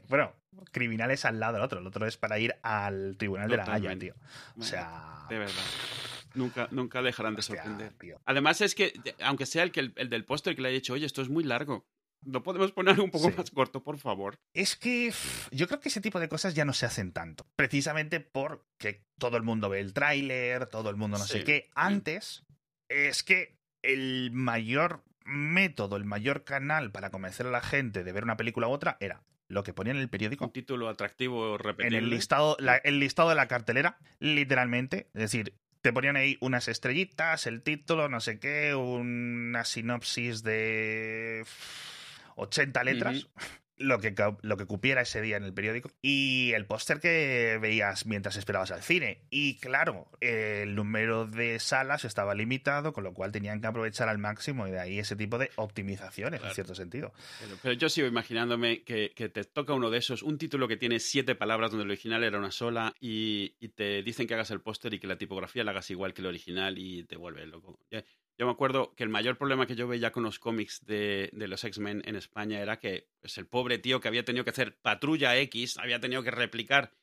bueno, 0.08 0.34
criminales 0.72 1.26
al 1.26 1.40
lado 1.40 1.54
del 1.54 1.64
otro. 1.64 1.80
El 1.80 1.88
otro 1.88 2.08
es 2.08 2.18
para 2.18 2.40
ir 2.40 2.56
al 2.62 3.16
Tribunal 3.18 3.50
de 3.50 3.58
la 3.58 3.74
Haya, 3.74 3.98
tío. 3.98 4.16
O 4.58 4.64
sea... 4.64 5.26
De 5.30 5.38
verdad. 5.38 5.64
Nunca, 6.34 6.68
nunca 6.72 7.02
dejarán 7.02 7.36
de 7.36 7.42
sorprender. 7.42 7.94
Además 8.26 8.62
es 8.62 8.76
que, 8.76 8.94
aunque 9.22 9.46
sea 9.46 9.64
el, 9.64 9.72
que 9.72 9.80
el, 9.80 10.10
del 10.10 10.26
póster 10.26 10.56
que 10.56 10.62
le 10.62 10.70
haya 10.70 10.76
dicho, 10.76 10.94
oye, 10.94 11.06
esto 11.06 11.22
es 11.22 11.30
muy 11.30 11.44
largo. 11.44 11.86
¿No 12.26 12.44
podemos 12.44 12.72
poner 12.74 13.00
un 13.00 13.12
poco 13.12 13.32
más 13.32 13.50
corto, 13.52 13.82
por 13.82 13.98
favor? 13.98 14.40
Es 14.54 14.76
que 14.76 15.14
yo 15.52 15.68
creo 15.68 15.80
que 15.80 15.90
ese 15.90 16.02
tipo 16.02 16.20
de 16.20 16.28
cosas 16.28 16.54
ya 16.54 16.66
no 16.66 16.74
se 16.74 16.86
hacen 16.86 17.14
tanto. 17.14 17.46
Precisamente 17.56 18.20
porque 18.20 19.06
todo 19.18 19.38
el 19.38 19.44
mundo 19.44 19.70
ve 19.70 19.80
el 19.80 19.94
tráiler, 19.94 20.66
todo 20.68 20.90
el 20.90 20.98
mundo 20.98 21.18
no 21.18 21.24
sé 21.24 21.44
qué. 21.44 21.70
Antes 21.76 22.44
es 22.90 23.24
que 23.24 23.58
el 23.82 24.32
mayor 24.34 25.04
método, 25.24 25.96
el 25.96 26.06
mayor 26.06 26.44
canal 26.44 26.92
para 26.92 27.10
convencer 27.10 27.48
a 27.48 27.52
la 27.52 27.62
gente 27.62 28.04
de 28.04 28.12
ver 28.12 28.24
una 28.24 28.36
película 28.36 28.68
u 28.68 28.72
otra 28.72 28.98
era 29.00 29.24
lo 29.48 29.64
que 29.64 29.74
ponía 29.74 29.92
en 29.92 30.00
el 30.00 30.10
periódico. 30.10 30.46
Un 30.46 30.52
título 30.52 30.90
atractivo 30.90 31.58
repetible. 31.58 31.98
En 31.98 32.04
el 32.04 32.10
listado, 32.10 32.58
el 32.84 33.00
listado 33.00 33.30
de 33.30 33.36
la 33.36 33.48
cartelera, 33.48 33.98
literalmente. 34.20 35.10
Es 35.14 35.22
decir, 35.22 35.54
te 35.82 35.94
ponían 35.94 36.16
ahí 36.16 36.38
unas 36.42 36.68
estrellitas, 36.68 37.48
el 37.48 37.62
título, 37.62 38.10
no 38.10 38.20
sé 38.20 38.40
qué, 38.40 38.76
una 38.76 39.64
sinopsis 39.64 40.44
de 40.44 41.46
80 42.36 42.84
letras 42.84 43.28
lo 43.80 44.00
que, 44.00 44.14
lo 44.42 44.58
que 44.58 44.66
cupiera 44.66 45.02
ese 45.02 45.22
día 45.22 45.38
en 45.38 45.44
el 45.44 45.54
periódico 45.54 45.90
y 46.02 46.52
el 46.54 46.66
póster 46.66 47.00
que 47.00 47.58
veías 47.62 48.06
mientras 48.06 48.36
esperabas 48.36 48.72
al 48.72 48.84
cine. 48.84 49.22
Y 49.30 49.58
claro, 49.58 50.08
el 50.20 50.76
número 50.76 51.26
de 51.26 51.60
salas 51.60 52.06
estaba 52.06 52.36
limitado, 52.36 52.94
con 52.94 53.04
lo 53.04 53.14
cual 53.14 53.32
tenían 53.32 53.62
que 53.62 53.68
aprovechar 53.68 54.10
al 54.10 54.18
máximo 54.18 54.68
y 54.68 54.72
de 54.72 54.80
ahí 54.80 55.00
ese 55.00 55.16
tipo 55.16 55.38
de 55.38 55.50
optimizaciones, 55.56 56.44
en 56.44 56.52
cierto 56.52 56.76
sentido. 56.76 57.14
Pero, 57.64 57.74
yo 57.74 57.90
sigo 57.90 58.08
imaginándome 58.08 58.84
que, 58.84 59.10
te 59.16 59.44
toca 59.46 59.74
uno 59.74 59.90
de 59.90 59.98
esos, 59.98 60.24
un 60.24 60.38
título 60.38 60.68
que 60.68 60.78
tiene 60.78 61.00
siete 61.00 61.36
palabras 61.36 61.72
donde 61.72 61.86
el 61.86 61.92
original 61.92 62.24
era 62.24 62.38
una 62.38 62.52
sola 62.52 62.94
y, 63.00 63.50
te 63.76 64.04
dicen 64.04 64.28
que 64.28 64.34
hagas 64.34 64.52
el 64.52 64.62
póster 64.62 64.94
y 64.94 65.00
que 65.00 65.08
la 65.08 65.18
tipografía 65.18 65.64
la 65.64 65.72
hagas 65.72 65.90
igual 65.90 66.14
que 66.14 66.22
el 66.22 66.28
original 66.28 66.78
y 66.78 67.04
te 67.04 67.16
vuelve 67.16 67.46
loco. 67.46 67.80
Yo 68.40 68.46
me 68.46 68.54
acuerdo 68.54 68.96
que 68.96 69.04
el 69.04 69.10
mayor 69.10 69.38
problema 69.38 69.68
que 69.68 69.76
yo 69.76 69.86
veía 69.86 70.14
con 70.14 70.24
los 70.24 70.40
cómics 70.40 70.86
de, 70.86 71.30
los 71.34 71.62
X-Men 71.62 72.04
en 72.06 72.16
España 72.16 72.62
era 72.62 72.80
que 72.80 73.10
pues, 73.20 73.38
el 73.38 73.48
pobre 73.48 73.80
tío 73.80 74.00
que 74.00 74.08
había 74.08 74.24
tenido 74.24 74.46
que 74.46 74.52
hacer 74.52 74.80
Patrulla 74.80 75.38
X 75.40 75.78
había 75.78 76.00
tenido 76.00 76.24
que 76.24 76.32
replicar 76.32 76.94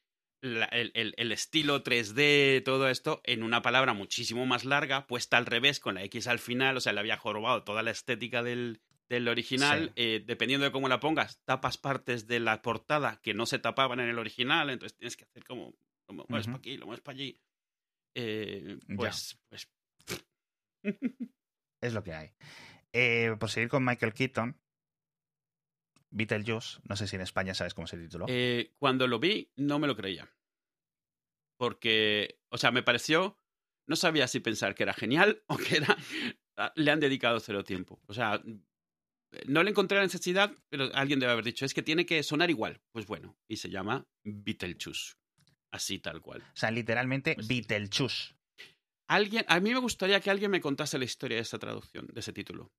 el, 0.40 1.32
estilo 1.32 1.84
3D, 1.84 2.62
todo 2.64 2.88
esto, 2.88 3.20
en 3.24 3.42
una 3.42 3.60
palabra 3.60 3.92
muchísimo 3.92 4.46
más 4.46 4.64
larga, 4.64 5.06
puesta 5.06 5.36
al 5.36 5.44
revés, 5.44 5.78
con 5.78 5.96
la 5.96 6.04
X 6.04 6.26
al 6.26 6.38
final, 6.38 6.78
o 6.78 6.80
sea, 6.80 6.94
le 6.94 7.00
había 7.00 7.18
jorobado 7.18 7.64
toda 7.64 7.82
la 7.82 7.90
estética 7.90 8.42
del, 8.42 8.80
original, 9.28 9.92
eh, 9.96 10.22
dependiendo 10.24 10.64
de 10.64 10.72
cómo 10.72 10.88
la 10.88 11.00
pongas, 11.00 11.42
tapas 11.44 11.76
partes 11.76 12.26
de 12.26 12.40
la 12.40 12.62
portada 12.62 13.20
que 13.22 13.34
no 13.34 13.44
se 13.44 13.58
tapaban 13.58 14.00
en 14.00 14.08
el 14.08 14.18
original, 14.18 14.70
entonces 14.70 14.96
tienes 14.96 15.16
que 15.16 15.24
hacer 15.24 15.44
como, 15.44 15.74
lo 16.08 16.14
mueves 16.28 16.46
para 16.46 16.58
aquí, 16.58 16.78
lo 16.78 16.86
mueves 16.86 17.02
para 17.02 17.16
allí. 17.16 17.38
Eh, 18.14 18.78
pues, 18.96 19.38
pues 19.50 19.68
es 21.80 21.92
lo 21.92 22.02
que 22.02 22.14
hay. 22.14 22.32
Eh, 22.92 23.34
por 23.38 23.50
seguir 23.50 23.68
con 23.68 23.84
Michael 23.84 24.14
Keaton, 24.14 24.60
Beetlejuice, 26.10 26.80
no 26.88 26.96
sé 26.96 27.06
si 27.06 27.16
en 27.16 27.22
España 27.22 27.54
sabes 27.54 27.74
cómo 27.74 27.86
se 27.86 27.98
tituló. 27.98 28.26
Eh, 28.28 28.72
cuando 28.78 29.06
lo 29.06 29.18
vi, 29.18 29.52
no 29.56 29.78
me 29.78 29.86
lo 29.86 29.96
creía. 29.96 30.30
Porque, 31.58 32.40
o 32.50 32.58
sea, 32.58 32.70
me 32.70 32.82
pareció, 32.82 33.38
no 33.86 33.96
sabía 33.96 34.28
si 34.28 34.40
pensar 34.40 34.74
que 34.74 34.82
era 34.82 34.94
genial 34.94 35.42
o 35.46 35.56
que 35.56 35.76
era, 35.76 35.96
le 36.74 36.90
han 36.90 37.00
dedicado 37.00 37.40
cero 37.40 37.64
tiempo. 37.64 38.00
O 38.06 38.14
sea, 38.14 38.42
no 39.46 39.62
le 39.62 39.70
encontré 39.70 39.98
la 39.98 40.04
necesidad, 40.04 40.54
pero 40.68 40.90
alguien 40.94 41.20
debe 41.20 41.32
haber 41.32 41.44
dicho, 41.44 41.64
es 41.64 41.74
que 41.74 41.82
tiene 41.82 42.06
que 42.06 42.22
sonar 42.22 42.50
igual. 42.50 42.80
Pues 42.92 43.06
bueno, 43.06 43.36
y 43.48 43.56
se 43.56 43.70
llama 43.70 44.06
Beetlejuice. 44.24 45.14
Así 45.70 45.98
tal 45.98 46.22
cual. 46.22 46.42
O 46.42 46.56
sea, 46.56 46.70
literalmente 46.70 47.34
pues 47.34 47.48
Beetlejuice. 47.48 48.35
Alguien, 49.08 49.44
a 49.48 49.60
mí 49.60 49.72
me 49.72 49.78
gustaría 49.78 50.20
que 50.20 50.30
alguien 50.30 50.50
me 50.50 50.60
contase 50.60 50.98
la 50.98 51.04
historia 51.04 51.36
de 51.36 51.42
esta 51.42 51.58
traducción, 51.58 52.08
de 52.12 52.20
ese 52.20 52.32
título. 52.32 52.72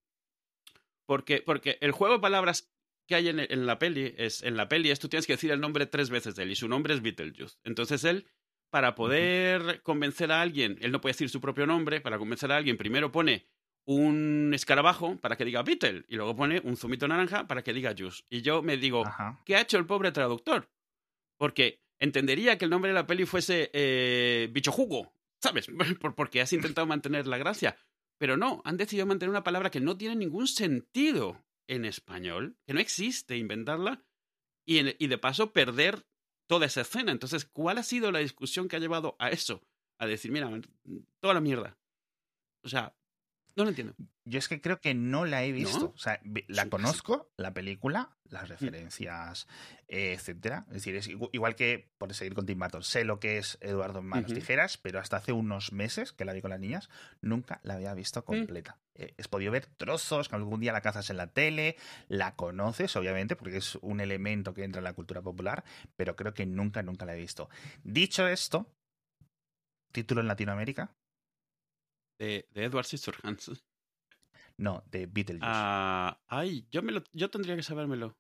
Porque, 1.06 1.42
porque 1.42 1.78
el 1.80 1.92
juego 1.92 2.16
de 2.16 2.20
palabras 2.20 2.70
que 3.08 3.16
hay 3.16 3.30
en, 3.30 3.66
la 3.66 3.80
peli 3.80 4.14
es, 4.18 4.44
en 4.44 4.58
la 4.58 4.68
peli 4.68 4.92
es 4.92 5.00
tú 5.00 5.08
tienes 5.08 5.26
que 5.26 5.34
decir 5.34 5.52
el 5.52 5.62
nombre 5.62 5.86
tres 5.86 6.10
veces 6.10 6.36
de 6.36 6.44
él 6.44 6.52
y 6.52 6.56
su 6.56 6.68
nombre 6.68 6.94
es 6.94 7.02
Beetlejuice. 7.02 7.58
Entonces 7.64 8.04
él, 8.04 8.28
para 8.70 8.96
poder 8.96 9.82
convencer 9.82 10.32
a 10.32 10.42
alguien, 10.42 10.78
él 10.82 10.92
no 10.92 11.00
puede 11.00 11.14
decir 11.14 11.30
su 11.30 11.40
propio 11.40 11.66
nombre, 11.66 12.02
para 12.02 12.18
convencer 12.18 12.52
a 12.52 12.58
alguien 12.58 12.78
primero 12.78 13.12
pone 13.12 13.48
un 13.86 14.52
escarabajo 14.54 15.16
para 15.18 15.38
que 15.38 15.46
diga 15.46 15.64
Beetle 15.64 16.04
y 16.10 16.18
luego 16.18 16.36
pone 16.36 16.60
un 16.66 16.76
zumito 16.76 17.08
naranja 17.08 17.48
para 17.48 17.64
que 17.64 17.72
diga 17.72 17.96
Juice. 17.98 18.24
Y 18.30 18.42
yo 18.42 18.62
me 18.62 18.76
digo, 18.76 19.04
¿qué 19.46 19.56
ha 19.56 19.62
hecho 19.62 19.78
el 19.78 19.86
pobre 19.86 20.12
traductor? 20.12 20.70
Porque 21.38 21.80
entendería 22.00 22.58
que 22.58 22.66
el 22.66 22.72
nombre 22.72 22.90
de 22.90 22.96
la 22.96 23.08
peli 23.08 23.26
fuese 23.26 23.70
eh, 23.72 24.50
Bicho 24.52 24.74
Jugo 24.74 25.17
¿sabes? 25.42 25.68
Porque 26.16 26.42
has 26.42 26.54
intentado 26.54 26.88
mantener 26.88 27.28
la 27.28 27.38
gracia. 27.38 27.78
Pero 28.20 28.38
no, 28.38 28.62
han 28.66 28.78
decidido 28.78 29.06
mantener 29.06 29.30
una 29.30 29.44
palabra 29.44 29.70
que 29.70 29.80
no 29.80 29.98
tiene 29.98 30.16
ningún 30.16 30.48
sentido 30.48 31.46
en 31.68 31.86
español, 31.86 32.58
que 32.66 32.74
no 32.74 32.80
existe, 32.80 33.38
inventarla, 33.38 34.04
y, 34.66 35.08
de 35.08 35.18
paso 35.18 35.54
perder 35.54 36.06
toda 36.48 36.66
esa 36.66 36.82
escena. 36.82 37.12
Entonces, 37.12 37.46
¿cuál 37.46 37.78
ha 37.78 37.84
sido 37.84 38.12
la 38.12 38.20
discusión 38.20 38.68
que 38.68 38.76
ha 38.76 38.80
llevado 38.80 39.16
a 39.20 39.30
eso? 39.30 39.62
A 40.00 40.08
decir, 40.08 40.32
mira, 40.32 40.50
toda 41.20 41.34
la 41.34 41.42
mierda. 41.42 41.78
O 42.64 42.70
sea, 42.70 42.96
no 43.58 43.64
lo 43.64 43.70
entiendo. 43.72 43.96
Yo 44.24 44.38
es 44.38 44.48
que 44.48 44.62
creo 44.62 44.80
que 44.80 44.94
no 44.94 45.26
la 45.26 45.44
he 45.44 45.52
visto. 45.52 45.92
O 45.96 45.98
sea, 45.98 46.22
la 46.48 46.70
conozco, 46.70 47.32
la 47.38 47.56
película, 47.56 48.16
las 48.30 48.44
mm. 48.44 48.48
referencias, 48.48 49.48
etcétera. 49.88 50.66
Es 50.68 50.76
decir, 50.76 50.96
es 50.96 51.08
igual 51.08 51.56
que, 51.56 51.90
por 51.98 52.14
seguir 52.14 52.36
con 52.36 52.46
Tim 52.46 52.60
Burton, 52.60 52.84
sé 52.84 53.04
lo 53.04 53.20
que 53.20 53.40
es 53.40 53.58
Eduardo 53.62 54.00
en 54.00 54.06
Manos 54.06 54.32
Tijeras, 54.32 54.78
pero 54.78 55.00
hasta 55.00 55.18
hace 55.18 55.32
unos 55.32 55.72
meses 55.72 56.14
que 56.14 56.24
la 56.24 56.34
vi 56.34 56.42
con 56.42 56.52
las 56.52 56.60
niñas, 56.60 56.90
nunca 57.20 57.60
la 57.64 57.74
había 57.74 57.96
visto 57.96 58.20
mm. 58.20 58.24
completa. 58.24 58.78
He 58.94 59.28
podido 59.28 59.52
ver 59.52 59.66
trozos, 59.66 60.30
que 60.30 60.36
algún 60.36 60.60
día 60.60 60.72
la 60.72 60.82
cazas 60.82 61.10
en 61.10 61.18
la 61.18 61.28
tele, 61.28 61.78
la 62.08 62.36
conoces, 62.36 62.96
obviamente, 62.96 63.36
porque 63.36 63.58
es 63.58 63.76
un 63.82 64.02
elemento 64.02 64.54
que 64.54 64.64
entra 64.64 64.80
en 64.80 64.86
la 64.86 64.94
cultura 64.94 65.24
popular, 65.24 65.64
pero 65.96 66.16
creo 66.16 66.36
que 66.36 66.46
nunca, 66.46 66.84
nunca 66.84 67.06
la 67.06 67.16
he 67.16 67.20
visto. 67.20 67.50
Dicho 67.84 68.28
esto, 68.28 68.72
título 69.92 70.22
en 70.22 70.28
Latinoamérica, 70.28 70.96
de, 72.18 72.48
Edward 72.54 72.86
Scissorhands. 72.86 73.52
No, 74.60 74.84
de 74.88 75.06
Beetlejuice. 75.06 75.46
Ah, 75.48 76.20
ay, 76.26 76.68
yo, 76.72 76.82
me 76.82 76.92
lo, 76.92 77.04
yo 77.14 77.30
tendría 77.30 77.56
que 77.56 77.62
sabérmelo. 77.62 78.18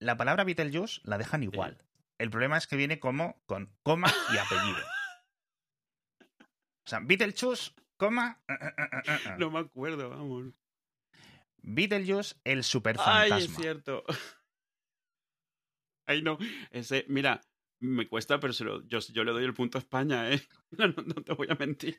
La 0.00 0.16
palabra 0.16 0.42
Beetlejuice 0.42 1.00
la 1.04 1.16
dejan 1.16 1.44
igual. 1.44 1.78
El 2.18 2.28
problema 2.28 2.58
es 2.58 2.66
que 2.66 2.74
viene 2.74 2.98
como 2.98 3.40
con 3.46 3.72
coma 3.84 4.12
y 4.34 4.36
apellido. 4.36 4.84
o 6.84 6.88
sea, 6.88 6.98
Beetlejuice, 6.98 7.70
coma. 7.96 8.42
Eh, 8.48 8.54
eh, 8.54 9.02
eh, 9.06 9.36
no 9.38 9.52
me 9.52 9.60
acuerdo, 9.60 10.10
vamos. 10.10 10.54
Beetlejuice, 11.62 12.34
el 12.42 12.64
superfantasma. 12.64 13.36
Ay, 13.36 13.44
es 13.44 13.54
cierto. 13.54 14.04
Ay, 16.06 16.22
no. 16.22 16.36
Ese, 16.72 17.04
mira, 17.06 17.40
me 17.80 18.06
cuesta, 18.08 18.38
pero 18.38 18.52
yo, 18.52 18.82
yo, 19.00 19.24
le 19.24 19.32
doy 19.32 19.44
el 19.44 19.54
punto 19.54 19.78
a 19.78 19.80
España, 19.80 20.30
¿eh? 20.30 20.40
No, 20.78 20.94
te 20.94 21.32
voy 21.34 21.48
a 21.50 21.54
mentir. 21.54 21.96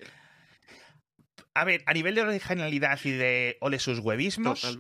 A 1.54 1.66
ver, 1.66 1.84
a 1.86 1.94
nivel 1.94 2.16
de 2.16 2.22
originalidad 2.22 3.00
y 3.04 3.12
de 3.12 3.58
ole 3.60 3.80
sus 3.80 4.00
huevismos, 4.00 4.80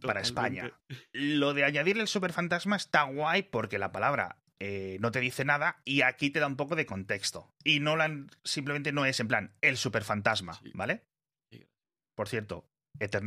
para 0.00 0.20
España. 0.20 0.72
Lo 1.12 1.54
de 1.54 1.64
añadirle 1.64 2.02
el 2.02 2.08
superfantasma 2.08 2.76
está 2.76 3.04
guay 3.04 3.44
porque 3.44 3.78
la 3.78 3.92
palabra 3.92 4.40
eh, 4.58 4.98
no 5.00 5.12
te 5.12 5.20
dice 5.20 5.44
nada 5.44 5.80
y 5.84 6.02
aquí 6.02 6.30
te 6.30 6.40
da 6.40 6.46
un 6.46 6.56
poco 6.56 6.74
de 6.74 6.84
contexto. 6.84 7.54
Y 7.62 7.80
no 7.80 7.96
simplemente 8.44 8.92
no 8.92 9.04
es 9.04 9.20
en 9.20 9.28
plan 9.28 9.54
el 9.60 9.76
superfantasma, 9.76 10.60
¿vale? 10.74 11.04
Por 12.16 12.28
cierto, 12.28 12.68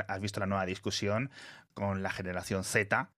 has 0.08 0.20
visto 0.20 0.40
la 0.40 0.46
nueva 0.46 0.66
discusión 0.66 1.32
con 1.74 2.04
la 2.04 2.12
generación 2.12 2.64
Z 2.64 3.12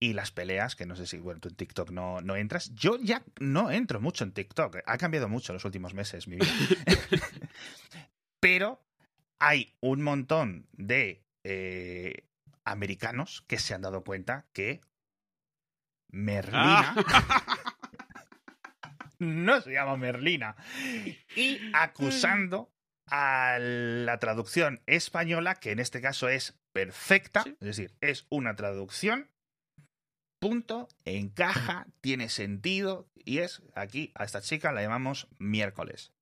y 0.00 0.12
las 0.12 0.30
peleas, 0.30 0.76
que 0.76 0.86
no 0.86 0.96
sé 0.96 1.06
si 1.06 1.18
bueno, 1.18 1.40
tú 1.40 1.48
en 1.48 1.56
TikTok 1.56 1.90
no, 1.90 2.20
no 2.20 2.36
entras. 2.36 2.74
Yo 2.74 2.98
ya 2.98 3.22
no 3.40 3.70
entro 3.70 4.00
mucho 4.00 4.24
en 4.24 4.32
TikTok. 4.32 4.78
Ha 4.86 4.98
cambiado 4.98 5.28
mucho 5.28 5.52
en 5.52 5.54
los 5.54 5.64
últimos 5.64 5.94
meses 5.94 6.28
mi 6.28 6.36
vida. 6.36 6.48
Pero 8.40 8.80
hay 9.40 9.74
un 9.80 10.02
montón 10.02 10.68
de 10.72 11.24
eh, 11.44 12.28
americanos 12.64 13.44
que 13.46 13.58
se 13.58 13.74
han 13.74 13.82
dado 13.82 14.04
cuenta 14.04 14.46
que 14.52 14.80
Merlina 16.10 16.94
ah. 16.96 17.44
no 19.18 19.60
se 19.60 19.72
llama 19.72 19.96
Merlina. 19.96 20.56
Y 21.34 21.58
acusando 21.74 22.70
a 23.06 23.58
la 23.58 24.18
traducción 24.18 24.80
española, 24.86 25.56
que 25.56 25.72
en 25.72 25.80
este 25.80 26.00
caso 26.00 26.28
es 26.28 26.58
perfecta, 26.72 27.44
es 27.46 27.66
decir, 27.66 27.94
es 28.00 28.26
una 28.28 28.54
traducción 28.54 29.30
punto, 30.38 30.88
encaja, 31.04 31.86
tiene 32.00 32.28
sentido 32.28 33.08
y 33.24 33.38
es, 33.38 33.62
aquí 33.74 34.12
a 34.14 34.24
esta 34.24 34.40
chica 34.40 34.72
la 34.72 34.82
llamamos 34.82 35.28
miércoles. 35.38 36.12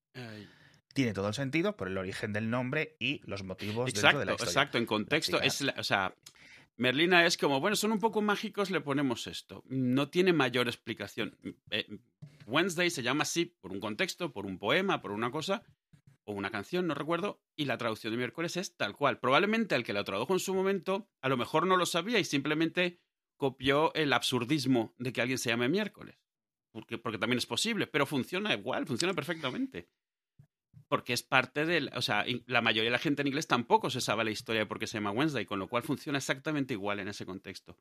Tiene 0.94 1.12
todo 1.12 1.28
el 1.28 1.34
sentido 1.34 1.76
por 1.76 1.88
el 1.88 1.98
origen 1.98 2.32
del 2.32 2.48
nombre 2.48 2.96
y 2.98 3.20
los 3.24 3.42
motivos 3.42 3.88
exacto, 3.90 4.18
dentro 4.18 4.20
de 4.20 4.26
la 4.26 4.32
historia. 4.32 4.50
Exacto, 4.50 4.78
en 4.78 4.86
contexto. 4.86 5.40
Es 5.42 5.62
o 5.62 5.84
sea, 5.84 6.14
Merlina 6.76 7.26
es 7.26 7.36
como, 7.36 7.60
bueno, 7.60 7.76
son 7.76 7.92
un 7.92 7.98
poco 7.98 8.22
mágicos, 8.22 8.70
le 8.70 8.80
ponemos 8.80 9.26
esto. 9.26 9.62
No 9.66 10.08
tiene 10.08 10.32
mayor 10.32 10.68
explicación. 10.68 11.36
Eh, 11.70 11.98
Wednesday 12.46 12.90
se 12.90 13.02
llama 13.02 13.22
así 13.22 13.46
por 13.46 13.72
un 13.72 13.80
contexto, 13.80 14.32
por 14.32 14.46
un 14.46 14.58
poema, 14.58 15.00
por 15.00 15.12
una 15.12 15.30
cosa, 15.30 15.62
o 16.24 16.32
una 16.32 16.50
canción, 16.50 16.86
no 16.86 16.94
recuerdo, 16.94 17.40
y 17.56 17.64
la 17.64 17.78
traducción 17.78 18.12
de 18.12 18.18
miércoles 18.18 18.56
es 18.56 18.76
tal 18.76 18.94
cual. 18.94 19.18
Probablemente 19.18 19.74
el 19.74 19.84
que 19.84 19.92
la 19.92 20.04
tradujo 20.04 20.32
en 20.32 20.40
su 20.40 20.54
momento, 20.54 21.08
a 21.20 21.28
lo 21.28 21.36
mejor 21.36 21.66
no 21.66 21.76
lo 21.76 21.86
sabía 21.86 22.18
y 22.18 22.24
simplemente 22.24 23.00
copió 23.36 23.94
el 23.94 24.12
absurdismo 24.12 24.94
de 24.98 25.12
que 25.12 25.20
alguien 25.20 25.38
se 25.38 25.50
llame 25.50 25.68
miércoles. 25.68 26.16
Porque, 26.72 26.98
porque 26.98 27.18
también 27.18 27.38
es 27.38 27.46
posible, 27.46 27.86
pero 27.86 28.04
funciona 28.04 28.52
igual, 28.52 28.86
funciona 28.86 29.14
perfectamente. 29.14 29.88
Porque 30.88 31.14
es 31.14 31.22
parte 31.22 31.64
del. 31.64 31.90
O 31.94 32.02
sea, 32.02 32.24
la 32.46 32.60
mayoría 32.60 32.88
de 32.88 32.92
la 32.92 32.98
gente 32.98 33.22
en 33.22 33.28
inglés 33.28 33.46
tampoco 33.46 33.90
se 33.90 34.00
sabe 34.00 34.24
la 34.24 34.30
historia 34.30 34.60
de 34.60 34.66
por 34.66 34.78
qué 34.78 34.86
se 34.86 34.98
llama 34.98 35.10
Wednesday, 35.10 35.46
con 35.46 35.58
lo 35.58 35.68
cual 35.68 35.82
funciona 35.82 36.18
exactamente 36.18 36.74
igual 36.74 37.00
en 37.00 37.08
ese 37.08 37.24
contexto. 37.24 37.78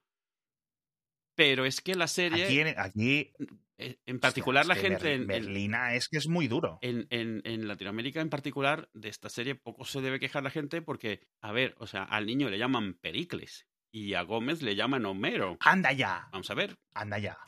Pero 1.36 1.66
es 1.66 1.82
que 1.82 1.96
la 1.96 2.08
serie. 2.08 2.74
Aquí. 2.78 3.32
En 3.78 4.20
particular, 4.22 4.66
la 4.66 4.76
gente. 4.76 5.14
en, 5.14 5.28
Berlina 5.28 5.94
es 5.96 6.08
que 6.08 6.18
es 6.18 6.30
muy 6.30 6.48
duro. 6.48 6.80
En, 6.82 7.06
en, 7.10 7.68
Latinoamérica, 7.68 8.22
en 8.22 8.30
particular, 8.30 8.90
de 8.94 9.10
esta 9.10 9.28
serie 9.28 9.56
poco 9.56 9.84
se 9.84 10.00
debe 10.00 10.20
quejar 10.20 10.44
la 10.44 10.50
gente 10.50 10.82
porque, 10.82 11.28
a 11.42 11.52
ver, 11.52 11.76
o 11.80 11.86
sea, 11.86 12.04
al 12.04 12.26
niño 12.26 12.50
le 12.50 12.58
llaman 12.58 12.94
Pericles 12.94 13.68
y 13.96 14.14
a 14.14 14.24
Gómez 14.24 14.62
le 14.62 14.76
llaman 14.76 15.06
Homero. 15.06 15.56
Anda 15.62 15.94
ya. 15.94 16.28
Vamos 16.34 16.52
a 16.52 16.54
ver. 16.54 16.78
Anda 16.94 17.18
ya. 17.18 17.38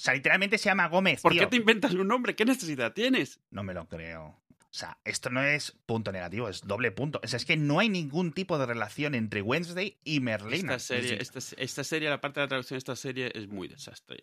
O 0.00 0.02
sea, 0.02 0.14
literalmente 0.14 0.56
se 0.56 0.70
llama 0.70 0.88
Gómez. 0.88 1.20
¿Por 1.20 1.36
qué 1.36 1.46
te 1.46 1.56
inventas 1.56 1.92
un 1.92 2.08
nombre? 2.08 2.34
¿Qué 2.34 2.46
necesidad 2.46 2.94
tienes? 2.94 3.38
No 3.50 3.62
me 3.62 3.74
lo 3.74 3.86
creo. 3.86 4.40
O 4.58 4.66
sea, 4.70 4.96
esto 5.04 5.28
no 5.28 5.42
es 5.42 5.72
punto 5.84 6.10
negativo, 6.10 6.48
es 6.48 6.62
doble 6.62 6.90
punto. 6.90 7.20
O 7.22 7.26
sea, 7.26 7.36
es 7.36 7.44
que 7.44 7.58
no 7.58 7.80
hay 7.80 7.90
ningún 7.90 8.32
tipo 8.32 8.56
de 8.56 8.64
relación 8.64 9.14
entre 9.14 9.42
Wednesday 9.42 9.98
y 10.02 10.20
Merlina. 10.20 10.76
Esta 10.76 10.94
serie, 10.94 11.18
esta, 11.20 11.84
serie 11.84 12.08
la 12.08 12.20
parte 12.22 12.40
de 12.40 12.44
la 12.44 12.48
traducción 12.48 12.76
de 12.76 12.78
esta 12.78 12.96
serie 12.96 13.30
es 13.34 13.48
muy 13.48 13.68
desastre. 13.68 14.22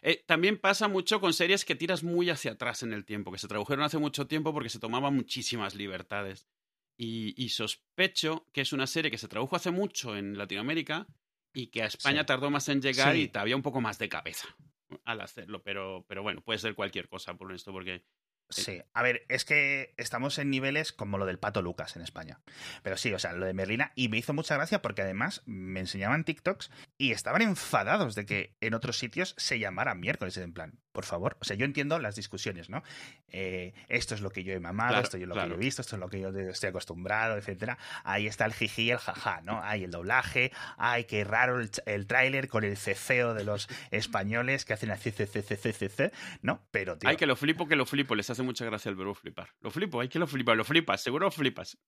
Eh, 0.00 0.24
también 0.24 0.56
pasa 0.56 0.88
mucho 0.88 1.20
con 1.20 1.34
series 1.34 1.66
que 1.66 1.74
tiras 1.74 2.02
muy 2.02 2.30
hacia 2.30 2.52
atrás 2.52 2.82
en 2.82 2.94
el 2.94 3.04
tiempo, 3.04 3.30
que 3.30 3.38
se 3.38 3.48
tradujeron 3.48 3.84
hace 3.84 3.98
mucho 3.98 4.26
tiempo 4.26 4.54
porque 4.54 4.70
se 4.70 4.78
tomaban 4.78 5.14
muchísimas 5.14 5.74
libertades. 5.74 6.46
Y, 7.00 7.48
sospecho 7.50 8.48
que 8.52 8.60
es 8.60 8.72
una 8.72 8.88
serie 8.88 9.10
que 9.10 9.18
se 9.18 9.28
tradujo 9.28 9.54
hace 9.54 9.70
mucho 9.70 10.16
en 10.16 10.36
Latinoamérica 10.36 11.06
y 11.54 11.68
que 11.68 11.82
a 11.82 11.86
España 11.86 12.26
tardó 12.26 12.50
más 12.50 12.68
en 12.68 12.82
llegar 12.82 13.14
y 13.14 13.22
y 13.22 13.30
había 13.34 13.54
un 13.54 13.62
poco 13.62 13.80
más 13.80 13.98
de 13.98 14.08
cabeza 14.08 14.48
al 15.04 15.20
hacerlo. 15.20 15.62
Pero, 15.62 16.04
pero 16.08 16.24
bueno, 16.24 16.42
puede 16.42 16.58
ser 16.58 16.74
cualquier 16.74 17.08
cosa 17.08 17.34
por 17.34 17.52
esto, 17.52 17.72
porque 17.72 18.02
Sí, 18.50 18.80
a 18.94 19.02
ver, 19.02 19.26
es 19.28 19.44
que 19.44 19.94
estamos 19.98 20.38
en 20.38 20.48
niveles 20.48 20.92
como 20.92 21.18
lo 21.18 21.26
del 21.26 21.38
Pato 21.38 21.60
Lucas 21.60 21.96
en 21.96 22.02
España. 22.02 22.40
Pero 22.82 22.96
sí, 22.96 23.12
o 23.12 23.18
sea, 23.18 23.34
lo 23.34 23.44
de 23.44 23.52
Merlina, 23.52 23.92
y 23.94 24.08
me 24.08 24.16
hizo 24.16 24.32
mucha 24.32 24.54
gracia 24.54 24.80
porque 24.80 25.02
además 25.02 25.42
me 25.44 25.80
enseñaban 25.80 26.24
TikToks 26.24 26.70
y 26.96 27.12
estaban 27.12 27.42
enfadados 27.42 28.14
de 28.14 28.24
que 28.24 28.56
en 28.60 28.72
otros 28.72 28.98
sitios 28.98 29.34
se 29.36 29.58
llamara 29.58 29.94
miércoles, 29.94 30.36
en 30.38 30.54
plan, 30.54 30.80
por 30.98 31.04
favor. 31.04 31.36
O 31.38 31.44
sea, 31.44 31.54
yo 31.54 31.64
entiendo 31.64 31.96
las 32.00 32.16
discusiones, 32.16 32.70
¿no? 32.70 32.82
Eh, 33.28 33.72
esto 33.86 34.16
es 34.16 34.20
lo 34.20 34.30
que 34.30 34.42
yo 34.42 34.52
he 34.52 34.58
mamado, 34.58 35.00
esto 35.00 35.16
es 35.16 35.28
lo 35.28 35.36
que 35.36 35.48
yo 35.48 35.54
he 35.54 35.56
visto, 35.56 35.80
esto 35.80 35.94
es 35.94 36.00
lo 36.00 36.08
que 36.08 36.18
yo 36.18 36.30
estoy 36.30 36.70
acostumbrado, 36.70 37.36
etcétera. 37.36 37.78
Ahí 38.02 38.26
está 38.26 38.46
el 38.46 38.52
jiji 38.52 38.82
y 38.82 38.90
el 38.90 38.98
jaja, 38.98 39.40
¿no? 39.42 39.62
Hay 39.62 39.84
el 39.84 39.92
doblaje, 39.92 40.50
ay, 40.76 41.04
qué 41.04 41.22
raro 41.22 41.60
el, 41.60 41.70
el 41.86 42.08
tráiler 42.08 42.48
con 42.48 42.64
el 42.64 42.76
ceceo 42.76 43.32
de 43.32 43.44
los 43.44 43.68
españoles 43.92 44.64
que 44.64 44.72
hacen 44.72 44.90
así, 44.90 45.14
¿no? 46.42 46.66
Pero, 46.72 46.98
tío. 46.98 47.08
Ay, 47.08 47.16
que 47.16 47.26
lo 47.26 47.36
flipo, 47.36 47.68
que 47.68 47.76
lo 47.76 47.86
flipo, 47.86 48.16
les 48.16 48.28
hace 48.28 48.42
mucha 48.42 48.64
gracia 48.64 48.88
el 48.88 48.96
verbo 48.96 49.14
flipar. 49.14 49.50
Lo 49.60 49.70
flipo, 49.70 50.00
hay 50.00 50.08
que 50.08 50.18
lo 50.18 50.26
flipa, 50.26 50.56
lo 50.56 50.64
flipas, 50.64 51.00
seguro 51.00 51.26
lo 51.26 51.30
flipas. 51.30 51.78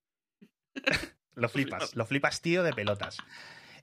lo 1.34 1.48
flipas, 1.48 1.96
lo 1.96 2.06
flipas, 2.06 2.42
tío, 2.42 2.62
de 2.62 2.72
pelotas. 2.72 3.16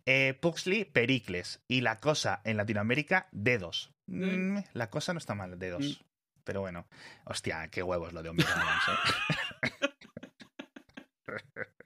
Eh, 0.10 0.34
Puxley, 0.40 0.86
Pericles. 0.86 1.62
Y 1.68 1.82
la 1.82 2.00
cosa 2.00 2.42
en 2.46 2.56
Latinoamérica, 2.56 3.28
dedos. 3.34 3.92
Mm, 4.06 4.60
la 4.72 4.90
cosa 4.90 5.12
no 5.14 5.20
está 5.20 5.36
mal, 5.36 5.60
dedos. 5.60 5.86
Mm. 5.86 6.04
Pero 6.46 6.62
bueno, 6.62 6.88
hostia, 7.26 7.68
qué 7.68 7.84
huevos 7.84 8.14
lo 8.14 8.24
de 8.24 8.30
Omega 8.30 8.82
¿eh? 8.88 9.70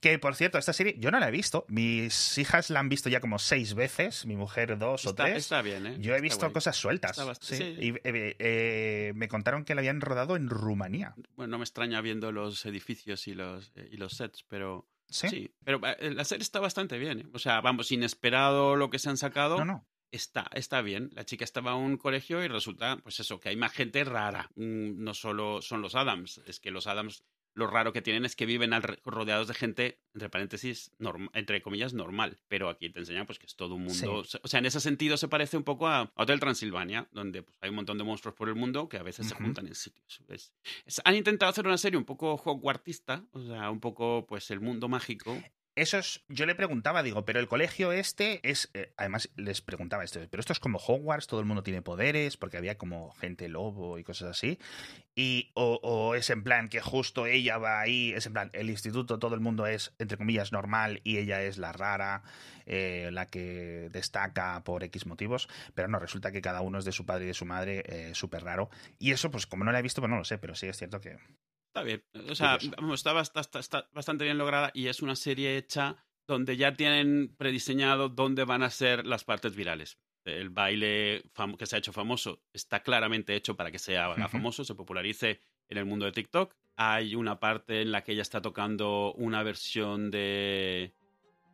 Que 0.00 0.18
por 0.18 0.34
cierto, 0.34 0.58
esta 0.58 0.72
serie 0.72 0.96
yo 0.98 1.12
no 1.12 1.20
la 1.20 1.28
he 1.28 1.30
visto. 1.30 1.66
Mis 1.68 2.36
hijas 2.38 2.68
la 2.70 2.80
han 2.80 2.88
visto 2.88 3.08
ya 3.08 3.20
como 3.20 3.38
seis 3.38 3.74
veces, 3.74 4.26
mi 4.26 4.34
mujer 4.34 4.76
dos 4.78 5.06
o 5.06 5.14
tres. 5.14 5.36
Está 5.36 5.62
bien, 5.62 5.86
¿eh? 5.86 5.96
Yo 6.00 6.16
he 6.16 6.20
visto 6.20 6.52
cosas 6.52 6.74
sueltas. 6.74 7.20
sí. 7.40 7.76
Y, 7.78 7.90
eh, 8.02 8.34
eh, 8.38 9.12
me 9.14 9.28
contaron 9.28 9.64
que 9.64 9.76
la 9.76 9.82
habían 9.82 10.00
rodado 10.00 10.34
en 10.34 10.48
Rumanía. 10.48 11.14
Bueno, 11.36 11.52
no 11.52 11.58
me 11.58 11.64
extraña 11.64 12.00
viendo 12.00 12.32
los 12.32 12.64
edificios 12.66 13.28
y 13.28 13.34
los, 13.34 13.72
y 13.76 13.98
los 13.98 14.16
sets, 14.16 14.42
pero. 14.48 14.88
Sí. 15.10 15.52
pero 15.64 15.80
la 15.80 16.24
serie 16.24 16.42
está 16.42 16.60
bastante 16.60 16.98
bien. 16.98 17.30
O 17.34 17.38
sea, 17.38 17.60
vamos, 17.60 17.90
inesperado 17.92 18.76
lo 18.76 18.90
que 18.90 18.98
se 18.98 19.10
han 19.10 19.16
sacado. 19.16 19.58
No, 19.58 19.64
no. 19.64 19.86
Está, 20.12 20.46
está 20.54 20.82
bien. 20.82 21.10
La 21.12 21.24
chica 21.24 21.44
estaba 21.44 21.72
en 21.72 21.78
un 21.78 21.96
colegio 21.96 22.42
y 22.42 22.48
resulta, 22.48 22.96
pues 23.02 23.20
eso, 23.20 23.38
que 23.38 23.50
hay 23.50 23.56
más 23.56 23.72
gente 23.72 24.02
rara. 24.04 24.50
Mm, 24.56 25.02
no 25.02 25.14
solo 25.14 25.62
son 25.62 25.82
los 25.82 25.94
Adams, 25.94 26.40
es 26.46 26.58
que 26.58 26.70
los 26.70 26.86
Adams 26.86 27.24
lo 27.54 27.66
raro 27.66 27.92
que 27.92 28.02
tienen 28.02 28.24
es 28.24 28.36
que 28.36 28.46
viven 28.46 28.72
rodeados 29.04 29.48
de 29.48 29.54
gente, 29.54 30.00
entre 30.14 30.28
paréntesis, 30.28 30.92
entre 31.34 31.62
comillas, 31.62 31.94
normal. 31.94 32.38
Pero 32.48 32.68
aquí 32.68 32.90
te 32.90 33.00
enseñan 33.00 33.26
pues 33.26 33.38
que 33.38 33.46
es 33.46 33.56
todo 33.56 33.74
un 33.74 33.84
mundo. 33.84 34.24
O 34.42 34.48
sea, 34.48 34.58
en 34.58 34.66
ese 34.66 34.80
sentido 34.80 35.16
se 35.16 35.28
parece 35.28 35.56
un 35.56 35.64
poco 35.64 35.88
a 35.88 36.12
Hotel 36.14 36.40
Transilvania, 36.40 37.08
donde 37.12 37.42
pues, 37.42 37.56
hay 37.60 37.70
un 37.70 37.76
montón 37.76 37.98
de 37.98 38.04
monstruos 38.04 38.34
por 38.34 38.48
el 38.48 38.54
mundo 38.54 38.88
que 38.88 38.98
a 38.98 39.02
veces 39.02 39.28
se 39.28 39.34
juntan 39.34 39.66
en 39.66 39.74
sitios. 39.74 40.22
han 41.04 41.14
intentado 41.14 41.50
hacer 41.50 41.66
una 41.66 41.78
serie 41.78 41.98
un 41.98 42.04
poco 42.04 42.34
hogwartista, 42.34 43.24
o 43.32 43.40
sea, 43.40 43.70
un 43.70 43.80
poco 43.80 44.26
pues 44.26 44.50
el 44.50 44.60
mundo 44.60 44.88
mágico. 44.88 45.36
Eso 45.80 45.96
es, 45.96 46.22
yo 46.28 46.44
le 46.44 46.54
preguntaba, 46.54 47.02
digo, 47.02 47.24
pero 47.24 47.40
el 47.40 47.48
colegio 47.48 47.90
este 47.90 48.46
es, 48.46 48.68
eh, 48.74 48.92
además 48.98 49.30
les 49.36 49.62
preguntaba 49.62 50.04
esto, 50.04 50.20
pero 50.30 50.42
esto 50.42 50.52
es 50.52 50.60
como 50.60 50.78
Hogwarts, 50.78 51.26
todo 51.26 51.40
el 51.40 51.46
mundo 51.46 51.62
tiene 51.62 51.80
poderes, 51.80 52.36
porque 52.36 52.58
había 52.58 52.76
como 52.76 53.12
gente 53.12 53.48
lobo 53.48 53.98
y 53.98 54.04
cosas 54.04 54.28
así, 54.28 54.58
y 55.14 55.50
o, 55.54 56.14
es 56.14 56.28
en 56.28 56.42
plan 56.42 56.68
que 56.68 56.82
justo 56.82 57.24
ella 57.24 57.56
va 57.56 57.80
ahí, 57.80 58.12
es 58.12 58.26
en 58.26 58.34
plan, 58.34 58.50
el 58.52 58.68
instituto, 58.68 59.18
todo 59.18 59.34
el 59.34 59.40
mundo 59.40 59.66
es, 59.66 59.94
entre 59.98 60.18
comillas, 60.18 60.52
normal 60.52 61.00
y 61.02 61.16
ella 61.16 61.42
es 61.44 61.56
la 61.56 61.72
rara, 61.72 62.24
eh, 62.66 63.08
la 63.10 63.24
que 63.24 63.88
destaca 63.90 64.62
por 64.64 64.84
X 64.84 65.06
motivos, 65.06 65.48
pero 65.74 65.88
no, 65.88 65.98
resulta 65.98 66.30
que 66.30 66.42
cada 66.42 66.60
uno 66.60 66.78
es 66.78 66.84
de 66.84 66.92
su 66.92 67.06
padre 67.06 67.24
y 67.24 67.28
de 67.28 67.34
su 67.34 67.46
madre, 67.46 67.84
eh, 67.86 68.14
súper 68.14 68.44
raro, 68.44 68.68
y 68.98 69.12
eso, 69.12 69.30
pues 69.30 69.46
como 69.46 69.64
no 69.64 69.72
la 69.72 69.78
he 69.78 69.82
visto, 69.82 70.02
pues 70.02 70.10
no 70.10 70.18
lo 70.18 70.24
sé, 70.24 70.36
pero 70.36 70.54
sí 70.54 70.66
es 70.66 70.76
cierto 70.76 71.00
que 71.00 71.16
Está 71.70 71.84
bien. 71.84 72.02
O 72.28 72.34
sea, 72.34 72.56
está, 72.56 73.88
bastante 73.92 74.24
bien 74.24 74.38
lograda 74.38 74.72
y 74.74 74.88
es 74.88 75.02
una 75.02 75.14
serie 75.14 75.56
hecha 75.56 75.96
donde 76.26 76.56
ya 76.56 76.74
tienen 76.74 77.36
prediseñado 77.36 78.08
dónde 78.08 78.44
van 78.44 78.64
a 78.64 78.70
ser 78.70 79.06
las 79.06 79.22
partes 79.22 79.54
virales. 79.54 79.96
El 80.24 80.50
baile 80.50 81.22
que 81.56 81.66
se 81.66 81.76
ha 81.76 81.78
hecho 81.78 81.92
famoso 81.92 82.42
está 82.52 82.82
claramente 82.82 83.36
hecho 83.36 83.56
para 83.56 83.70
que 83.70 83.78
sea 83.78 84.12
famoso, 84.28 84.64
se 84.64 84.74
popularice 84.74 85.40
en 85.68 85.78
el 85.78 85.84
mundo 85.84 86.06
de 86.06 86.12
TikTok. 86.12 86.56
Hay 86.76 87.14
una 87.14 87.38
parte 87.38 87.82
en 87.82 87.92
la 87.92 88.02
que 88.02 88.12
ella 88.12 88.22
está 88.22 88.42
tocando 88.42 89.12
una 89.12 89.44
versión 89.44 90.10
de 90.10 90.96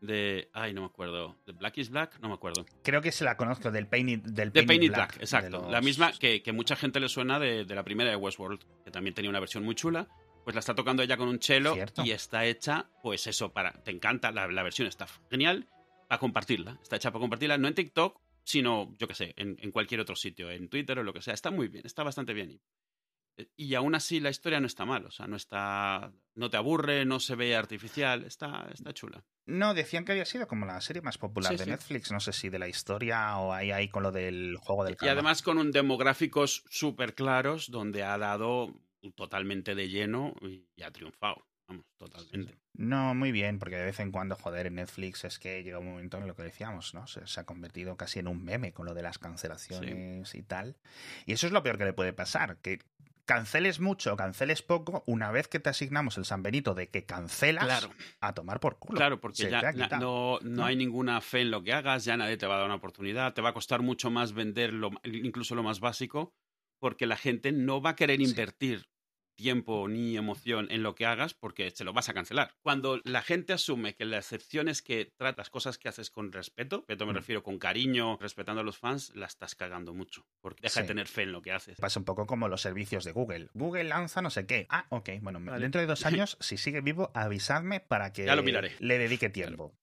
de. 0.01 0.51
Ay, 0.53 0.73
no 0.73 0.83
me 0.83 0.87
acuerdo. 0.87 1.37
¿De 1.47 1.53
Black 1.53 1.79
is 1.79 1.91
Black? 1.91 2.19
No 2.21 2.29
me 2.29 2.35
acuerdo. 2.35 2.65
Creo 2.83 3.01
que 3.01 3.13
se 3.13 3.25
la 3.25 3.37
conozco 3.37 3.71
del 3.71 3.87
Painted, 3.87 4.31
del 4.33 4.53
Painted, 4.53 4.93
Black, 4.93 5.17
Exacto. 5.21 5.69
La 5.71 5.81
misma 5.81 6.13
que, 6.13 6.43
que, 6.43 6.53
mucha 6.53 6.77
gente 6.77 7.01
le 7.01 7.09
suena 7.09 7.39
de, 7.39 7.65
de, 7.65 7.75
la 7.75 7.83
primera 7.83 8.11
de 8.11 8.17
Westworld, 8.17 8.61
que 8.85 8.91
también 8.91 9.15
tenía 9.15 9.31
una 9.31 9.41
versión 9.41 9.65
muy 9.65 9.75
chula. 9.75 10.09
Pues 10.45 10.55
la 10.55 10.61
está 10.61 10.75
tocando 10.75 11.03
ella 11.03 11.17
con 11.17 11.27
un 11.27 11.43
cello 11.43 11.75
y 12.05 12.13
está 12.13 12.45
hecha, 12.45 12.89
pues 13.03 13.27
eso, 13.27 13.53
para. 13.53 13.73
Te 13.73 13.91
encanta, 13.91 14.31
la, 14.31 14.47
la 14.47 14.63
versión 14.63 14.87
está 14.87 15.07
genial 15.31 15.67
para 16.09 16.21
compartirla. 16.21 16.79
Está 16.83 16.97
hecha 16.97 17.11
para 17.11 17.21
compartirla, 17.21 17.59
no 17.59 17.67
en 17.67 17.75
TikTok, 17.75 18.21
sino, 18.45 18.95
yo 18.99 19.09
qué 19.09 19.15
sé, 19.15 19.35
en, 19.37 19.57
en, 19.61 19.73
cualquier 19.73 20.01
otro 20.01 20.15
sitio, 20.15 20.51
en 20.51 20.69
Twitter 20.69 20.99
o 20.99 21.03
lo 21.03 21.13
que 21.13 21.21
sea. 21.21 21.35
Está 21.35 21.51
muy 21.51 21.67
bien, 21.67 21.85
está 21.85 22.05
bastante 22.05 22.33
bien. 22.33 22.61
Eh, 23.37 23.49
y 23.57 23.75
aún 23.75 23.95
así 23.95 24.21
la 24.21 24.31
historia 24.31 24.61
no 24.61 24.67
está 24.67 24.85
mal, 24.85 25.07
o 25.07 25.11
sea, 25.11 25.27
no 25.27 25.37
está, 25.37 26.13
no 26.35 26.51
te 26.51 26.57
aburre, 26.57 27.05
no 27.05 27.21
se 27.21 27.35
ve 27.35 27.57
artificial, 27.57 28.25
está, 28.25 28.69
está 28.73 28.93
chula. 28.93 29.25
No, 29.47 29.75
decían 29.75 30.05
que 30.05 30.13
había 30.13 30.25
sido 30.25 30.49
como 30.49 30.67
la 30.67 30.81
serie 30.81 31.03
más 31.03 31.19
popular 31.19 31.57
de 31.57 31.67
Netflix, 31.67 32.11
no 32.11 32.21
sé 32.21 32.33
si 32.33 32.49
de 32.49 32.59
la 32.59 32.69
historia 32.69 33.37
o 33.39 33.53
ahí, 33.53 33.71
ahí 33.71 33.89
con 33.89 34.03
lo 34.03 34.13
del 34.13 34.57
juego 34.57 34.85
del 34.85 34.97
Y 35.01 35.09
además 35.09 35.43
con 35.43 35.59
un 35.59 35.71
demográficos 35.71 36.65
súper 36.69 37.15
claros 37.15 37.71
donde 37.71 38.03
ha 38.03 38.19
dado 38.19 38.75
totalmente 39.15 39.75
de 39.75 39.89
lleno 39.89 40.35
y 40.43 40.67
ha 40.83 40.91
triunfado. 40.91 41.47
Vamos, 41.69 41.85
totalmente. 41.97 42.57
No, 42.75 43.15
muy 43.15 43.33
bien, 43.33 43.59
porque 43.59 43.77
de 43.77 43.85
vez 43.85 43.99
en 43.99 44.13
cuando, 44.13 44.37
joder, 44.37 44.67
en 44.67 44.77
Netflix 44.77 45.25
es 45.25 45.39
que 45.39 45.65
llega 45.65 45.81
un 45.81 45.87
momento 45.87 46.19
en 46.19 46.29
lo 46.29 46.37
que 46.37 46.45
decíamos, 46.45 46.95
¿no? 46.95 47.07
Se, 47.09 47.27
se 47.27 47.41
ha 47.41 47.45
convertido 47.45 47.97
casi 47.97 48.21
en 48.21 48.29
un 48.29 48.45
meme 48.45 48.73
con 48.73 48.87
lo 48.87 48.95
de 48.95 49.03
las 49.03 49.19
cancelaciones 49.19 50.35
y 50.35 50.43
tal. 50.43 50.77
Y 51.25 51.33
eso 51.33 51.47
es 51.47 51.53
lo 51.53 51.63
peor 51.65 51.77
que 51.77 51.85
le 51.85 51.93
puede 51.93 52.13
pasar, 52.13 52.59
que 52.59 52.79
canceles 53.27 53.81
mucho 53.81 54.17
canceles 54.17 54.63
poco, 54.63 55.03
una 55.07 55.31
vez 55.31 55.49
que 55.49 55.61
te 55.61 55.69
asignamos 55.69 56.17
el 56.17 56.25
San 56.25 56.43
Benito 56.43 56.75
de 56.75 56.89
que 56.89 57.05
cancelas, 57.05 57.89
a 58.21 58.33
tomar 58.33 58.61
por 58.61 58.79
culo. 58.79 58.97
Claro, 58.97 59.21
porque 59.21 59.51
ya 59.51 59.73
no, 59.99 60.39
no, 60.43 60.65
hay 60.65 60.77
ninguna 60.77 61.21
fe 61.21 61.43
en 61.43 61.51
lo 61.51 61.63
que 61.63 61.73
hagas, 61.73 62.05
ya 62.05 62.17
nadie 62.17 62.37
te 62.37 62.47
va 62.47 62.55
a 62.55 62.59
dar 62.59 62.67
una 62.67 62.77
oportunidad, 62.77 63.35
te 63.35 63.43
va 63.43 63.51
a 63.51 63.53
costar 63.53 63.83
mucho 63.83 64.11
más 64.11 64.33
vender 64.33 64.73
incluso 65.05 65.55
lo 65.55 65.63
más 65.63 65.81
básico, 65.81 66.33
porque 66.79 67.07
la 67.07 67.17
gente 67.17 67.53
no 67.53 67.83
va 67.83 67.91
a 67.91 67.97
querer 67.97 68.21
invertir 68.21 68.89
tiempo 69.37 69.87
ni 69.89 70.17
emoción 70.17 70.67
en 70.71 70.83
lo 70.83 70.95
que 70.95 71.07
hagas 71.07 71.35
porque 71.35 71.71
se 71.71 71.85
lo 71.85 71.93
vas 71.93 72.09
a 72.09 72.15
cancelar. 72.15 72.55
Cuando 72.63 73.01
la 73.05 73.23
gente 73.23 73.53
asume 73.53 73.95
que 73.95 74.05
la 74.05 74.19
excepción 74.19 74.69
es 74.69 74.83
que 74.83 75.13
tratas 75.17 75.51
cosas 75.51 75.79
que 75.79 75.89
haces 75.89 76.11
con 76.11 76.33
respeto, 76.33 76.85
esto 76.89 77.07
me 77.07 77.13
mm. 77.13 77.17
refiero 77.17 77.43
con 77.43 77.59
cariño, 77.59 78.19
respetando 78.21 78.63
a 78.63 78.65
los 78.65 78.79
fans, 78.79 79.15
la 79.15 79.27
estás 79.27 79.55
cagando 79.55 79.95
mucho 79.95 80.27
porque 80.41 80.63
deja 80.63 80.81
de 80.81 80.87
tener 80.87 81.07
fe 81.07 81.23
en 81.23 81.33
lo 81.33 81.43
que 81.43 81.53
haces. 81.53 81.79
Pasa 81.79 82.01
un 82.01 82.05
poco 82.05 82.27
como 82.27 82.49
los 82.49 82.63
servicios 82.63 83.05
de 83.05 83.13
Google. 83.13 83.49
Google 83.55 83.85
lanza 83.85 84.23
no 84.23 84.31
sé 84.31 84.47
qué. 84.47 84.67
Ah, 84.71 84.87
ok, 84.89 85.11
bueno, 85.21 85.39
dentro 85.59 85.81
de 85.81 85.87
dos 85.87 86.07
años, 86.07 86.37
si 86.41 86.57
sigue 86.57 86.81
vivo, 86.81 87.11
avisadme 87.15 87.81
para 87.81 88.13
que 88.13 88.27
le 88.81 88.99
dedique 88.99 89.29
tiempo. 89.29 89.75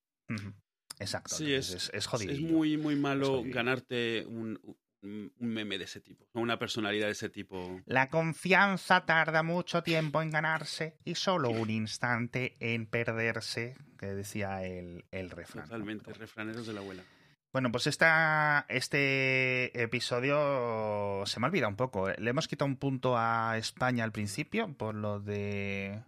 Exacto. 0.99 1.35
Sí, 1.35 1.53
es, 1.53 1.91
es, 1.93 2.05
jodido. 2.05 2.33
Es 2.33 2.39
muy, 2.39 2.77
muy 2.77 2.95
malo 2.95 3.43
ganarte 3.45 4.25
un, 4.27 4.59
un 5.03 5.31
meme 5.39 5.77
de 5.77 5.85
ese 5.85 6.01
tipo, 6.01 6.25
una 6.33 6.57
personalidad 6.57 7.07
de 7.07 7.11
ese 7.11 7.29
tipo. 7.29 7.81
La 7.85 8.09
confianza 8.09 9.05
tarda 9.05 9.43
mucho 9.43 9.83
tiempo 9.83 10.21
en 10.21 10.31
ganarse 10.31 10.97
y 11.03 11.15
solo 11.15 11.49
un 11.49 11.69
instante 11.69 12.55
en 12.59 12.85
perderse, 12.85 13.75
que 13.97 14.07
decía 14.07 14.63
el, 14.63 15.05
el 15.11 15.29
refrán. 15.29 15.65
Totalmente, 15.65 16.13
refraneros 16.13 16.67
de 16.67 16.73
la 16.73 16.79
abuela. 16.79 17.03
Bueno, 17.51 17.71
pues 17.71 17.85
esta, 17.85 18.65
este 18.67 19.79
episodio 19.79 21.23
se 21.27 21.39
me 21.39 21.45
ha 21.45 21.49
olvidado 21.49 21.69
un 21.69 21.75
poco. 21.75 22.09
Le 22.09 22.31
hemos 22.31 22.47
quitado 22.47 22.67
un 22.67 22.77
punto 22.77 23.15
a 23.15 23.57
España 23.59 24.03
al 24.03 24.11
principio 24.11 24.73
por 24.73 24.95
lo 24.95 25.19
de 25.19 26.01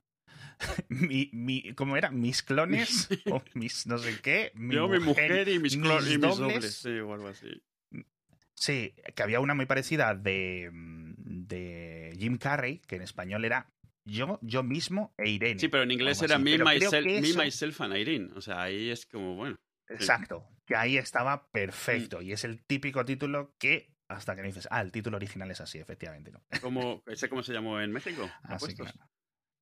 mi, 0.90 1.30
mi, 1.34 1.74
¿cómo 1.76 1.98
era? 1.98 2.10
Mis 2.10 2.42
clones 2.42 3.10
o 3.32 3.44
mis 3.54 3.86
no 3.86 4.00
sé 4.00 4.20
qué. 4.22 4.54
Mi 4.56 4.74
Yo, 4.74 4.88
mujer, 4.88 5.00
mi 5.00 5.06
mujer 5.06 5.50
y 5.50 5.60
mis, 5.60 5.78
clones 5.78 6.12
y 6.12 6.18
mis 6.18 6.38
dobles. 6.38 6.76
Sí, 6.76 7.00
o 7.00 7.14
algo 7.14 7.28
así. 7.28 7.62
Sí, 8.56 8.94
que 9.16 9.24
había 9.24 9.40
una 9.40 9.54
muy 9.54 9.66
parecida 9.66 10.16
de, 10.16 10.70
de 10.74 12.16
Jim 12.18 12.38
Carrey, 12.38 12.80
que 12.88 12.96
en 12.96 13.02
español 13.02 13.46
era 13.46 13.70
yo, 14.06 14.40
yo 14.42 14.64
mismo 14.64 15.14
e 15.18 15.30
Irene. 15.30 15.60
Sí, 15.60 15.68
pero 15.68 15.84
en 15.84 15.92
inglés 15.92 16.22
era 16.22 16.38
me, 16.38 16.58
myself, 16.58 17.82
and 17.82 17.98
Irene. 17.98 18.30
O 18.36 18.42
sea, 18.42 18.64
ahí 18.64 18.90
es 18.90 19.06
como, 19.06 19.36
bueno. 19.36 19.56
Exacto, 19.90 20.48
que 20.66 20.76
ahí 20.76 20.98
estaba 20.98 21.48
perfecto. 21.52 22.20
Mm. 22.20 22.24
Y 22.24 22.32
es 22.32 22.44
el 22.44 22.64
típico 22.64 23.04
título 23.04 23.56
que 23.60 23.94
hasta 24.08 24.36
que 24.36 24.42
me 24.42 24.48
dices, 24.48 24.68
ah, 24.72 24.82
el 24.82 24.92
título 24.92 25.18
original 25.18 25.50
es 25.50 25.62
así, 25.62 25.80
efectivamente. 25.80 26.32
¿no? 26.32 26.42
¿Cómo, 26.62 27.04
¿Ese 27.08 27.30
cómo 27.30 27.44
se 27.44 27.54
llamó 27.54 27.82
en 27.82 27.92
México? 27.92 28.30
Así, 28.44 28.76
claro. 28.76 28.98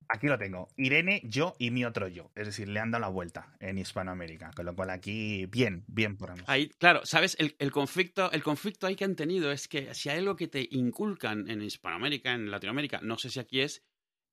Aquí 0.08 0.26
lo 0.26 0.38
tengo. 0.38 0.68
Irene, 0.76 1.22
yo 1.24 1.54
y 1.58 1.70
mi 1.70 1.84
otro 1.84 2.08
yo. 2.08 2.30
Es 2.34 2.46
decir, 2.46 2.68
le 2.68 2.80
han 2.80 2.90
dado 2.90 3.02
la 3.02 3.08
vuelta 3.08 3.56
en 3.60 3.78
Hispanoamérica. 3.78 4.50
Con 4.54 4.66
lo 4.66 4.74
cual 4.74 4.90
aquí, 4.90 5.46
bien, 5.46 5.84
bien 5.86 6.16
por 6.16 6.30
ambos. 6.30 6.48
Ahí, 6.48 6.68
claro, 6.78 7.00
¿sabes? 7.04 7.36
El, 7.38 7.56
el, 7.58 7.70
conflicto, 7.70 8.30
el 8.32 8.42
conflicto 8.42 8.86
ahí 8.86 8.96
que 8.96 9.04
han 9.04 9.16
tenido 9.16 9.52
es 9.52 9.68
que 9.68 9.94
si 9.94 10.08
hay 10.08 10.18
algo 10.18 10.36
que 10.36 10.48
te 10.48 10.66
inculcan 10.70 11.48
en 11.48 11.62
Hispanoamérica, 11.62 12.32
en 12.32 12.50
Latinoamérica, 12.50 13.00
no 13.02 13.18
sé 13.18 13.30
si 13.30 13.40
aquí 13.40 13.60
es 13.60 13.82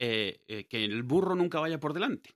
eh, 0.04 0.44
eh, 0.48 0.68
que 0.68 0.84
el 0.84 1.04
burro 1.04 1.36
nunca 1.36 1.60
vaya 1.60 1.80
por 1.80 1.94
delante. 1.94 2.32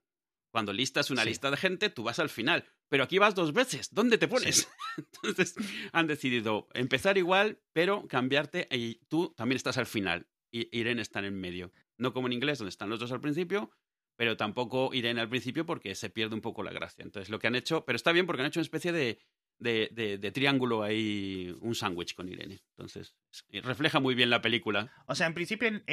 Cuando 0.52 0.72
listas 0.72 1.10
una 1.10 1.26
lista 1.26 1.50
de 1.50 1.58
gente, 1.58 1.90
tú 1.90 2.04
vas 2.04 2.20
al 2.20 2.30
final. 2.30 2.64
Pero 2.88 3.04
aquí 3.04 3.18
vas 3.18 3.34
dos 3.34 3.54
veces. 3.54 3.90
¿Dónde 3.92 4.20
te 4.20 4.28
pones? 4.28 4.70
Entonces 4.98 5.56
han 5.92 6.06
decidido 6.06 6.68
empezar 6.76 7.18
igual, 7.18 7.60
pero 7.74 8.08
cambiarte 8.08 8.68
y 8.70 9.02
tú 9.08 9.34
también 9.36 9.58
estás 9.58 9.80
al 9.80 9.88
final. 9.88 10.28
Y 10.52 10.70
Irene 10.78 11.02
está 11.02 11.20
en 11.20 11.26
el 11.26 11.32
medio. 11.32 11.72
No 11.98 12.14
como 12.14 12.28
en 12.28 12.34
inglés, 12.34 12.60
donde 12.60 12.70
están 12.70 12.90
los 12.90 13.00
dos 13.00 13.12
al 13.12 13.22
principio, 13.22 13.72
pero 14.16 14.38
tampoco 14.38 14.94
Irene 14.94 15.22
al 15.22 15.30
principio 15.30 15.66
porque 15.66 15.96
se 15.96 16.10
pierde 16.10 16.36
un 16.36 16.42
poco 16.42 16.64
la 16.64 16.72
gracia. 16.72 17.04
Entonces, 17.04 17.30
lo 17.30 17.40
que 17.40 17.48
han 17.48 17.56
hecho, 17.56 17.86
pero 17.86 17.96
está 17.96 18.12
bien 18.12 18.26
porque 18.26 18.42
han 18.42 18.48
hecho 18.48 18.60
una 18.60 18.66
especie 18.66 18.92
de, 18.92 19.20
de, 19.60 20.32
triángulo 20.32 20.84
ahí, 20.84 21.56
un 21.62 21.76
sándwich 21.76 22.16
con 22.16 22.30
Irene. 22.30 22.62
Entonces, 22.72 23.16
refleja 23.52 24.00
muy 24.00 24.16
bien 24.16 24.30
la 24.30 24.42
película. 24.42 24.92
O 25.08 25.16
sea, 25.16 25.28
en 25.28 25.34
principio 25.34 25.68
en, 25.68 25.84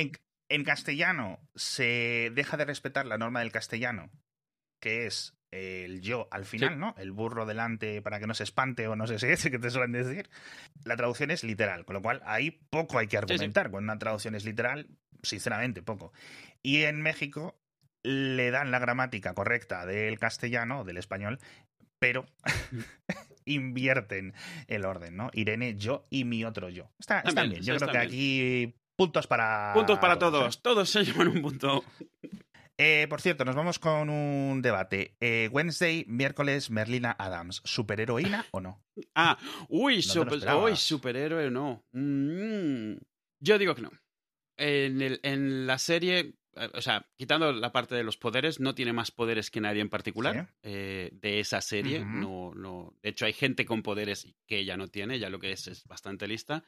en, 0.49 0.65
castellano 0.65 1.41
se 1.55 2.31
deja 2.35 2.57
de 2.57 2.65
respetar 2.65 3.07
la 3.07 3.19
norma 3.19 3.41
del 3.41 3.53
castellano, 3.53 4.11
que 4.81 5.07
es 5.07 5.35
el 5.53 6.01
yo 6.01 6.29
al 6.31 6.45
final, 6.45 6.79
¿no? 6.79 6.95
El 6.99 7.13
burro 7.13 7.47
delante 7.47 8.03
para 8.03 8.19
que 8.19 8.27
no 8.27 8.35
se 8.35 8.43
espante 8.43 8.89
o 8.89 8.97
no 8.97 9.07
sé 9.07 9.19
si 9.19 9.27
es 9.27 9.43
que 9.51 9.59
te 9.59 9.71
suelen 9.71 9.93
decir. 9.93 10.29
La 10.85 10.97
traducción 10.97 11.31
es 11.31 11.45
literal, 11.45 11.85
con 11.85 11.95
lo 11.95 12.03
cual 12.03 12.23
ahí 12.25 12.51
poco 12.71 12.99
hay 12.99 13.07
que 13.07 13.19
argumentar. 13.19 13.71
Cuando 13.71 13.93
una 13.93 13.99
traducción 13.99 14.35
es 14.35 14.45
literal, 14.45 14.89
sinceramente, 15.23 15.83
poco. 15.83 16.13
Y 16.63 16.83
en 16.83 17.03
México 17.03 17.61
le 18.03 18.51
dan 18.51 18.71
la 18.71 18.79
gramática 18.79 19.35
correcta 19.35 19.87
del 19.87 20.19
castellano, 20.19 20.85
del 20.85 20.97
español, 20.97 21.39
pero 21.99 22.27
invierten 23.45 24.35
el 24.67 24.85
orden, 24.85 25.17
¿no? 25.17 25.31
Irene, 25.35 25.77
yo 25.77 26.07
y 26.11 26.25
mi 26.25 26.45
otro 26.45 26.69
yo. 26.69 26.91
Está, 26.99 27.23
bien. 27.45 27.63
Yo 27.63 27.77
creo 27.77 27.91
que 27.91 27.99
aquí 27.99 28.75
puntos 28.97 29.27
para. 29.27 29.73
Puntos 29.75 29.99
para 29.99 30.19
todos. 30.19 30.57
¿eh? 30.57 30.61
Todos, 30.63 30.89
se 30.89 31.05
llevan 31.05 31.29
un 31.29 31.43
punto. 31.43 31.85
Eh, 32.79 33.07
por 33.09 33.21
cierto, 33.21 33.45
nos 33.45 33.55
vamos 33.55 33.79
con 33.79 34.09
un 34.09 34.63
debate. 34.63 35.17
Eh, 35.21 35.49
Wednesday, 35.53 36.05
miércoles, 36.09 36.71
Merlina 36.71 37.15
Adams. 37.19 37.61
¿Superheroína 37.65 38.47
o 38.51 38.61
no? 38.61 38.83
Ah, 39.15 39.39
uy, 39.69 40.03
superhéroe 40.03 41.51
no. 41.51 41.85
Mm, 41.93 42.95
yo 43.41 43.59
digo 43.59 43.75
que 43.75 43.83
no 43.83 43.91
en, 44.57 45.03
el, 45.03 45.21
en 45.23 45.67
la 45.67 45.79
serie, 45.79 46.35
eh, 46.57 46.71
o 46.75 46.81
sea, 46.81 47.07
quitando 47.17 47.53
la 47.53 47.73
parte 47.73 47.95
de 47.95 48.05
los 48.05 48.17
poderes, 48.17 48.61
no 48.61 48.75
tiene 48.75 48.93
más 48.93 49.11
poderes 49.11 49.51
que 49.51 49.61
nadie 49.61 49.81
en 49.81 49.89
particular 49.89 50.55
eh, 50.63 51.11
de 51.13 51.41
esa 51.41 51.61
serie. 51.61 52.05
no, 52.05 52.53
no, 52.55 52.95
de 53.03 53.11
hecho, 53.11 53.27
hay 53.27 53.33
gente 53.33 53.65
con 53.65 53.83
poderes 53.83 54.35
que 54.47 54.59
ella 54.59 54.77
no 54.77 54.89
tiene, 54.89 55.19
ya 55.19 55.31
lo 55.31 55.39
que 55.39 55.53
es 55.53 55.67
es 55.67 55.85
bastante 55.85 56.29
lista. 56.29 56.65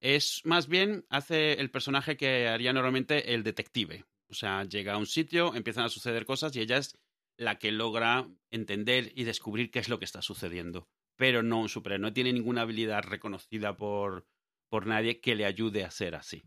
Es 0.00 0.42
más 0.44 0.68
bien 0.68 1.04
hace 1.10 1.54
el 1.54 1.70
personaje 1.70 2.16
que 2.16 2.48
haría 2.48 2.72
normalmente 2.72 3.34
el 3.34 3.42
detective. 3.42 4.04
O 4.30 4.34
sea, 4.34 4.64
llega 4.64 4.94
a 4.94 4.98
un 4.98 5.06
sitio, 5.06 5.54
empiezan 5.54 5.84
a 5.84 5.88
suceder 5.88 6.26
cosas 6.26 6.54
y 6.56 6.60
ella 6.60 6.78
es 6.78 6.98
la 7.36 7.58
que 7.58 7.72
logra 7.72 8.28
entender 8.50 9.12
y 9.14 9.24
descubrir 9.24 9.70
qué 9.70 9.78
es 9.78 9.88
lo 9.88 9.98
que 9.98 10.04
está 10.04 10.22
sucediendo. 10.22 10.88
Pero 11.16 11.42
no 11.42 11.60
un 11.60 11.68
superhéroe, 11.68 12.02
no 12.02 12.12
tiene 12.12 12.32
ninguna 12.32 12.62
habilidad 12.62 13.02
reconocida 13.02 13.76
por, 13.76 14.26
por 14.68 14.86
nadie 14.86 15.20
que 15.20 15.34
le 15.34 15.46
ayude 15.46 15.84
a 15.84 15.90
ser 15.90 16.14
así. 16.14 16.44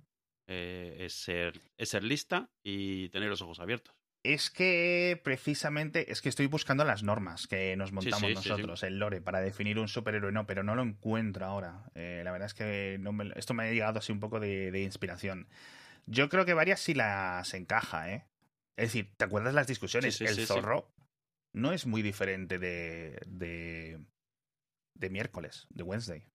Eh, 0.48 0.98
es, 1.06 1.14
ser, 1.14 1.62
es 1.78 1.90
ser 1.90 2.04
lista 2.04 2.50
y 2.62 3.10
tener 3.10 3.30
los 3.30 3.42
ojos 3.42 3.60
abiertos. 3.60 3.96
Es 4.24 4.52
que 4.52 5.20
precisamente, 5.24 6.12
es 6.12 6.22
que 6.22 6.30
estoy 6.30 6.46
buscando 6.46 6.86
las 6.86 7.02
normas 7.02 7.48
que 7.48 7.76
nos 7.76 7.92
montamos 7.92 8.32
nosotros, 8.34 8.84
el 8.84 9.00
lore, 9.00 9.20
para 9.20 9.42
definir 9.42 9.80
un 9.80 9.88
superhéroe, 9.88 10.32
no, 10.32 10.46
pero 10.46 10.62
no 10.62 10.76
lo 10.76 10.84
encuentro 10.84 11.46
ahora. 11.46 11.90
Eh, 11.96 12.22
la 12.24 12.32
verdad 12.32 12.46
es 12.46 12.54
que 12.54 12.98
no 13.00 13.16
esto 13.36 13.56
me 13.56 13.64
ha 13.64 13.72
llegado 13.72 13.98
así 13.98 14.12
un 14.12 14.20
poco 14.20 14.40
de, 14.40 14.80
inspiración. 14.84 15.48
Yo 16.06 16.30
creo 16.30 16.46
que 16.46 16.54
varias 16.54 16.80
sí 16.80 16.94
las 16.94 17.54
encaja, 17.54 18.12
¿eh? 18.12 18.28
Es 18.78 18.88
decir, 18.88 19.14
¿te 19.18 19.26
acuerdas 19.26 19.54
las 19.54 19.68
discusiones? 19.68 20.20
el 20.22 20.48
zorro 20.48 20.92
no 21.54 21.74
es 21.74 21.86
muy 21.86 22.02
diferente 22.02 22.58
de, 22.60 23.20
de, 23.28 24.00
de 24.96 25.10
miércoles, 25.10 25.68
de 25.70 25.84
Wednesday. 25.84 26.26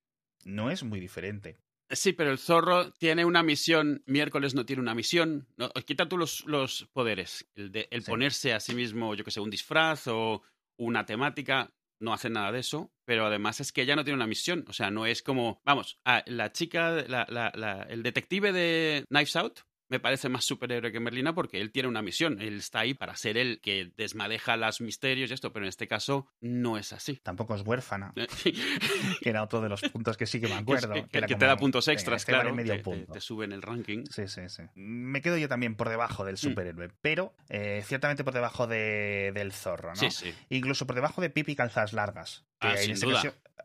No 0.44 0.70
es 0.70 0.82
muy 0.82 1.00
diferente. 1.00 1.58
Sí, 1.90 2.12
pero 2.12 2.30
el 2.30 2.38
zorro 2.38 2.92
tiene 2.92 3.24
una 3.24 3.42
misión, 3.42 4.02
miércoles 4.06 4.54
no 4.54 4.66
tiene 4.66 4.82
una 4.82 4.94
misión. 4.94 5.48
No, 5.56 5.70
quita 5.70 6.08
tú 6.08 6.18
los, 6.18 6.44
los 6.46 6.88
poderes. 6.92 7.48
El, 7.54 7.70
de, 7.70 7.88
el 7.90 8.02
ponerse 8.02 8.52
a 8.52 8.60
sí 8.60 8.74
mismo, 8.74 9.14
yo 9.14 9.24
que 9.24 9.30
sé, 9.30 9.40
un 9.40 9.50
disfraz 9.50 10.08
o 10.08 10.42
una 10.78 11.06
temática, 11.06 11.72
no 12.00 12.12
hace 12.12 12.30
nada 12.30 12.52
de 12.52 12.60
eso. 12.60 12.90
Pero 13.04 13.26
además 13.26 13.60
es 13.60 13.72
que 13.72 13.82
ella 13.82 13.96
no 13.96 14.04
tiene 14.04 14.16
una 14.16 14.26
misión. 14.26 14.64
O 14.68 14.72
sea, 14.72 14.90
no 14.90 15.06
es 15.06 15.22
como. 15.22 15.60
Vamos, 15.64 15.98
la 16.26 16.52
chica, 16.52 16.90
la, 17.08 17.26
la, 17.28 17.86
el 17.88 18.02
detective 18.02 18.52
de 18.52 19.04
Knives 19.08 19.36
Out 19.36 19.60
me 19.88 20.00
parece 20.00 20.28
más 20.28 20.44
superhéroe 20.44 20.92
que 20.92 21.00
Merlina 21.00 21.34
porque 21.34 21.60
él 21.60 21.70
tiene 21.70 21.88
una 21.88 22.02
misión. 22.02 22.40
Él 22.40 22.58
está 22.58 22.80
ahí 22.80 22.94
para 22.94 23.16
ser 23.16 23.36
el 23.36 23.60
que 23.60 23.92
desmadeja 23.96 24.56
los 24.56 24.80
misterios 24.80 25.30
y 25.30 25.34
esto, 25.34 25.52
pero 25.52 25.64
en 25.64 25.68
este 25.68 25.86
caso 25.86 26.28
no 26.40 26.78
es 26.78 26.92
así. 26.92 27.16
Tampoco 27.16 27.54
es 27.54 27.62
huérfana. 27.62 28.12
Eh, 28.16 28.26
que 29.20 29.30
era 29.30 29.42
otro 29.42 29.60
de 29.60 29.68
los 29.68 29.82
puntos 29.82 30.16
que 30.16 30.26
sí 30.26 30.40
que 30.40 30.48
me 30.48 30.54
acuerdo. 30.56 30.94
que, 31.08 31.20
te 31.20 31.36
da 31.36 31.56
puntos 31.56 31.88
extras, 31.88 32.22
este 32.22 32.32
claro. 32.32 32.54
Medio 32.54 32.80
te, 32.82 33.06
Te, 33.12 33.20
sube 33.20 33.44
en 33.44 33.52
el 33.52 33.62
ranking. 33.62 34.04
Sí, 34.10 34.28
sí, 34.28 34.48
sí. 34.48 34.62
Me 34.74 35.20
quedo 35.20 35.36
yo 35.36 35.48
también 35.48 35.76
por 35.76 35.88
debajo 35.88 36.24
del 36.24 36.34
mm. 36.34 36.38
superhéroe, 36.38 36.90
pero 37.00 37.34
eh, 37.48 37.82
ciertamente 37.84 38.24
por 38.24 38.34
debajo 38.34 38.66
de, 38.66 39.32
del 39.34 39.52
zorro, 39.52 39.90
¿no? 39.90 39.96
Sí, 39.96 40.10
sí. 40.10 40.34
Incluso 40.48 40.86
por 40.86 40.94
debajo 40.94 41.20
de 41.20 41.30
Pipi 41.30 41.54
Calzas 41.54 41.92
Largas. 41.92 42.44
Ah, 42.60 42.76
sin 42.76 42.98
duda. 42.98 43.22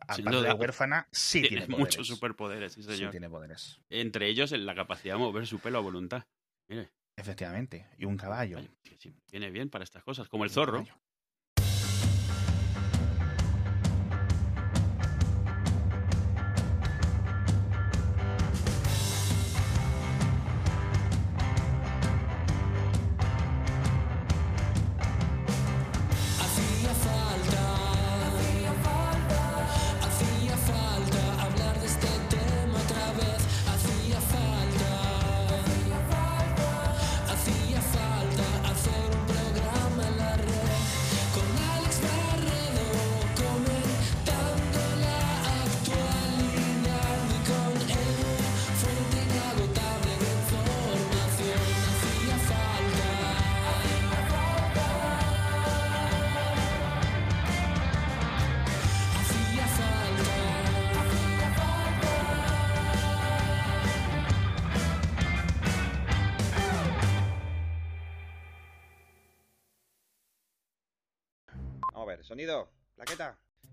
Aparte 0.08 0.42
de 0.42 0.54
huérfana, 0.54 1.08
sí 1.12 1.42
tiene, 1.42 1.68
muchos 1.68 2.08
superpoderes, 2.08 2.74
sí, 2.74 2.84
señor. 2.84 2.98
Sí 2.98 3.12
tiene 3.12 3.30
poderes. 3.30 3.80
Entre 3.90 4.28
ellos 4.28 4.52
la 4.52 4.76
capacidad 4.76 5.16
de 5.16 5.20
mover 5.20 5.48
su 5.48 5.60
pelo 5.60 5.80
a 5.80 5.82
voluntad. 5.82 6.24
Mire. 6.68 6.92
Efectivamente. 7.16 7.88
Y 7.98 8.06
un 8.06 8.18
caballo. 8.18 8.60
viene 9.32 9.52
bien 9.52 9.70
para 9.70 9.84
estas 9.84 10.04
cosas, 10.04 10.28
como 10.28 10.44
el 10.44 10.50
zorro. 10.50 10.86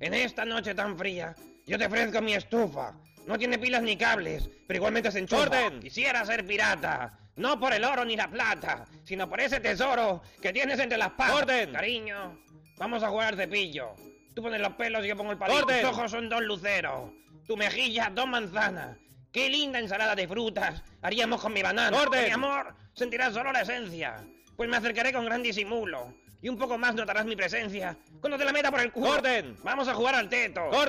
En 0.09 0.15
esta 0.15 0.47
noche 0.47 0.75
tan 0.75 0.97
fría, 0.97 1.35
yo 1.67 1.77
te 1.77 1.85
ofrezco 1.85 2.23
mi 2.23 2.33
estufa. 2.33 2.95
No 3.27 3.37
tiene 3.37 3.59
pilas 3.59 3.83
ni 3.83 3.95
cables, 3.95 4.49
pero 4.67 4.79
igualmente 4.79 5.13
se 5.13 5.19
enchufa. 5.19 5.43
¡Orden! 5.43 5.81
Quisiera 5.81 6.25
ser 6.25 6.47
pirata. 6.47 7.19
No 7.37 7.61
por 7.61 7.75
el 7.75 7.85
oro 7.85 8.07
ni 8.07 8.17
la 8.17 8.27
plata, 8.27 8.87
sino 9.05 9.29
por 9.29 9.39
ese 9.39 9.61
tesoro 9.61 10.23
que 10.41 10.51
tienes 10.51 10.79
entre 10.79 10.97
las 10.97 11.11
patas. 11.11 11.43
¡Orden! 11.43 11.73
Cariño, 11.75 12.43
vamos 12.79 13.03
a 13.03 13.11
jugar 13.11 13.35
al 13.35 13.37
cepillo. 13.37 13.97
Tú 14.35 14.41
pones 14.41 14.63
los 14.63 14.73
pelos 14.77 15.05
y 15.05 15.09
yo 15.09 15.17
pongo 15.19 15.33
el 15.33 15.37
palillo. 15.37 15.59
¡Orden! 15.59 15.83
Tus 15.83 15.91
ojos 15.91 16.11
son 16.11 16.31
dos 16.31 16.41
luceros. 16.41 17.11
Tu 17.47 17.55
mejilla, 17.55 18.11
dos 18.11 18.27
manzanas. 18.27 18.97
Qué 19.31 19.51
linda 19.51 19.79
ensalada 19.79 20.15
de 20.15 20.27
frutas 20.27 20.83
haríamos 21.03 21.43
con 21.43 21.53
mi 21.53 21.61
banana. 21.61 21.95
¡Orden! 21.95 22.25
Mi 22.25 22.31
amor, 22.31 22.75
sentirás 22.95 23.35
solo 23.35 23.53
la 23.53 23.61
esencia. 23.61 24.25
Pues 24.57 24.71
me 24.71 24.79
acercaré 24.79 25.13
con 25.13 25.27
gran 25.27 25.43
disimulo. 25.43 26.15
Y 26.41 26.49
un 26.49 26.57
poco 26.57 26.79
más 26.79 26.95
notarás 26.95 27.25
mi 27.25 27.35
presencia 27.35 27.97
cuando 28.21 28.39
te 28.39 28.45
la 28.45 28.53
meta 28.53 28.71
por 28.71 28.81
el 28.81 28.93
culo. 28.93 29.11
¡Orden! 29.11 29.57
Vamos 29.65 29.89
a 29.89 29.95
jugar 29.95 30.15
al 30.15 30.29
teto. 30.29 30.65
¡Orden! 30.71 30.89